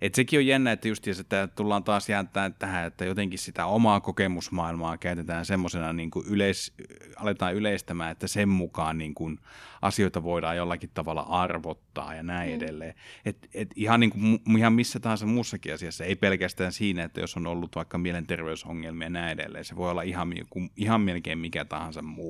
Et 0.00 0.14
sekin 0.14 0.38
on 0.38 0.46
jännä, 0.46 0.72
että 0.72 0.88
just 0.88 1.06
että 1.20 1.46
tullaan 1.46 1.84
taas 1.84 2.08
jääntämään 2.08 2.54
tähän, 2.54 2.86
että 2.86 3.04
jotenkin 3.04 3.38
sitä 3.38 3.66
omaa 3.66 4.00
kokemusmaailmaa 4.00 4.98
käytetään 4.98 5.46
semmoisena, 5.46 5.92
niin 5.92 6.10
kuin 6.10 6.26
yleis, 6.26 6.74
aletaan 7.16 7.54
yleistämään, 7.54 8.12
että 8.12 8.26
sen 8.26 8.48
mukaan 8.48 8.98
niin 8.98 9.14
kuin 9.14 9.38
asioita 9.82 10.22
voidaan 10.22 10.56
jollakin 10.56 10.90
tavalla 10.94 11.22
arvottaa 11.22 12.14
ja 12.14 12.22
näin 12.22 12.50
mm. 12.50 12.56
edelleen. 12.56 12.94
Et, 13.24 13.48
et 13.54 13.70
ihan, 13.76 14.00
niin 14.00 14.10
kuin, 14.10 14.40
ihan 14.58 14.72
missä 14.72 15.00
tahansa 15.00 15.26
muussakin 15.26 15.74
asiassa, 15.74 16.04
ei 16.04 16.16
pelkästään 16.16 16.72
siinä, 16.72 17.04
että 17.04 17.20
jos 17.20 17.36
on 17.36 17.46
ollut 17.46 17.76
vaikka 17.76 17.98
mielenterveysongelmia 17.98 19.06
ja 19.06 19.10
näin 19.10 19.40
edelleen, 19.40 19.64
se 19.64 19.76
voi 19.76 19.90
olla 19.90 20.02
ihan, 20.02 20.34
ihan 20.76 21.00
melkein 21.00 21.38
mikä 21.38 21.64
tahansa 21.64 22.02
muu. 22.02 22.23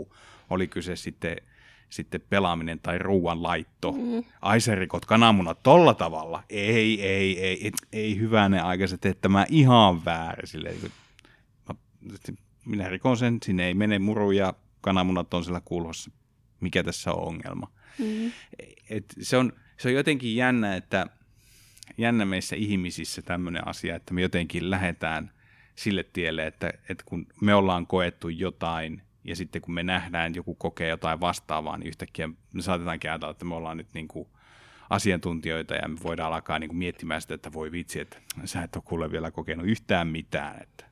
Oli 0.51 0.69
kyse 0.69 0.97
sitten 0.97 1.37
sitten 1.95 2.21
pelaaminen 2.31 2.81
tai 2.81 2.99
ruoanlaitto. 2.99 3.93
Mm. 3.93 4.25
Aiserikot 4.43 5.05
kananmunat 5.05 5.63
tolla 5.63 5.95
tavalla. 5.95 6.45
Ei, 6.51 7.03
ei, 7.03 7.41
ei, 7.41 7.65
ei, 7.65 7.73
ei 7.93 8.21
ne 8.49 8.61
aikaiset, 8.61 9.07
että 9.07 9.29
mä 9.29 9.47
ihan 9.49 10.05
väärin. 10.05 10.47
Silleen, 10.47 10.77
mä, 11.69 11.75
minä 12.65 12.89
rikon 12.89 13.17
sen, 13.17 13.39
sinne 13.45 13.67
ei 13.67 13.75
mene 13.75 13.99
muru 13.99 14.31
ja 14.31 14.55
kananmunat 14.81 15.35
on 15.35 15.45
siellä 15.45 15.61
kulhossa. 15.65 16.11
Mikä 16.61 16.83
tässä 16.83 17.13
on 17.13 17.29
ongelma? 17.29 17.71
Mm. 17.99 18.33
Et 18.91 19.05
se, 19.21 19.37
on, 19.37 19.53
se 19.77 19.89
on 19.89 19.95
jotenkin 19.95 20.37
jännä, 20.37 20.77
että 20.77 21.07
jännä 21.99 22.25
meissä 22.25 22.57
ihmisissä 22.57 23.23
tämmöinen 23.23 23.69
asia, 23.69 23.97
että 23.97 24.15
me 24.15 24.23
jotenkin 24.23 24.71
lähdetään 24.71 25.31
sille 25.75 26.05
tielle, 26.13 26.47
että, 26.47 26.73
että 26.89 27.05
kun 27.07 27.27
me 27.41 27.55
ollaan 27.55 27.87
koettu 27.87 28.29
jotain 28.29 29.03
ja 29.25 29.37
sitten 29.37 29.63
kun 29.63 29.75
me 29.75 29.83
nähdään, 29.83 30.27
että 30.27 30.39
joku 30.39 30.55
kokee 30.55 30.89
jotain 30.89 31.21
vastaavaa, 31.21 31.77
niin 31.77 31.89
yhtäkkiä 31.89 32.29
me 32.53 32.63
saatetaankin 32.63 33.11
ajatella, 33.11 33.31
että 33.31 33.45
me 33.45 33.55
ollaan 33.55 33.77
nyt 33.77 33.95
niin 33.95 34.09
kuin 34.09 34.29
asiantuntijoita 34.91 35.75
ja 35.75 35.89
me 35.89 35.97
voidaan 36.03 36.33
alkaa 36.33 36.59
niin 36.59 36.69
kuin 36.69 36.79
miettimään 36.79 37.21
sitä, 37.21 37.35
että 37.35 37.53
voi 37.53 37.73
vitsi, 37.73 38.01
että 38.01 38.17
sä 38.45 38.63
et 38.63 38.77
ole 38.77 38.85
kuule 38.87 39.11
vielä 39.11 39.31
kokenut 39.31 39.67
yhtään 39.67 40.09
mitään, 40.09 40.63
että, 40.63 40.85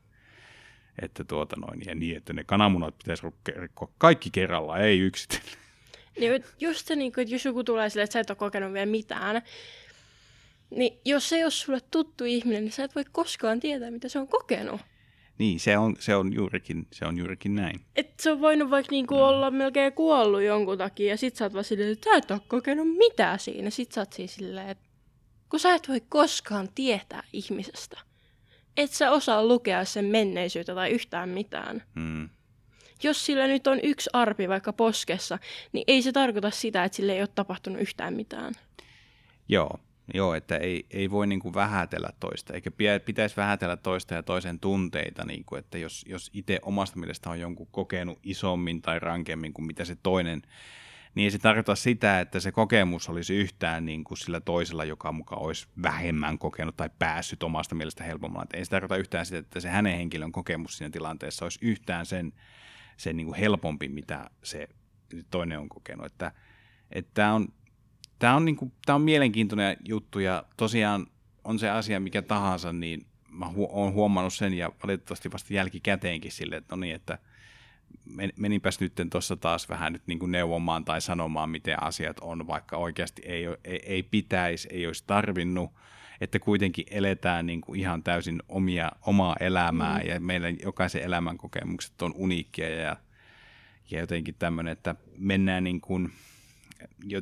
että 1.02 1.24
tuota 1.24 1.56
noin, 1.56 1.82
ja 1.86 1.94
niin, 1.94 2.16
että 2.16 2.32
ne 2.32 2.44
kananmunat 2.44 2.98
pitäisi 2.98 3.22
rikkoa 3.56 3.92
kaikki 3.98 4.30
kerralla, 4.30 4.78
ei 4.78 4.98
yksitellen. 5.00 5.62
Niin 6.18 6.44
just 6.60 6.86
se, 6.86 6.96
niin 6.96 7.12
kuin, 7.12 7.22
että 7.22 7.34
jos 7.34 7.44
joku 7.44 7.64
tulee 7.64 7.90
silleen, 7.90 8.04
että 8.04 8.12
sä 8.12 8.20
et 8.20 8.30
ole 8.30 8.36
kokenut 8.36 8.72
vielä 8.72 8.86
mitään, 8.86 9.42
niin 10.70 11.00
jos 11.04 11.28
se 11.28 11.36
ei 11.36 11.42
ole 11.42 11.50
sulle 11.50 11.80
tuttu 11.90 12.24
ihminen, 12.24 12.64
niin 12.64 12.72
sä 12.72 12.84
et 12.84 12.94
voi 12.94 13.04
koskaan 13.12 13.60
tietää, 13.60 13.90
mitä 13.90 14.08
se 14.08 14.18
on 14.18 14.28
kokenut. 14.28 14.80
Niin, 15.38 15.60
se 15.60 15.78
on, 15.78 15.96
se 15.98 16.16
on, 16.16 16.32
juurikin, 16.32 16.86
se 16.92 17.04
on 17.04 17.18
juurikin 17.18 17.54
näin. 17.54 17.80
Et 17.96 18.20
se 18.20 18.32
on 18.32 18.40
voinut 18.40 18.70
vaikka 18.70 18.90
niinku 18.90 19.14
mm. 19.14 19.20
olla 19.20 19.50
melkein 19.50 19.92
kuollut 19.92 20.42
jonkun 20.42 20.78
takia, 20.78 21.08
ja 21.08 21.16
sit 21.16 21.36
sä 21.36 21.44
oot 21.44 21.54
vaan 21.54 21.64
silleen, 21.64 21.92
että 21.92 22.10
sä 22.10 22.16
et 22.16 22.30
ole 22.30 22.40
kokenut 22.48 22.96
mitään 22.96 23.38
siinä. 23.38 23.70
Sit 23.70 23.92
sä 23.92 24.00
oot 24.00 24.12
siis 24.12 24.34
silleen, 24.34 24.68
että 24.68 24.84
kun 25.48 25.60
sä 25.60 25.74
et 25.74 25.88
voi 25.88 26.00
koskaan 26.08 26.68
tietää 26.74 27.22
ihmisestä. 27.32 28.00
Et 28.76 28.90
sä 28.90 29.10
osaa 29.10 29.46
lukea 29.46 29.84
sen 29.84 30.04
menneisyyttä 30.04 30.74
tai 30.74 30.90
yhtään 30.90 31.28
mitään. 31.28 31.82
Mm. 31.94 32.28
Jos 33.02 33.26
sillä 33.26 33.46
nyt 33.46 33.66
on 33.66 33.80
yksi 33.82 34.10
arpi 34.12 34.48
vaikka 34.48 34.72
poskessa, 34.72 35.38
niin 35.72 35.84
ei 35.86 36.02
se 36.02 36.12
tarkoita 36.12 36.50
sitä, 36.50 36.84
että 36.84 36.96
sille 36.96 37.12
ei 37.12 37.20
ole 37.20 37.28
tapahtunut 37.34 37.80
yhtään 37.80 38.14
mitään. 38.14 38.54
Joo, 39.48 39.78
Joo, 40.14 40.34
että 40.34 40.56
ei, 40.56 40.86
ei 40.90 41.10
voi 41.10 41.26
niin 41.26 41.40
kuin 41.40 41.54
vähätellä 41.54 42.10
toista, 42.20 42.54
eikä 42.54 42.70
pitäisi 43.04 43.36
vähätellä 43.36 43.76
toista 43.76 44.14
ja 44.14 44.22
toisen 44.22 44.60
tunteita, 44.60 45.24
niin 45.24 45.44
kuin, 45.44 45.58
että 45.58 45.78
jos, 45.78 46.04
jos 46.08 46.30
itse 46.34 46.58
omasta 46.62 46.98
mielestä 46.98 47.30
on 47.30 47.40
jonkun 47.40 47.68
kokenut 47.70 48.18
isommin 48.22 48.82
tai 48.82 48.98
rankemmin 48.98 49.52
kuin 49.52 49.66
mitä 49.66 49.84
se 49.84 49.96
toinen, 50.02 50.42
niin 51.14 51.24
ei 51.24 51.30
se 51.30 51.38
tarkoita 51.38 51.74
sitä, 51.74 52.20
että 52.20 52.40
se 52.40 52.52
kokemus 52.52 53.08
olisi 53.08 53.34
yhtään 53.34 53.86
niin 53.86 54.04
kuin 54.04 54.18
sillä 54.18 54.40
toisella, 54.40 54.84
joka 54.84 55.12
mukaan 55.12 55.42
olisi 55.42 55.66
vähemmän 55.82 56.38
kokenut 56.38 56.76
tai 56.76 56.90
päässyt 56.98 57.42
omasta 57.42 57.74
mielestä 57.74 58.04
helpommalla. 58.04 58.42
Että 58.42 58.56
ei 58.56 58.64
se 58.64 58.70
tarkoita 58.70 58.96
yhtään 58.96 59.26
sitä, 59.26 59.38
että 59.38 59.60
se 59.60 59.68
hänen 59.68 59.96
henkilön 59.96 60.32
kokemus 60.32 60.78
siinä 60.78 60.90
tilanteessa 60.90 61.44
olisi 61.44 61.58
yhtään 61.62 62.06
sen, 62.06 62.32
sen 62.96 63.16
niin 63.16 63.26
kuin 63.26 63.38
helpompi, 63.38 63.88
mitä 63.88 64.30
se 64.42 64.68
toinen 65.30 65.58
on 65.58 65.68
kokenut. 65.68 66.06
Että, 66.06 66.32
että 66.90 67.10
tämä 67.14 67.34
on 67.34 67.48
Tämä 68.22 68.36
on, 68.36 68.44
niinku, 68.44 68.72
tämä 68.86 68.94
on 68.94 69.02
mielenkiintoinen 69.02 69.76
juttu 69.88 70.18
ja 70.18 70.44
tosiaan 70.56 71.06
on 71.44 71.58
se 71.58 71.70
asia 71.70 72.00
mikä 72.00 72.22
tahansa, 72.22 72.72
niin 72.72 73.06
mä 73.28 73.46
hu- 73.46 73.68
olen 73.70 73.92
huomannut 73.92 74.34
sen 74.34 74.54
ja 74.54 74.72
valitettavasti 74.82 75.32
vasta 75.32 75.54
jälkikäteenkin 75.54 76.32
sille, 76.32 76.56
että 76.56 76.76
no 76.76 76.80
niin, 76.80 76.94
että 76.94 77.18
meninpäs 78.36 78.80
nyt 78.80 78.92
tuossa 79.10 79.36
taas 79.36 79.68
vähän 79.68 79.92
nyt 79.92 80.02
niin 80.06 80.18
kuin 80.18 80.32
neuvomaan 80.32 80.84
tai 80.84 81.00
sanomaan, 81.00 81.50
miten 81.50 81.82
asiat 81.82 82.16
on, 82.20 82.46
vaikka 82.46 82.76
oikeasti 82.76 83.22
ei, 83.24 83.44
ei, 83.64 83.80
ei 83.86 84.02
pitäisi, 84.02 84.68
ei 84.70 84.86
olisi 84.86 85.04
tarvinnut, 85.06 85.70
että 86.20 86.38
kuitenkin 86.38 86.84
eletään 86.90 87.46
niin 87.46 87.60
kuin 87.60 87.80
ihan 87.80 88.02
täysin 88.02 88.42
omia, 88.48 88.92
omaa 89.06 89.36
elämää 89.40 89.98
mm. 89.98 90.08
ja 90.08 90.20
meidän 90.20 90.56
jokaisen 90.62 91.02
elämän 91.02 91.38
kokemukset 91.38 92.02
on 92.02 92.12
uniikkia 92.16 92.68
ja, 92.68 92.96
ja 93.90 94.00
jotenkin 94.00 94.34
tämmöinen, 94.38 94.72
että 94.72 94.94
mennään 95.18 95.64
niin 95.64 95.80
kuin, 95.80 96.12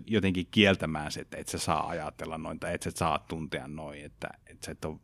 jotenkin 0.07 0.47
kieltämään 0.51 1.13
se, 1.13 1.21
että 1.21 1.37
et 1.37 1.49
sä 1.49 1.59
saa 1.59 1.89
ajatella 1.89 2.39
noin 2.39 2.61
tai 2.61 2.75
et 2.75 2.83
sä 2.83 2.91
saa 2.95 3.19
tuntea 3.19 3.69
noin, 3.69 4.05
että 4.05 4.29
et 4.47 4.63
sä 4.63 4.73
et 4.73 4.85
ole, 4.85 4.99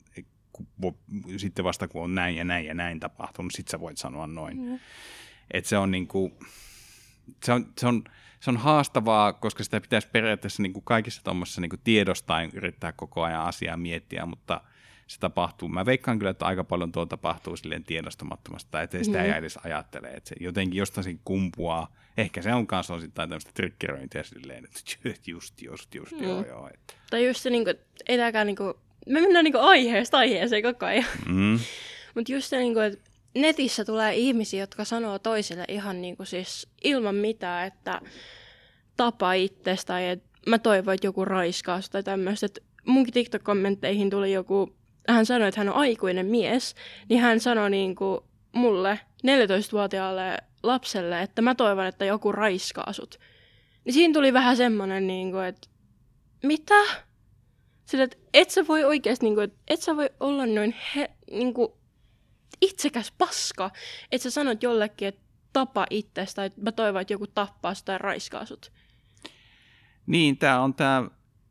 sitten 1.36 1.64
vasta 1.64 1.88
kun 1.88 2.02
on 2.02 2.14
näin 2.14 2.36
ja 2.36 2.44
näin 2.44 2.66
ja 2.66 2.74
näin 2.74 3.00
tapahtunut, 3.00 3.52
sit 3.52 3.68
sä 3.68 3.80
voit 3.80 3.98
sanoa 3.98 4.26
noin. 4.26 4.56
Mm. 4.56 4.78
Että 5.50 5.68
se 5.68 5.78
on 5.78 5.90
niinku, 5.90 6.38
se 7.44 7.52
on, 7.52 7.72
se 7.78 7.86
on, 7.86 8.04
se 8.40 8.50
on 8.50 8.56
haastavaa, 8.56 9.32
koska 9.32 9.64
sitä 9.64 9.80
pitäisi 9.80 10.08
periaatteessa 10.12 10.62
niin 10.62 10.72
kuin 10.72 10.84
kaikissa 10.84 11.24
tuommoisissa 11.24 11.60
niin 11.60 11.70
tiedostain 11.84 12.50
yrittää 12.54 12.92
koko 12.92 13.22
ajan 13.22 13.42
asiaa 13.42 13.76
miettiä, 13.76 14.26
mutta– 14.26 14.60
se 15.06 15.20
tapahtuu. 15.20 15.68
Mä 15.68 15.86
veikkaan 15.86 16.18
kyllä, 16.18 16.30
että 16.30 16.46
aika 16.46 16.64
paljon 16.64 16.92
tuo 16.92 17.06
tapahtuu 17.06 17.56
silleen 17.56 17.84
tiedostamattomasta, 17.84 18.82
että 18.82 19.04
sitä 19.04 19.18
mm. 19.18 19.24
ei 19.24 19.30
edes 19.30 19.58
ajattele, 19.64 20.08
että 20.08 20.28
se 20.28 20.36
jotenkin 20.40 20.78
jostain 20.78 21.20
kumpuaa. 21.24 21.94
Ehkä 22.16 22.42
se 22.42 22.54
on 22.54 22.66
kanssa 22.66 22.94
osittain 22.94 23.28
tämmöistä 23.28 23.50
triggeröintiä 23.54 24.22
silleen, 24.22 24.64
että 24.64 24.80
just, 25.30 25.62
just, 25.62 25.94
just, 25.94 26.12
mm. 26.12 26.22
joo, 26.22 26.46
joo. 26.46 26.68
Että. 26.74 26.94
Tai 27.10 27.26
just 27.26 27.40
se, 27.40 27.50
niin 27.50 27.64
kuin, 27.64 27.76
ei 28.08 28.16
tääkään 28.16 28.46
niin 28.46 28.56
kuin, 28.56 28.74
me 29.06 29.20
mennään 29.20 29.44
niin 29.44 29.52
kuin 29.52 29.64
aiheesta 29.64 30.18
aiheeseen 30.18 30.62
koko 30.62 30.86
ajan. 30.86 31.04
Mm. 31.26 31.58
Mutta 32.14 32.32
just 32.32 32.48
se, 32.48 32.58
niin 32.58 32.74
kuin, 32.74 32.84
että 32.84 33.10
netissä 33.34 33.84
tulee 33.84 34.14
ihmisiä, 34.14 34.60
jotka 34.60 34.84
sanoo 34.84 35.18
toisille 35.18 35.64
ihan 35.68 36.02
niin 36.02 36.16
kuin 36.16 36.26
siis 36.26 36.68
ilman 36.84 37.14
mitään, 37.14 37.66
että 37.66 38.00
tapa 38.96 39.32
itsestä 39.32 39.86
tai 39.86 40.08
että 40.08 40.28
mä 40.46 40.58
toivon, 40.58 40.94
että 40.94 41.06
joku 41.06 41.24
raiskaa 41.24 41.80
tai 41.92 42.02
tämmöistä. 42.02 42.46
Munkin 42.86 43.14
TikTok-kommentteihin 43.14 44.10
tuli 44.10 44.32
joku 44.32 44.76
hän 45.08 45.26
sanoi, 45.26 45.48
että 45.48 45.60
hän 45.60 45.68
on 45.68 45.74
aikuinen 45.74 46.26
mies, 46.26 46.74
niin 47.08 47.20
hän 47.20 47.40
sanoi 47.40 47.70
niin 47.70 47.94
kuin 47.94 48.20
mulle, 48.52 49.00
14-vuotiaalle 49.26 50.36
lapselle, 50.62 51.22
että 51.22 51.42
mä 51.42 51.54
toivon, 51.54 51.86
että 51.86 52.04
joku 52.04 52.32
raiskaa 52.32 52.92
sut. 52.92 53.18
Niin 53.84 53.94
siinä 53.94 54.14
tuli 54.14 54.32
vähän 54.32 54.56
semmoinen, 54.56 55.06
niin 55.06 55.30
kuin, 55.30 55.44
että 55.44 55.68
mitä? 56.42 56.74
Sillä, 57.84 58.04
että 58.04 58.16
et 58.34 58.50
sä 58.50 58.66
voi 58.66 58.84
oikeasti, 58.84 59.26
niin 59.26 59.34
kuin, 59.34 59.52
et 59.68 59.82
sä 59.82 59.96
voi 59.96 60.10
olla 60.20 60.46
noin 60.46 60.74
he, 60.96 61.10
niin 61.30 61.54
kuin, 61.54 61.68
itsekäs 62.60 63.12
paska, 63.18 63.70
että 64.12 64.22
sä 64.22 64.30
sanot 64.30 64.62
jollekin, 64.62 65.08
että 65.08 65.20
tapa 65.52 65.86
itsestä, 65.90 66.44
että 66.44 66.60
mä 66.60 66.72
toivon, 66.72 67.00
että 67.00 67.12
joku 67.12 67.26
tappaa 67.26 67.74
sitä 67.74 67.86
tai 67.86 67.98
raiskaa 67.98 68.46
sut. 68.46 68.72
Niin, 70.06 70.38
tämä 70.38 70.60
on 70.60 70.74
tämä 70.74 71.10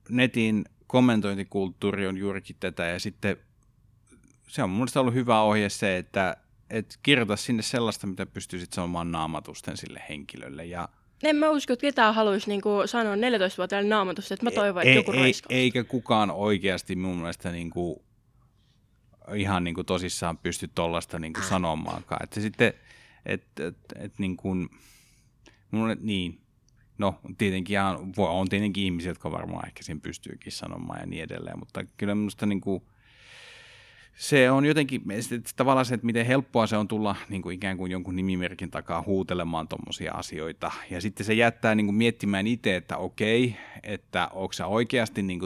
netin 0.10 0.66
kommentointikulttuuri 0.88 2.08
on 2.08 2.18
juurikin 2.18 2.56
tätä 2.60 2.86
ja 2.86 3.00
sitten 3.00 3.38
se 4.48 4.64
on 4.64 4.70
mun 4.70 4.78
mielestä 4.78 5.00
ollut 5.00 5.14
hyvä 5.14 5.42
ohje 5.42 5.70
se, 5.70 5.98
että 5.98 6.38
et 6.70 7.00
kirjoita 7.04 7.36
sinne 7.36 7.64
sellaista, 7.64 8.08
mitä 8.08 8.26
pystyisit 8.26 8.74
sanomaan 8.74 9.12
naamatusten 9.12 9.78
sille 9.78 10.04
henkilölle. 10.10 10.66
Ja 10.66 10.90
en 11.24 11.36
mä 11.36 11.50
usko, 11.50 11.74
että 11.74 11.82
ketään 11.82 12.16
haluaisi 12.16 12.48
niin 12.50 12.62
kuin 12.62 12.88
sanoa 12.88 13.16
14-vuotiaalle 13.16 13.90
naamatusta, 13.90 14.34
että 14.34 14.44
mä 14.46 14.52
toivon, 14.52 14.82
että 14.82 14.90
ei, 14.90 14.96
joku 14.96 15.12
ei, 15.12 15.34
Eikä 15.50 15.84
kukaan 15.84 16.32
oikeasti 16.32 16.96
mun 16.96 17.18
mielestä 17.18 17.52
niin 17.52 17.70
kuin, 17.70 18.00
ihan 19.36 19.64
niin 19.64 19.76
kuin 19.76 19.86
tosissaan 19.86 20.38
pysty 20.38 20.70
tuollaista 20.76 21.20
niin 21.20 21.34
kuin 21.34 21.44
sanomaankaan. 21.44 22.24
Että 22.24 22.42
sitten, 22.42 22.74
että 23.26 23.68
et, 23.68 23.76
et, 23.96 24.20
niin 24.20 24.38
kuin, 24.38 24.70
mun, 25.72 25.98
niin, 26.00 26.42
no 26.98 27.20
tietenkin 27.38 27.80
on, 27.82 28.14
on 28.18 28.50
tietenkin 28.50 28.84
ihmisiä, 28.84 29.12
jotka 29.12 29.32
varmaan 29.32 29.68
ehkä 29.68 29.84
sen 29.84 30.02
pystyykin 30.02 30.52
sanomaan 30.52 31.00
ja 31.00 31.06
niin 31.06 31.24
edelleen, 31.24 31.60
mutta 31.60 31.84
kyllä 31.98 32.16
minusta 32.16 32.46
niin 32.46 32.62
kuin, 32.62 32.84
se 34.16 34.52
on 34.52 34.66
jotenkin 34.66 35.02
tavallaan 35.56 35.86
se, 35.86 35.94
että 35.94 36.06
miten 36.06 36.26
helppoa 36.26 36.68
se 36.68 36.78
on 36.78 36.88
tulla 36.88 37.16
niin 37.30 37.42
kuin 37.42 37.56
ikään 37.56 37.78
kuin 37.78 37.92
jonkun 37.92 38.16
nimimerkin 38.16 38.72
takaa 38.72 39.04
huutelemaan 39.06 39.68
tuommoisia 39.68 40.14
asioita. 40.14 40.72
Ja 40.90 41.02
sitten 41.02 41.26
se 41.26 41.34
jättää 41.34 41.76
niin 41.76 41.86
kuin 41.86 41.96
miettimään 41.96 42.48
itse, 42.48 42.76
että 42.76 42.98
okei, 42.98 43.56
että 43.84 44.28
onko 44.28 44.54
se 44.54 44.64
oikeasti 44.64 45.22
niin 45.22 45.42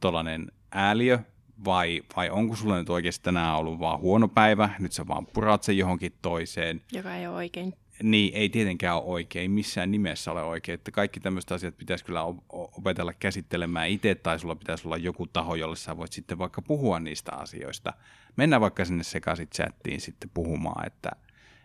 tollainen 0.00 0.52
ääliö 0.72 1.18
vai, 1.64 2.02
vai 2.16 2.30
onko 2.30 2.56
sulla 2.56 2.78
nyt 2.78 2.90
oikeasti 2.90 3.24
tänään 3.24 3.56
ollut 3.56 3.78
vaan 3.78 4.00
huono 4.00 4.28
päivä, 4.28 4.70
nyt 4.78 4.92
sä 4.92 5.08
vaan 5.08 5.26
purat 5.26 5.62
sen 5.62 5.78
johonkin 5.78 6.12
toiseen. 6.22 6.80
Joka 6.92 7.16
ei 7.16 7.26
ole 7.26 7.36
oikein. 7.36 7.74
Niin, 8.02 8.34
ei 8.34 8.48
tietenkään 8.48 8.96
ole 8.96 9.04
oikein, 9.04 9.42
ei 9.42 9.48
missään 9.48 9.90
nimessä 9.90 10.32
ole 10.32 10.42
oikein. 10.42 10.74
Että 10.74 10.90
kaikki 10.90 11.20
tämmöiset 11.20 11.52
asiat 11.52 11.78
pitäisi 11.78 12.04
kyllä 12.04 12.24
opetella 12.52 13.12
käsittelemään 13.12 13.88
itse, 13.88 14.14
tai 14.14 14.38
sulla 14.38 14.54
pitäisi 14.54 14.88
olla 14.88 14.96
joku 14.96 15.26
taho, 15.26 15.54
jolle 15.54 15.76
sä 15.76 15.96
voit 15.96 16.12
sitten 16.12 16.38
vaikka 16.38 16.62
puhua 16.62 17.00
niistä 17.00 17.32
asioista. 17.32 17.92
Mennä 18.36 18.60
vaikka 18.60 18.84
sinne 18.84 19.04
sekaisin 19.04 19.48
chattiin 19.48 20.00
sitten 20.00 20.30
puhumaan, 20.34 20.86
että, 20.86 21.10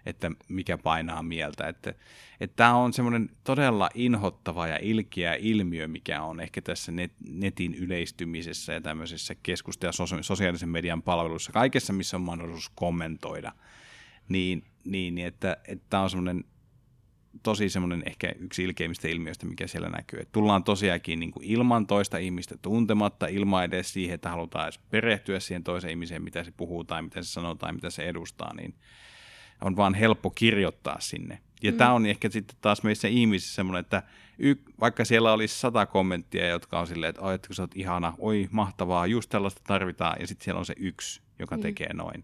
että 0.06 0.32
mikä 0.48 0.78
painaa 0.78 1.24
mieltä. 1.24 1.68
Että, 1.68 1.94
että 2.40 2.56
tämä 2.56 2.76
on 2.76 2.94
semmoinen 2.94 3.30
todella 3.44 3.90
inhottava 3.94 4.68
ja 4.68 4.78
ilkeä 4.82 5.36
ilmiö, 5.40 5.88
mikä 5.88 6.22
on 6.22 6.40
ehkä 6.40 6.62
tässä 6.62 6.92
net, 6.92 7.12
netin 7.30 7.76
yleistymisessä 7.76 8.74
ja 8.74 8.82
tämmöisessä 8.82 9.36
keskusta- 9.44 9.86
ja 9.86 9.92
sosiaalisen 10.22 10.70
median 10.70 11.02
palveluissa, 11.02 11.52
kaikessa 11.52 11.94
missä 11.94 12.18
on 12.18 12.22
mahdollisuus 12.22 12.72
kommentoida– 12.76 13.52
niin, 14.30 14.64
niin, 14.86 15.16
niin 15.16 15.28
että, 15.28 15.58
että 15.68 15.86
tämä 15.90 16.04
on 16.04 16.10
semmoinen 16.10 16.44
tosi 17.44 17.70
semmoinen 17.70 18.04
ehkä 18.06 18.32
yksi 18.40 18.64
ilkeimmistä 18.64 19.08
ilmiöistä, 19.08 19.46
mikä 19.46 19.68
siellä 19.68 19.90
näkyy. 19.90 20.20
Että 20.20 20.32
tullaan 20.32 20.64
tosiaankin 20.64 21.20
niin 21.20 21.32
kuin 21.32 21.46
ilman 21.46 21.88
toista 21.88 22.18
ihmistä 22.18 22.58
tuntematta, 22.62 23.28
ilman 23.28 23.64
edes 23.64 23.94
siihen, 23.94 24.16
että 24.16 24.30
halutaan 24.30 24.66
edes 24.66 24.78
perehtyä 24.78 25.40
siihen 25.40 25.64
toiseen 25.64 25.92
ihmiseen, 25.92 26.24
mitä 26.24 26.44
se 26.44 26.52
puhuu 26.58 26.84
tai 26.84 27.02
mitä 27.02 27.22
se 27.22 27.30
sanoo 27.30 27.56
tai 27.56 27.74
mitä 27.74 27.90
se 27.90 28.04
edustaa, 28.04 28.54
niin 28.56 28.76
on 29.62 29.76
vaan 29.76 29.94
helppo 29.94 30.30
kirjoittaa 30.30 31.00
sinne. 31.00 31.40
Ja 31.64 31.72
mm. 31.72 31.78
tämä 31.78 31.94
on 31.94 32.06
ehkä 32.06 32.30
sitten 32.30 32.58
taas 32.62 32.84
meissä 32.84 33.08
ihmisissä 33.08 33.56
semmoinen, 33.56 33.80
että 33.80 34.04
y- 34.40 34.64
vaikka 34.80 35.06
siellä 35.06 35.34
olisi 35.34 35.60
sata 35.60 35.86
kommenttia, 35.86 36.48
jotka 36.48 36.80
on 36.80 36.88
silleen, 36.88 37.10
että, 37.10 37.22
oi, 37.22 37.36
että 37.36 37.48
kun 37.48 37.56
sä 37.56 37.64
oot 37.64 37.76
ihana, 37.76 38.14
oi 38.18 38.48
mahtavaa, 38.52 39.08
just 39.08 39.30
tällaista 39.30 39.62
tarvitaan, 39.68 40.18
ja 40.20 40.28
sitten 40.28 40.46
siellä 40.46 40.60
on 40.60 40.66
se 40.66 40.74
yksi, 40.78 41.22
joka 41.40 41.58
mm. 41.58 41.62
tekee 41.62 41.94
noin 41.94 42.24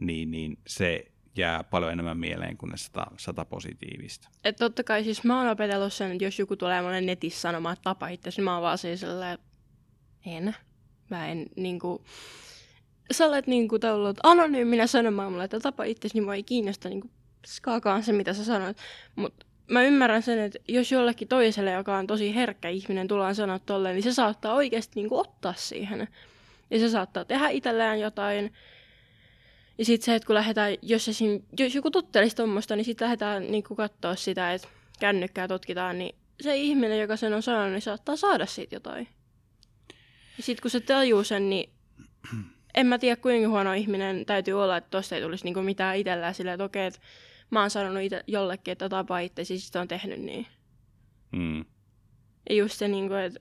niin, 0.00 0.30
niin 0.30 0.58
se 0.66 1.04
jää 1.38 1.64
paljon 1.64 1.92
enemmän 1.92 2.18
mieleen 2.18 2.56
kuin 2.56 2.70
ne 2.70 2.76
sata, 2.76 3.06
sata 3.16 3.44
positiivista. 3.44 4.28
Et 4.44 4.56
totta 4.56 4.84
kai 4.84 5.04
siis 5.04 5.24
mä 5.24 5.38
oon 5.38 5.48
opetellut 5.48 5.92
sen, 5.92 6.12
että 6.12 6.24
jos 6.24 6.38
joku 6.38 6.56
tulee 6.56 6.82
mulle 6.82 7.00
netissä 7.00 7.40
sanomaan, 7.40 7.72
että 7.72 7.84
tapa 7.84 8.08
itse, 8.08 8.30
niin 8.36 8.44
mä 8.44 8.54
oon 8.54 8.62
vaan 8.62 8.78
siis 8.78 9.00
sellainen, 9.00 9.38
en. 10.26 10.56
Mä 11.10 11.28
en 11.28 11.46
niinku, 11.56 12.04
sä 13.10 13.26
olet 13.26 13.46
niinku 13.46 13.78
tullut 13.78 14.16
anonyyminä 14.22 14.86
sanomaan 14.86 15.32
mulle, 15.32 15.44
että 15.44 15.60
tapa 15.60 15.84
itse, 15.84 16.08
niin 16.14 16.24
mua 16.24 16.34
ei 16.34 16.42
kiinnosta 16.42 16.88
niinku 16.88 17.10
skaakaan 17.46 18.02
se, 18.02 18.12
mitä 18.12 18.32
sä 18.32 18.44
sanoit. 18.44 18.76
Mutta 19.16 19.46
mä 19.70 19.82
ymmärrän 19.82 20.22
sen, 20.22 20.38
että 20.38 20.58
jos 20.68 20.92
jollekin 20.92 21.28
toiselle, 21.28 21.70
joka 21.70 21.96
on 21.96 22.06
tosi 22.06 22.34
herkkä 22.34 22.68
ihminen, 22.68 23.08
tullaan 23.08 23.34
sanoa 23.34 23.58
tolleen, 23.58 23.94
niin 23.94 24.02
se 24.02 24.12
saattaa 24.12 24.54
oikeasti 24.54 24.92
niin 24.94 25.08
kuin 25.08 25.20
ottaa 25.20 25.54
siihen. 25.56 26.08
Ja 26.70 26.78
se 26.78 26.88
saattaa 26.88 27.24
tehdä 27.24 27.48
itselleen 27.48 28.00
jotain. 28.00 28.52
Ja 29.78 29.84
sitten 29.84 30.04
se, 30.04 30.14
että 30.14 30.26
kun 30.26 30.34
lähdetään, 30.34 30.74
jos, 30.82 31.08
esim, 31.08 31.42
jos 31.58 31.74
joku 31.74 31.90
tuttelisi 31.90 32.36
tuommoista, 32.36 32.76
niin 32.76 32.84
sitten 32.84 33.04
lähdetään 33.04 33.50
niin 33.50 33.62
katsoa 33.62 34.14
sitä, 34.14 34.52
että 34.52 34.68
kännykkää 35.00 35.48
tutkitaan, 35.48 35.98
niin 35.98 36.14
se 36.40 36.56
ihminen, 36.56 37.00
joka 37.00 37.16
sen 37.16 37.32
on 37.32 37.42
sanonut, 37.42 37.72
niin 37.72 37.82
saattaa 37.82 38.16
saada 38.16 38.46
siitä 38.46 38.74
jotain. 38.74 39.08
Ja 40.36 40.42
sitten 40.42 40.62
kun 40.62 40.70
se 40.70 40.80
tajuu 40.80 41.24
sen, 41.24 41.50
niin 41.50 41.70
en 42.74 42.86
mä 42.86 42.98
tiedä 42.98 43.16
kuinka 43.16 43.48
huono 43.48 43.72
ihminen 43.72 44.26
täytyy 44.26 44.62
olla, 44.62 44.76
että 44.76 44.90
tosta 44.90 45.14
ei 45.14 45.22
tulisi 45.22 45.44
niinku 45.44 45.62
mitään 45.62 45.96
itsellään 45.96 46.34
sillä, 46.34 46.52
että 46.52 46.64
okei, 46.64 46.86
että 46.86 47.00
mä 47.50 47.60
oon 47.60 47.70
sanonut 47.70 48.02
ite, 48.02 48.24
jollekin, 48.26 48.72
että 48.72 48.88
tapa 48.88 49.18
itse, 49.18 49.44
siis 49.44 49.76
on 49.76 49.88
tehnyt 49.88 50.20
niin. 50.20 50.46
Mm. 51.32 51.64
Ja 52.50 52.54
just 52.54 52.74
se, 52.74 52.88
niinku, 52.88 53.14
että 53.14 53.40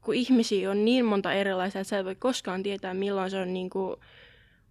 kun 0.00 0.14
ihmisiä 0.14 0.70
on 0.70 0.84
niin 0.84 1.04
monta 1.04 1.32
erilaisia, 1.32 1.80
että 1.80 1.88
sä 1.88 1.98
et 1.98 2.04
voi 2.04 2.14
koskaan 2.14 2.62
tietää, 2.62 2.94
milloin 2.94 3.30
se 3.30 3.40
on 3.40 3.54
niinku 3.54 3.96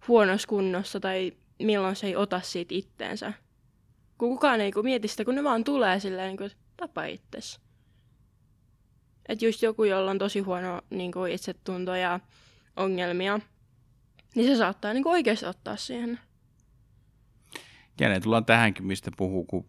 huonossa 0.08 0.48
kunnossa 0.48 1.00
tai 1.00 1.32
milloin 1.62 1.96
se 1.96 2.06
ei 2.06 2.16
ota 2.16 2.40
siitä 2.40 2.74
itteensä. 2.74 3.32
Kun 4.18 4.28
kukaan 4.28 4.60
ei 4.60 4.72
mieti 4.82 5.08
sitä, 5.08 5.24
kun 5.24 5.34
ne 5.34 5.44
vaan 5.44 5.64
tulee 5.64 6.00
silleen, 6.00 6.28
niin 6.28 6.36
kuin, 6.36 6.50
tapa 6.76 7.04
itsesi. 7.04 7.60
Että 9.28 9.44
just 9.44 9.62
joku, 9.62 9.84
jolla 9.84 10.10
on 10.10 10.18
tosi 10.18 10.40
huono 10.40 10.82
niin 10.90 11.12
kuin 11.12 11.32
itsetunto 11.32 11.94
ja 11.94 12.20
ongelmia, 12.76 13.40
niin 14.34 14.46
se 14.46 14.56
saattaa 14.56 14.92
niin 14.92 15.02
kuin 15.02 15.12
oikeasti 15.12 15.46
ottaa 15.46 15.76
siihen. 15.76 16.20
Ne 18.00 18.20
tullaan 18.20 18.44
tähänkin, 18.44 18.86
mistä 18.86 19.10
puhuu, 19.16 19.44
kun 19.44 19.66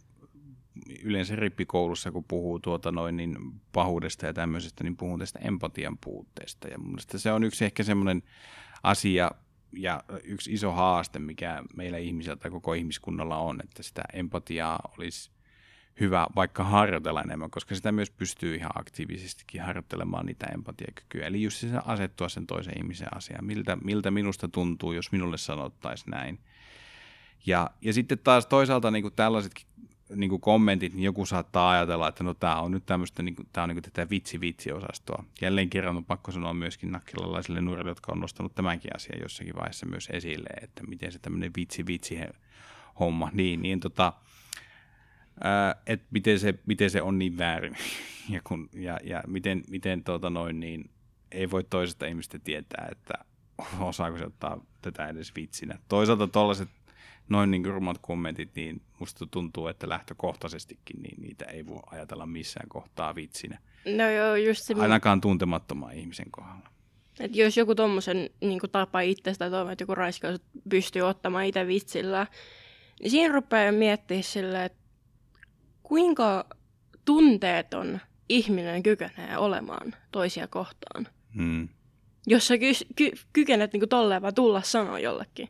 yleensä 1.03 1.35
rippikoulussa, 1.35 2.11
kun 2.11 2.23
puhuu 2.23 2.59
tuota 2.59 2.91
noin 2.91 3.17
niin 3.17 3.37
pahuudesta 3.71 4.25
ja 4.25 4.33
tämmöisestä, 4.33 4.83
niin 4.83 4.97
puhuu 4.97 5.17
tästä 5.17 5.39
empatian 5.39 5.97
puutteesta. 5.97 6.67
Ja 6.67 6.77
mun 6.77 6.97
se 7.15 7.31
on 7.31 7.43
yksi 7.43 7.65
ehkä 7.65 7.83
semmoinen 7.83 8.23
asia 8.83 9.31
ja 9.73 10.03
yksi 10.23 10.53
iso 10.53 10.71
haaste, 10.71 11.19
mikä 11.19 11.63
meillä 11.75 11.97
ihmisillä 11.97 12.35
tai 12.35 12.51
koko 12.51 12.73
ihmiskunnalla 12.73 13.37
on, 13.37 13.61
että 13.63 13.83
sitä 13.83 14.03
empatiaa 14.13 14.79
olisi 14.97 15.31
hyvä 15.99 16.27
vaikka 16.35 16.63
harjoitella 16.63 17.21
enemmän, 17.21 17.51
koska 17.51 17.75
sitä 17.75 17.91
myös 17.91 18.11
pystyy 18.11 18.55
ihan 18.55 18.71
aktiivisestikin 18.75 19.61
harjoittelemaan 19.61 20.25
niitä 20.25 20.47
empatiakykyjä. 20.53 21.27
Eli 21.27 21.43
just 21.43 21.57
se 21.57 21.67
asettua 21.85 22.29
sen 22.29 22.47
toisen 22.47 22.77
ihmisen 22.77 23.17
asiaan. 23.17 23.45
Miltä, 23.45 23.75
miltä 23.75 24.11
minusta 24.11 24.47
tuntuu, 24.47 24.93
jos 24.93 25.11
minulle 25.11 25.37
sanottaisiin 25.37 26.11
näin. 26.11 26.39
Ja, 27.45 27.69
ja 27.81 27.93
sitten 27.93 28.19
taas 28.19 28.45
toisaalta 28.45 28.91
niin 28.91 29.01
kuin 29.01 29.13
tällaisetkin 29.13 29.65
niin 30.15 30.29
kuin 30.29 30.41
kommentit, 30.41 30.93
niin 30.93 31.03
joku 31.03 31.25
saattaa 31.25 31.71
ajatella, 31.71 32.07
että 32.07 32.23
no 32.23 32.33
tämä 32.33 32.61
on 32.61 32.71
nyt 32.71 32.85
tämmöistä, 32.85 33.23
niin 33.23 33.35
tämä 33.53 33.63
on 33.63 33.69
niin 33.69 33.75
kuin 33.75 33.91
tätä 33.93 34.09
vitsi-vitsi-osastoa. 34.09 35.23
Jälleen 35.41 35.69
kerran 35.69 35.97
on 35.97 36.05
pakko 36.05 36.31
sanoa 36.31 36.53
myöskin 36.53 36.91
nakkilalaisille 36.91 37.61
nuorille, 37.61 37.91
jotka 37.91 38.11
on 38.11 38.19
nostanut 38.19 38.55
tämänkin 38.55 38.95
asian 38.95 39.21
jossakin 39.21 39.55
vaiheessa 39.55 39.85
myös 39.85 40.09
esille, 40.13 40.49
että 40.61 40.83
miten 40.87 41.11
se 41.11 41.19
tämmöinen 41.19 41.51
vitsi-vitsi-homma, 41.57 43.29
niin, 43.33 43.61
niin 43.61 43.79
tota, 43.79 44.13
että 45.85 46.05
miten 46.11 46.39
se, 46.39 46.53
miten 46.65 46.89
se 46.89 47.01
on 47.01 47.19
niin 47.19 47.37
väärin 47.37 47.77
ja, 48.29 48.41
kun, 48.43 48.69
ja, 48.73 48.99
ja 49.03 49.23
miten, 49.27 49.63
miten 49.69 50.03
tuota 50.03 50.29
noin, 50.29 50.59
niin 50.59 50.89
ei 51.31 51.51
voi 51.51 51.63
toisesta 51.63 52.05
ihmistä 52.05 52.39
tietää, 52.39 52.87
että 52.91 53.13
osaako 53.79 54.17
se 54.17 54.25
ottaa 54.25 54.65
tätä 54.81 55.07
edes 55.07 55.35
vitsinä. 55.35 55.79
Toisaalta 55.87 56.27
tuollaiset 56.27 56.69
noin 57.29 57.51
niin 57.51 57.65
rumat 57.65 57.97
kommentit, 58.01 58.55
niin 58.55 58.81
musta 58.99 59.25
tuntuu, 59.25 59.67
että 59.67 59.89
lähtökohtaisestikin 59.89 61.01
niin 61.01 61.21
niitä 61.21 61.45
ei 61.45 61.67
voi 61.67 61.79
ajatella 61.91 62.25
missään 62.25 62.69
kohtaa 62.69 63.15
vitsinä. 63.15 63.59
No 63.85 64.09
joo, 64.09 64.35
just 64.35 64.63
se. 64.63 64.73
Ainakaan 64.73 65.21
tuntemattoman 65.21 65.93
ihmisen 65.93 66.31
kohdalla. 66.31 66.71
Et 67.19 67.35
jos 67.35 67.57
joku 67.57 67.75
tuommoisen 67.75 68.29
niin 68.41 68.59
tapa 68.71 69.01
itsestä 69.01 69.49
tai 69.49 69.71
että 69.71 69.81
joku 69.83 69.95
raiskaus 69.95 70.41
pystyy 70.69 71.01
ottamaan 71.01 71.45
itse 71.45 71.67
vitsillä, 71.67 72.27
niin 73.01 73.11
siinä 73.11 73.33
rupeaa 73.33 73.71
miettimään 73.71 74.23
silleen, 74.23 74.63
että 74.63 74.79
kuinka 75.83 76.45
tunteeton 77.05 77.99
ihminen 78.29 78.83
kykenee 78.83 79.37
olemaan 79.37 79.95
toisia 80.11 80.47
kohtaan. 80.47 81.07
Hmm. 81.35 81.69
Jos 82.27 82.47
sä 82.47 82.57
ky- 82.57 82.85
ky- 82.95 83.11
kykenet 83.33 83.73
niin 83.73 83.89
tolleen 83.89 84.21
vaan 84.21 84.35
tulla 84.35 84.61
sanoa 84.61 84.99
jollekin. 84.99 85.49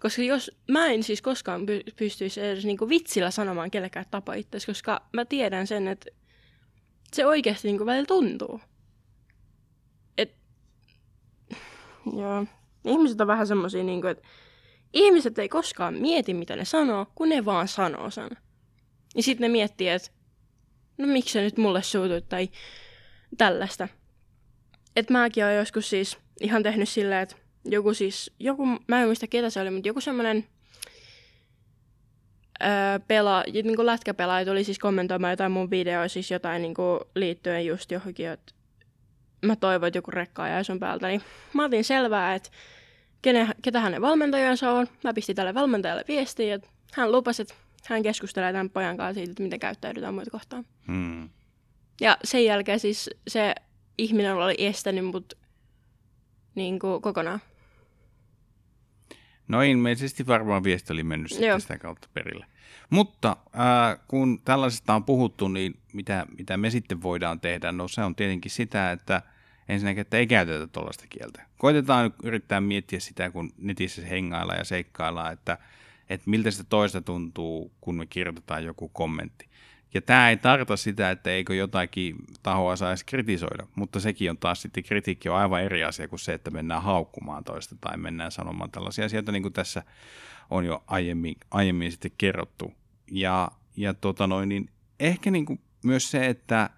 Koska 0.00 0.22
jos 0.22 0.50
mä 0.68 0.86
en 0.86 1.02
siis 1.02 1.22
koskaan 1.22 1.60
py- 1.60 1.92
pystyisi 1.96 2.40
edes 2.40 2.64
niinku 2.64 2.88
vitsillä 2.88 3.30
sanomaan 3.30 3.70
kellekään 3.70 4.06
tapa 4.10 4.34
itse, 4.34 4.58
koska 4.66 5.00
mä 5.12 5.24
tiedän 5.24 5.66
sen, 5.66 5.88
että 5.88 6.10
se 7.12 7.26
oikeasti 7.26 7.68
niinku 7.68 7.86
välillä 7.86 8.06
tuntuu. 8.06 8.60
Et, 10.18 10.34
joo. 12.16 12.46
Ihmiset 12.84 13.20
on 13.20 13.26
vähän 13.26 13.46
semmosia, 13.46 13.84
niinku, 13.84 14.06
että 14.06 14.28
ihmiset 14.92 15.38
ei 15.38 15.48
koskaan 15.48 15.94
mieti, 15.94 16.34
mitä 16.34 16.56
ne 16.56 16.64
sanoo, 16.64 17.06
kun 17.14 17.28
ne 17.28 17.44
vaan 17.44 17.68
sanoo 17.68 18.10
sen. 18.10 18.30
Ja 19.16 19.22
sitten 19.22 19.42
ne 19.42 19.52
miettii, 19.52 19.88
että 19.88 20.10
no 20.98 21.06
miksi 21.06 21.32
se 21.32 21.42
nyt 21.42 21.56
mulle 21.56 21.82
suutui 21.82 22.22
tai 22.22 22.48
tällaista. 23.38 23.88
Et 24.96 25.10
mäkin 25.10 25.44
olen 25.44 25.56
joskus 25.56 25.90
siis 25.90 26.18
ihan 26.40 26.62
tehnyt 26.62 26.88
silleen, 26.88 27.22
että 27.22 27.36
joku 27.64 27.94
siis, 27.94 28.32
joku, 28.38 28.66
mä 28.66 29.00
en 29.00 29.06
muista 29.06 29.26
ketä 29.26 29.50
se 29.50 29.60
oli, 29.60 29.70
mutta 29.70 29.88
joku 29.88 30.00
semmoinen 30.00 30.46
öö, 32.62 32.98
pela, 33.08 33.44
niin 33.52 33.76
kuin 33.76 33.86
lätkäpelaaja 33.86 34.46
tuli 34.46 34.64
siis 34.64 34.78
kommentoimaan 34.78 35.32
jotain 35.32 35.52
mun 35.52 35.70
videoa, 35.70 36.08
siis 36.08 36.30
jotain 36.30 36.62
niin 36.62 36.74
kuin 36.74 37.00
liittyen 37.14 37.66
just 37.66 37.90
johonkin, 37.90 38.28
että 38.28 38.52
mä 39.42 39.56
toivon, 39.56 39.86
että 39.86 39.98
joku 39.98 40.10
rekka 40.10 40.42
ajaa 40.42 40.62
sun 40.62 40.80
päältä, 40.80 41.08
niin 41.08 41.22
mä 41.52 41.64
otin 41.64 41.84
selvää, 41.84 42.34
että 42.34 42.50
kene, 43.22 43.48
ketä 43.62 43.80
hänen 43.80 44.02
valmentajansa 44.02 44.70
on. 44.70 44.86
Mä 45.04 45.14
pistin 45.14 45.36
tälle 45.36 45.54
valmentajalle 45.54 46.04
viestiä, 46.08 46.54
että 46.54 46.68
hän 46.92 47.12
lupasi, 47.12 47.42
että 47.42 47.54
hän 47.86 48.02
keskustelee 48.02 48.52
tämän 48.52 48.70
pojan 48.70 48.96
kanssa 48.96 49.14
siitä, 49.14 49.30
että 49.30 49.42
miten 49.42 49.60
käyttäydytään 49.60 50.14
muita 50.14 50.30
kohtaan. 50.30 50.66
Hmm. 50.86 51.28
Ja 52.00 52.16
sen 52.24 52.44
jälkeen 52.44 52.80
siis 52.80 53.10
se 53.28 53.54
ihminen 53.98 54.34
oli 54.34 54.54
estänyt 54.58 55.04
mut 55.04 55.34
niin 56.54 56.78
kuin 56.78 57.02
kokonaan. 57.02 57.40
No 59.50 59.62
ilmeisesti 59.62 60.26
varmaan 60.26 60.64
viesti 60.64 60.92
oli 60.92 61.04
mennyt 61.04 61.30
sitten 61.30 61.60
sitä 61.60 61.78
kautta 61.78 62.08
perille. 62.14 62.46
Mutta 62.90 63.36
äh, 63.54 63.98
kun 64.08 64.40
tällaisesta 64.44 64.94
on 64.94 65.04
puhuttu, 65.04 65.48
niin 65.48 65.74
mitä, 65.92 66.26
mitä 66.38 66.56
me 66.56 66.70
sitten 66.70 67.02
voidaan 67.02 67.40
tehdä? 67.40 67.72
No 67.72 67.88
se 67.88 68.02
on 68.02 68.14
tietenkin 68.14 68.50
sitä, 68.50 68.92
että 68.92 69.22
ensinnäkin, 69.68 70.00
että 70.00 70.16
ei 70.16 70.26
käytetä 70.26 70.66
tuollaista 70.66 71.04
kieltä. 71.08 71.42
Koitetaan 71.58 72.14
yrittää 72.22 72.60
miettiä 72.60 73.00
sitä, 73.00 73.30
kun 73.30 73.50
netissä 73.58 74.02
hengailla 74.02 74.54
ja 74.54 74.64
seikkaillaan, 74.64 75.32
että, 75.32 75.58
että 76.10 76.30
miltä 76.30 76.50
sitä 76.50 76.64
toista 76.64 77.00
tuntuu, 77.00 77.72
kun 77.80 77.94
me 77.94 78.06
kirjoitetaan 78.06 78.64
joku 78.64 78.88
kommentti. 78.88 79.49
Ja 79.94 80.02
tämä 80.02 80.30
ei 80.30 80.36
tarkoita 80.36 80.76
sitä, 80.76 81.10
että 81.10 81.30
eikö 81.30 81.54
jotakin 81.54 82.16
tahoa 82.42 82.76
saisi 82.76 83.06
kritisoida, 83.06 83.66
mutta 83.74 84.00
sekin 84.00 84.30
on 84.30 84.38
taas 84.38 84.62
sitten 84.62 84.84
kritiikki 84.84 85.28
on 85.28 85.36
aivan 85.36 85.62
eri 85.62 85.84
asia 85.84 86.08
kuin 86.08 86.20
se, 86.20 86.34
että 86.34 86.50
mennään 86.50 86.82
haukkumaan 86.82 87.44
toista 87.44 87.76
tai 87.80 87.96
mennään 87.96 88.32
sanomaan 88.32 88.70
tällaisia 88.70 89.04
asioita, 89.04 89.32
niin 89.32 89.42
kuin 89.42 89.52
tässä 89.52 89.82
on 90.50 90.64
jo 90.64 90.84
aiemmin, 90.86 91.36
aiemmin 91.50 91.90
sitten 91.90 92.12
kerrottu. 92.18 92.74
Ja, 93.10 93.50
ja 93.76 93.94
tota 93.94 94.26
noin, 94.26 94.48
niin 94.48 94.70
ehkä 95.00 95.30
niin 95.30 95.46
kuin 95.46 95.60
myös 95.84 96.10
se, 96.10 96.26
että 96.26 96.70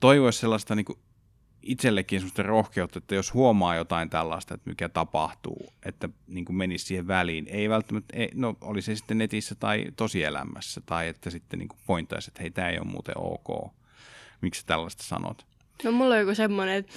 toivoisi 0.00 0.38
sellaista 0.38 0.74
niin 0.74 0.84
kuin 0.84 0.98
itsellekin 1.62 2.20
sellaista 2.20 2.42
rohkeutta, 2.42 2.98
että 2.98 3.14
jos 3.14 3.34
huomaa 3.34 3.76
jotain 3.76 4.10
tällaista, 4.10 4.54
että 4.54 4.70
mikä 4.70 4.88
tapahtuu, 4.88 5.72
että 5.84 6.08
niin 6.26 6.44
kuin 6.44 6.56
menisi 6.56 6.84
siihen 6.84 7.08
väliin. 7.08 7.46
Ei 7.48 7.68
välttämättä, 7.68 8.16
ei, 8.16 8.30
no 8.34 8.56
oli 8.60 8.82
se 8.82 8.96
sitten 8.96 9.18
netissä 9.18 9.54
tai 9.54 9.84
tosielämässä, 9.96 10.80
tai 10.86 11.08
että 11.08 11.30
sitten 11.30 11.58
niin 11.58 11.68
kuin 11.68 11.80
pointaisi, 11.86 12.30
että 12.30 12.42
hei, 12.42 12.50
tämä 12.50 12.68
ei 12.68 12.78
ole 12.78 12.86
muuten 12.86 13.14
ok. 13.18 13.72
Miksi 14.40 14.66
tällaista 14.66 15.02
sanot? 15.02 15.46
No 15.84 15.92
mulla 15.92 16.14
on 16.14 16.20
joku 16.20 16.34
semmoinen, 16.34 16.76
että, 16.76 16.92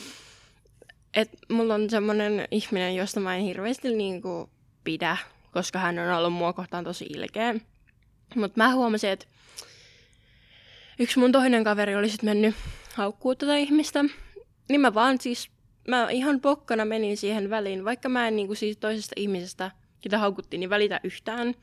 että 1.13 1.37
mulla 1.49 1.75
on 1.75 1.89
semmoinen 1.89 2.47
ihminen, 2.51 2.95
josta 2.95 3.19
mä 3.19 3.35
en 3.35 3.43
hirveästi 3.43 3.95
niin 3.95 4.21
kuin 4.21 4.49
pidä, 4.83 5.17
koska 5.51 5.79
hän 5.79 5.99
on 5.99 6.09
ollut 6.09 6.33
mua 6.33 6.53
kohtaan 6.53 6.83
tosi 6.83 7.05
ilkeä. 7.05 7.55
Mutta 8.35 8.57
mä 8.57 8.73
huomasin, 8.73 9.09
että 9.09 9.25
yksi 10.99 11.19
mun 11.19 11.31
toinen 11.31 11.63
kaveri 11.63 11.95
oli 11.95 12.09
sitten 12.09 12.29
mennyt 12.29 12.55
haukkuu 12.93 13.35
tätä 13.35 13.55
ihmistä. 13.55 14.05
Niin 14.69 14.81
mä 14.81 14.93
vaan 14.93 15.21
siis, 15.21 15.49
mä 15.87 16.09
ihan 16.09 16.41
pokkana 16.41 16.85
menin 16.85 17.17
siihen 17.17 17.49
väliin, 17.49 17.85
vaikka 17.85 18.09
mä 18.09 18.27
en 18.27 18.35
niinku 18.35 18.55
siis 18.55 18.77
toisesta 18.77 19.13
ihmisestä, 19.17 19.71
ketä 20.01 20.17
haukuttiin, 20.17 20.59
niin 20.59 20.69
välitä 20.69 20.99
yhtään. 21.03 21.53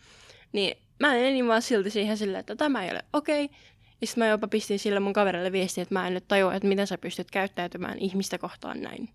Niin 0.53 0.77
mä 1.01 1.09
menin 1.09 1.49
vaan 1.49 1.63
silti 1.63 1.91
siihen 1.91 2.17
silleen, 2.17 2.41
että 2.41 2.57
tämä 2.57 2.85
ei 2.85 2.91
ole 2.91 3.05
okei. 3.13 3.45
Okay. 3.45 3.57
Ja 4.01 4.07
sitten 4.07 4.25
mä 4.25 4.29
jopa 4.29 4.49
pistin 4.49 4.79
sille 4.79 5.01
mun 5.01 5.13
kaverille 5.13 5.53
viestiä, 5.53 5.83
että 5.83 5.95
mä 5.95 6.07
en 6.07 6.15
nyt 6.15 6.29
tajua, 6.29 6.55
että 6.55 6.69
miten 6.69 6.87
sä 6.87 6.99
pystyt 6.99 7.31
käyttäytymään 7.31 7.99
ihmistä 7.99 8.39
kohtaan 8.39 8.83
näin. 8.83 9.09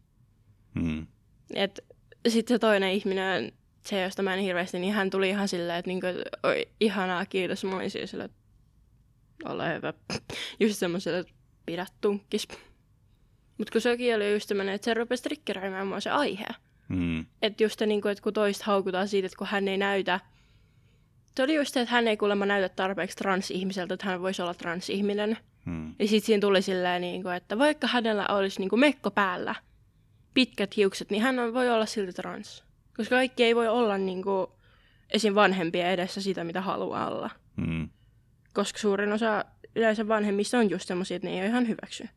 Hmm. 0.79 1.07
Et 1.53 1.79
sitten 2.27 2.55
se 2.55 2.59
toinen 2.59 2.91
ihminen, 2.91 3.51
se 3.85 4.01
josta 4.01 4.23
mä 4.23 4.33
en 4.33 4.39
hirveästi, 4.39 4.79
niin 4.79 4.93
hän 4.93 5.09
tuli 5.09 5.29
ihan 5.29 5.47
silleen, 5.47 5.79
että 5.79 5.89
niinku, 5.89 6.07
oi, 6.43 6.69
ihanaa, 6.79 7.25
kiitos. 7.25 7.63
Mä 7.63 7.75
olin 7.75 7.91
siis 7.91 8.11
silleen, 8.11 8.29
että 8.29 8.45
ole 9.51 9.75
hyvä. 9.75 9.93
Just 10.59 10.75
semmoiselle, 10.75 11.19
että 11.19 11.33
pidä 11.65 11.85
tunkkis. 12.01 12.47
Mutta 13.57 13.71
kun 13.71 13.81
sekin 13.81 14.15
oli 14.15 14.33
just 14.33 14.47
semmoinen, 14.47 14.75
että 14.75 14.85
se 14.85 14.93
rupesi 14.93 15.23
triggeröimään 15.23 15.87
mua 15.87 15.99
se 15.99 16.09
aihe. 16.09 16.45
Mm. 16.87 17.25
Että 17.41 17.63
just 17.63 17.81
niin 17.81 18.01
kuin, 18.01 18.11
että 18.11 18.21
kun 18.21 18.33
toista 18.33 18.65
haukutaan 18.65 19.07
siitä, 19.07 19.25
että 19.25 19.37
kun 19.37 19.47
hän 19.47 19.67
ei 19.67 19.77
näytä, 19.77 20.19
se 21.35 21.43
oli 21.43 21.55
just 21.55 21.73
se, 21.73 21.81
että 21.81 21.91
hän 21.91 22.07
ei 22.07 22.17
kuulemma 22.17 22.45
näytä 22.45 22.69
tarpeeksi 22.69 23.17
transihmiseltä, 23.17 23.93
että 23.93 24.05
hän 24.05 24.21
voisi 24.21 24.41
olla 24.41 24.53
transihminen. 24.53 25.37
Mm. 25.65 25.95
Ja 25.99 26.07
sitten 26.07 26.25
siinä 26.25 26.41
tuli 26.41 26.61
silleen, 26.61 27.01
niin 27.01 27.23
kuin, 27.23 27.35
että 27.35 27.57
vaikka 27.57 27.87
hänellä 27.87 28.27
olisi 28.27 28.59
niin 28.59 28.69
kuin 28.69 28.79
mekko 28.79 29.11
päällä, 29.11 29.55
pitkät 30.33 30.77
hiukset, 30.77 31.09
niin 31.09 31.21
hän 31.21 31.39
on- 31.39 31.53
voi 31.53 31.69
olla 31.69 31.85
silti 31.85 32.13
trans. 32.13 32.63
Koska 32.97 33.15
kaikki 33.15 33.43
ei 33.43 33.55
voi 33.55 33.67
olla 33.67 33.97
niin 33.97 34.23
kuin, 34.23 34.47
esim. 35.09 35.35
vanhempien 35.35 35.89
edessä 35.89 36.21
sitä, 36.21 36.43
mitä 36.43 36.61
haluaa 36.61 37.09
olla. 37.09 37.29
Mm. 37.55 37.89
Koska 38.53 38.79
suurin 38.79 39.13
osa 39.13 39.45
yleensä 39.75 40.07
vanhemmista 40.07 40.57
on 40.57 40.69
just 40.69 40.87
semmoisia, 40.87 41.15
että 41.15 41.27
ne 41.27 41.33
ei 41.33 41.39
ole 41.39 41.47
ihan 41.47 41.67
hyväksy. 41.67 42.09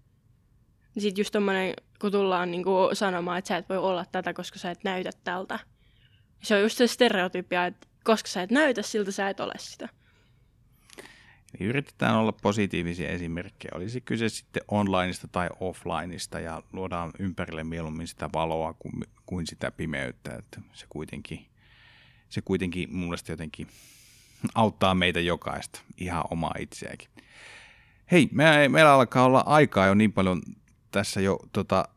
Sitten 1.00 1.20
just 1.20 1.32
tommonen, 1.32 1.74
kun 2.00 2.12
tullaan 2.12 2.50
niinku 2.50 2.90
sanomaan, 2.92 3.38
että 3.38 3.48
sä 3.48 3.56
et 3.56 3.68
voi 3.68 3.78
olla 3.78 4.04
tätä, 4.12 4.34
koska 4.34 4.58
sä 4.58 4.70
et 4.70 4.84
näytä 4.84 5.10
tältä. 5.24 5.58
Se 6.42 6.54
on 6.54 6.60
just 6.60 6.78
se 6.78 6.86
stereotypia, 6.86 7.66
että 7.66 7.86
koska 8.04 8.28
sä 8.28 8.42
et 8.42 8.50
näytä 8.50 8.82
siltä, 8.82 9.12
sä 9.12 9.28
et 9.28 9.40
ole 9.40 9.52
sitä. 9.58 9.88
Eli 11.60 11.68
yritetään 11.68 12.16
olla 12.16 12.32
positiivisia 12.32 13.08
esimerkkejä, 13.08 13.72
olisi 13.74 14.00
kyse 14.00 14.28
sitten 14.28 14.62
onlineista 14.68 15.28
tai 15.28 15.48
offlineista 15.60 16.40
ja 16.40 16.62
luodaan 16.72 17.10
ympärille 17.18 17.64
mieluummin 17.64 18.08
sitä 18.08 18.30
valoa 18.32 18.74
kuin, 18.78 19.04
kuin 19.26 19.46
sitä 19.46 19.70
pimeyttä, 19.70 20.34
että 20.34 20.60
se 20.72 20.86
kuitenkin, 20.88 21.46
se 22.28 22.40
kuitenkin 22.40 22.88
mun 22.92 23.04
mielestä 23.04 23.32
jotenkin 23.32 23.66
auttaa 24.54 24.94
meitä 24.94 25.20
jokaista, 25.20 25.80
ihan 25.98 26.24
omaa 26.30 26.54
itseäkin. 26.58 27.08
Hei, 28.10 28.28
me, 28.32 28.68
meillä 28.68 28.92
alkaa 28.92 29.24
olla 29.24 29.42
aikaa 29.46 29.86
jo 29.86 29.94
niin 29.94 30.12
paljon 30.12 30.42
tässä 30.90 31.20
jo 31.20 31.38
tota, 31.52 31.88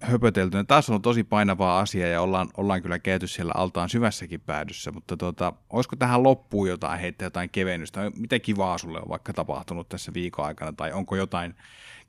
höpötelty. 0.00 0.64
Taas 0.64 0.90
on 0.90 1.02
tosi 1.02 1.24
painavaa 1.24 1.78
asiaa 1.78 2.08
ja 2.08 2.20
ollaan, 2.20 2.48
ollaan 2.56 2.82
kyllä 2.82 2.98
käyty 2.98 3.26
siellä 3.26 3.52
altaan 3.56 3.88
syvässäkin 3.88 4.40
päädyssä, 4.40 4.92
mutta 4.92 5.16
tota, 5.16 5.52
olisiko 5.70 5.96
tähän 5.96 6.22
loppuun 6.22 6.68
jotain 6.68 7.00
heittää 7.00 7.26
jotain 7.26 7.50
kevennystä? 7.50 8.10
Mitä 8.16 8.38
kivaa 8.38 8.78
sulle 8.78 9.00
on 9.00 9.08
vaikka 9.08 9.32
tapahtunut 9.32 9.88
tässä 9.88 10.14
viikon 10.14 10.44
aikana 10.44 10.72
tai 10.72 10.92
onko 10.92 11.16
jotain 11.16 11.54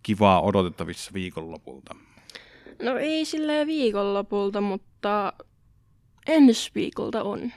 kivaa 0.03 0.41
odotettavissa 0.41 1.11
viikonlopulta? 1.13 1.95
No 2.81 2.97
ei 2.97 3.25
silleen 3.25 3.67
viikonlopulta, 3.67 4.61
mutta 4.61 5.33
ensi 6.27 6.71
viikolta 6.75 7.23
on. 7.23 7.51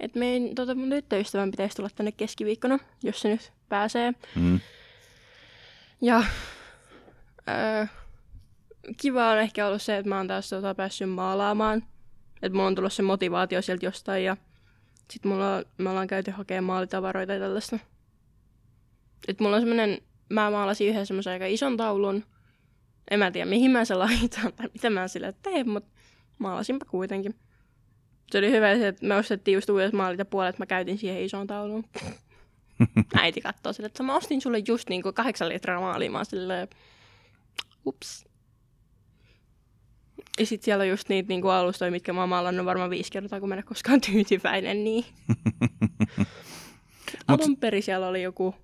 Et 0.00 0.14
meidän, 0.14 0.54
tota, 0.54 0.74
mun 0.74 0.90
tyttöystävän 0.90 1.50
pitäisi 1.50 1.76
tulla 1.76 1.88
tänne 1.94 2.12
keskiviikkona, 2.12 2.78
jos 3.02 3.20
se 3.20 3.28
nyt 3.28 3.52
pääsee. 3.68 4.12
Mm. 4.34 4.60
Ja 6.00 6.24
öö, 7.48 7.86
kiva 8.96 9.30
on 9.30 9.38
ehkä 9.38 9.66
ollut 9.66 9.82
se, 9.82 9.96
että 9.96 10.08
mä 10.08 10.16
oon 10.16 10.26
taas 10.26 10.48
tota, 10.48 10.74
päässyt 10.74 11.10
maalaamaan. 11.10 11.84
Että 12.42 12.56
mulla 12.56 12.66
on 12.66 12.74
tullut 12.74 12.92
se 12.92 13.02
motivaatio 13.02 13.62
sieltä 13.62 13.86
jostain 13.86 14.24
ja 14.24 14.36
sit 15.10 15.24
mulla 15.24 15.56
on, 15.56 15.64
me 15.78 15.90
ollaan 15.90 16.06
käyty 16.06 16.30
hakemaan 16.30 16.64
maalitavaroita 16.64 17.32
ja 17.32 17.40
tällaista. 17.40 17.78
Et 19.28 19.40
mulla 19.40 19.56
on 19.56 19.62
semmonen, 19.62 19.98
mä 20.28 20.50
maalasin 20.50 20.88
yhden 20.88 21.06
semmoisen 21.06 21.32
aika 21.32 21.46
ison 21.46 21.76
taulun. 21.76 22.24
En 23.10 23.18
mä 23.18 23.30
tiedä 23.30 23.50
mihin 23.50 23.70
mä 23.70 23.84
sen 23.84 23.98
laitan 23.98 24.52
tai 24.52 24.68
mitä 24.72 24.90
mä 24.90 25.08
sille 25.08 25.34
teen, 25.42 25.68
mutta 25.68 25.90
maalasinpa 26.38 26.84
kuitenkin. 26.84 27.34
Se 28.30 28.38
oli 28.38 28.50
hyvä 28.50 28.74
se, 28.74 28.88
että 28.88 29.06
me 29.06 29.16
ostettiin 29.16 29.54
just 29.54 29.70
uudet 29.70 29.92
maalit 29.92 30.18
ja 30.18 30.24
puolet 30.24 30.58
mä 30.58 30.66
käytin 30.66 30.98
siihen 30.98 31.22
isoon 31.22 31.46
tauluun. 31.46 31.84
Äiti 33.20 33.40
katsoo 33.40 33.72
sille, 33.72 33.86
että 33.86 34.02
mä 34.02 34.16
ostin 34.16 34.40
sulle 34.40 34.62
just 34.68 34.88
niinku 34.88 35.12
kahdeksan 35.12 35.48
litraa 35.48 35.80
maalia. 35.80 36.10
Mä 36.10 36.24
silleen, 36.24 36.68
ups. 37.88 38.24
Ja 40.38 40.46
sit 40.46 40.62
siellä 40.62 40.82
on 40.82 40.88
just 40.88 41.08
niitä 41.08 41.28
niinku 41.28 41.48
alustoja, 41.48 41.90
mitkä 41.90 42.12
mä 42.12 42.20
oon 42.20 42.28
maalannut 42.28 42.66
varmaan 42.66 42.90
viisi 42.90 43.12
kertaa, 43.12 43.40
kun 43.40 43.48
mä 43.48 43.54
en 43.54 43.58
ole 43.58 43.62
koskaan 43.62 44.00
tyytyväinen 44.12 44.84
niin. 44.84 45.04
Alun 47.28 47.56
perin 47.56 47.82
siellä 47.82 48.08
oli 48.08 48.22
joku 48.22 48.54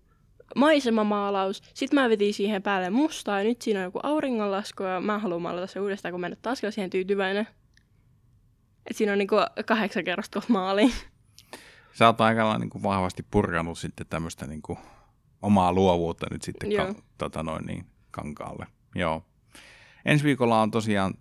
maisemamaalaus. 0.57 1.63
Sitten 1.75 2.01
mä 2.01 2.09
vedin 2.09 2.35
siihen 2.35 2.63
päälle 2.63 2.91
mustaa 2.91 3.39
ja 3.39 3.45
nyt 3.45 3.63
siinä 3.63 3.81
on 3.81 3.85
joku 3.85 4.01
auringonlasku 4.03 4.83
ja 4.83 5.01
mä 5.01 5.19
haluan 5.19 5.43
maalata 5.43 5.67
se 5.67 5.81
uudestaan, 5.81 6.13
kun 6.13 6.21
mä 6.21 6.27
en 6.27 6.33
ole 6.33 6.39
taaskaan 6.43 6.73
siihen 6.73 6.91
tyytyväinen. 6.91 7.47
Et 8.91 8.97
siinä 8.97 9.13
on 9.13 9.19
niinku 9.19 9.37
kahdeksan 9.67 10.05
kerrosta 10.05 10.43
maaliin. 10.49 10.93
Sä 11.99 12.07
oot 12.07 12.21
aika 12.21 12.59
niin 12.59 12.71
kuin 12.71 12.83
vahvasti 12.83 13.27
purkanut 13.31 13.79
sitten 13.79 14.07
tämmöistä 14.07 14.47
niin 14.47 14.63
kuin 14.63 14.79
omaa 15.43 15.73
luovuutta 15.73 16.27
nyt 16.31 16.43
sitten 16.43 16.73
Joo. 16.73 16.95
ka- 16.95 17.03
tota 17.19 17.43
noin 17.43 17.67
niin, 17.67 17.87
kankaalle. 18.11 18.67
Joo. 18.95 19.25
Ensi 20.05 20.25
viikolla 20.25 20.61
on 20.61 20.71
tosiaan 20.71 21.15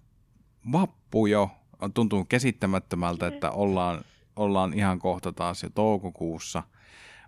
vappu 0.71 1.25
jo. 1.25 1.49
Tuntuu 1.93 2.25
käsittämättömältä, 2.25 3.27
että 3.27 3.51
ollaan, 3.51 4.03
ollaan 4.35 4.73
ihan 4.73 4.99
kohta 4.99 5.31
taas 5.31 5.63
jo 5.63 5.69
toukokuussa. 5.69 6.63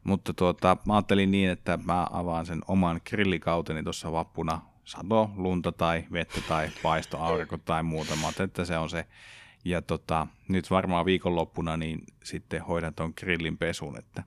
Mutta 0.03 0.33
tuota, 0.33 0.77
mä 0.85 0.93
ajattelin 0.93 1.31
niin, 1.31 1.49
että 1.49 1.79
mä 1.85 2.07
avaan 2.11 2.45
sen 2.45 2.61
oman 2.67 3.01
grillikauteni 3.09 3.83
tuossa 3.83 4.11
vappuna. 4.11 4.61
Sato, 4.85 5.31
lunta 5.35 5.71
tai 5.71 6.05
vettä 6.11 6.41
tai 6.47 6.69
paisto, 6.83 7.17
aurinko 7.17 7.57
tai 7.57 7.83
muuta. 7.83 8.15
Mä 8.15 8.43
että 8.43 8.65
se 8.65 8.77
on 8.77 8.89
se. 8.89 9.05
Ja 9.65 9.81
tota, 9.81 10.27
nyt 10.47 10.71
varmaan 10.71 11.05
viikonloppuna 11.05 11.77
niin 11.77 12.03
sitten 12.23 12.61
hoidan 12.61 12.93
tuon 12.93 13.13
grillin 13.17 13.57
pesun, 13.57 13.97
että 13.99 14.23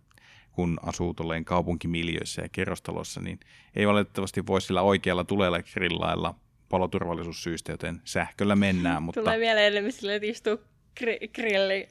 kun 0.58 0.78
asuu 0.82 1.14
tolleen 1.14 1.44
kaupunkimiljöissä 1.44 2.42
ja 2.42 2.48
kerrostalossa, 2.48 3.20
niin 3.20 3.40
ei 3.76 3.86
valitettavasti 3.86 4.46
voi 4.46 4.60
sillä 4.60 4.82
oikealla 4.82 5.24
tulella 5.24 5.62
grillailla 5.62 6.34
paloturvallisuussyistä, 6.68 7.72
joten 7.72 8.00
sähköllä 8.04 8.56
mennään, 8.56 9.02
mutta 9.02 9.20
Tulee 9.20 9.38
mieleen 9.38 9.66
enemmän 9.72 9.92
silleen, 9.92 10.16
että 10.16 10.26
istuu 10.26 10.56
gri- 11.00 11.28
grilli, 11.34 11.88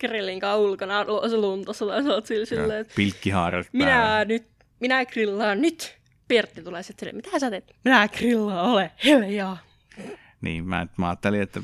grillin 0.00 0.40
kanssa 0.40 0.56
ulkona 0.56 1.04
se 1.30 1.36
luntossa 1.36 1.86
tai 1.86 2.02
sä 2.02 2.08
oot 2.14 2.26
sillä 2.26 2.46
silleen, 2.46 2.80
että 2.80 2.92
pilkkihaaret 2.96 3.68
minä 3.72 4.24
nyt, 4.24 4.46
minä 4.80 5.06
grillaan 5.06 5.60
nyt. 5.60 5.98
Pertti 6.28 6.62
tulee 6.62 6.82
sitten 6.82 7.08
silleen, 7.08 7.26
mitä 7.26 7.38
sä 7.38 7.50
teet? 7.50 7.76
Minä 7.84 8.08
grillaan, 8.08 8.66
ole 8.70 8.90
hiljaa. 9.04 9.58
Niin, 10.40 10.64
mä, 10.64 10.86
mä 10.96 11.08
ajattelin, 11.08 11.42
että 11.42 11.62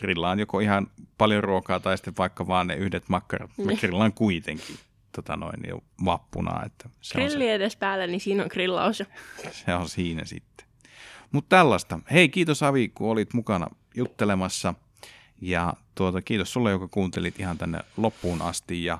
grillaan 0.00 0.38
joko 0.38 0.60
ihan 0.60 0.86
paljon 1.18 1.44
ruokaa 1.44 1.80
tai 1.80 1.98
sitten 1.98 2.14
vaikka 2.18 2.46
vaan 2.46 2.66
ne 2.66 2.74
yhdet 2.74 3.08
makkarat. 3.08 3.50
Mä 3.58 3.64
Niin. 3.64 3.78
grillaan 3.78 4.12
kuitenkin 4.12 4.76
tota 5.22 5.36
noin, 5.36 5.60
jo 5.68 5.80
vappuna, 6.04 6.64
että 6.66 6.88
se 7.00 7.18
on, 7.18 7.22
se, 7.22 7.28
Grilli 7.28 7.50
edes 7.50 7.76
päällä, 7.76 8.06
niin 8.06 8.20
siinä 8.20 8.42
on 8.42 8.48
grillaus 8.52 8.98
se 9.64 9.74
on 9.74 9.88
siinä 9.88 10.24
sitten. 10.24 10.66
Mutta 11.32 11.56
tällaista. 11.56 12.00
Hei, 12.10 12.28
kiitos 12.28 12.62
Avi, 12.62 12.88
kun 12.88 13.10
olit 13.10 13.34
mukana 13.34 13.66
juttelemassa. 13.94 14.74
Ja 15.40 15.74
tuota, 15.94 16.22
kiitos 16.22 16.52
sulle, 16.52 16.70
joka 16.70 16.88
kuuntelit 16.88 17.40
ihan 17.40 17.58
tänne 17.58 17.78
loppuun 17.96 18.42
asti. 18.42 18.84
Ja 18.84 18.98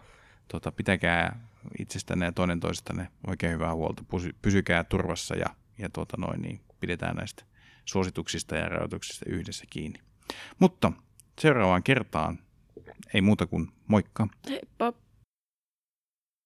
tuota, 0.49 0.73
pitäkää 0.73 1.41
itsestänne 1.79 2.27
ja 2.27 2.33
toinen 2.33 2.61
toisestanne 2.61 3.09
oikein 3.27 3.53
hyvää 3.53 3.75
huolta. 3.75 4.05
Pysy, 4.11 4.35
pysykää 4.43 4.85
turvassa 4.85 5.37
ja, 5.37 5.47
ja 5.79 5.89
tuota 5.89 6.16
noin, 6.16 6.43
niin 6.43 6.61
pidetään 6.81 7.16
näistä 7.16 7.45
suosituksista 7.85 8.57
ja 8.57 8.69
rajoituksista 8.69 9.25
yhdessä 9.29 9.64
kiinni. 9.71 10.01
Mutta 10.59 10.93
seuraavaan 11.41 11.83
kertaan 11.83 12.39
ei 13.14 13.21
muuta 13.21 13.47
kuin 13.47 13.69
moikka. 13.87 14.29
Heippa. 14.49 14.93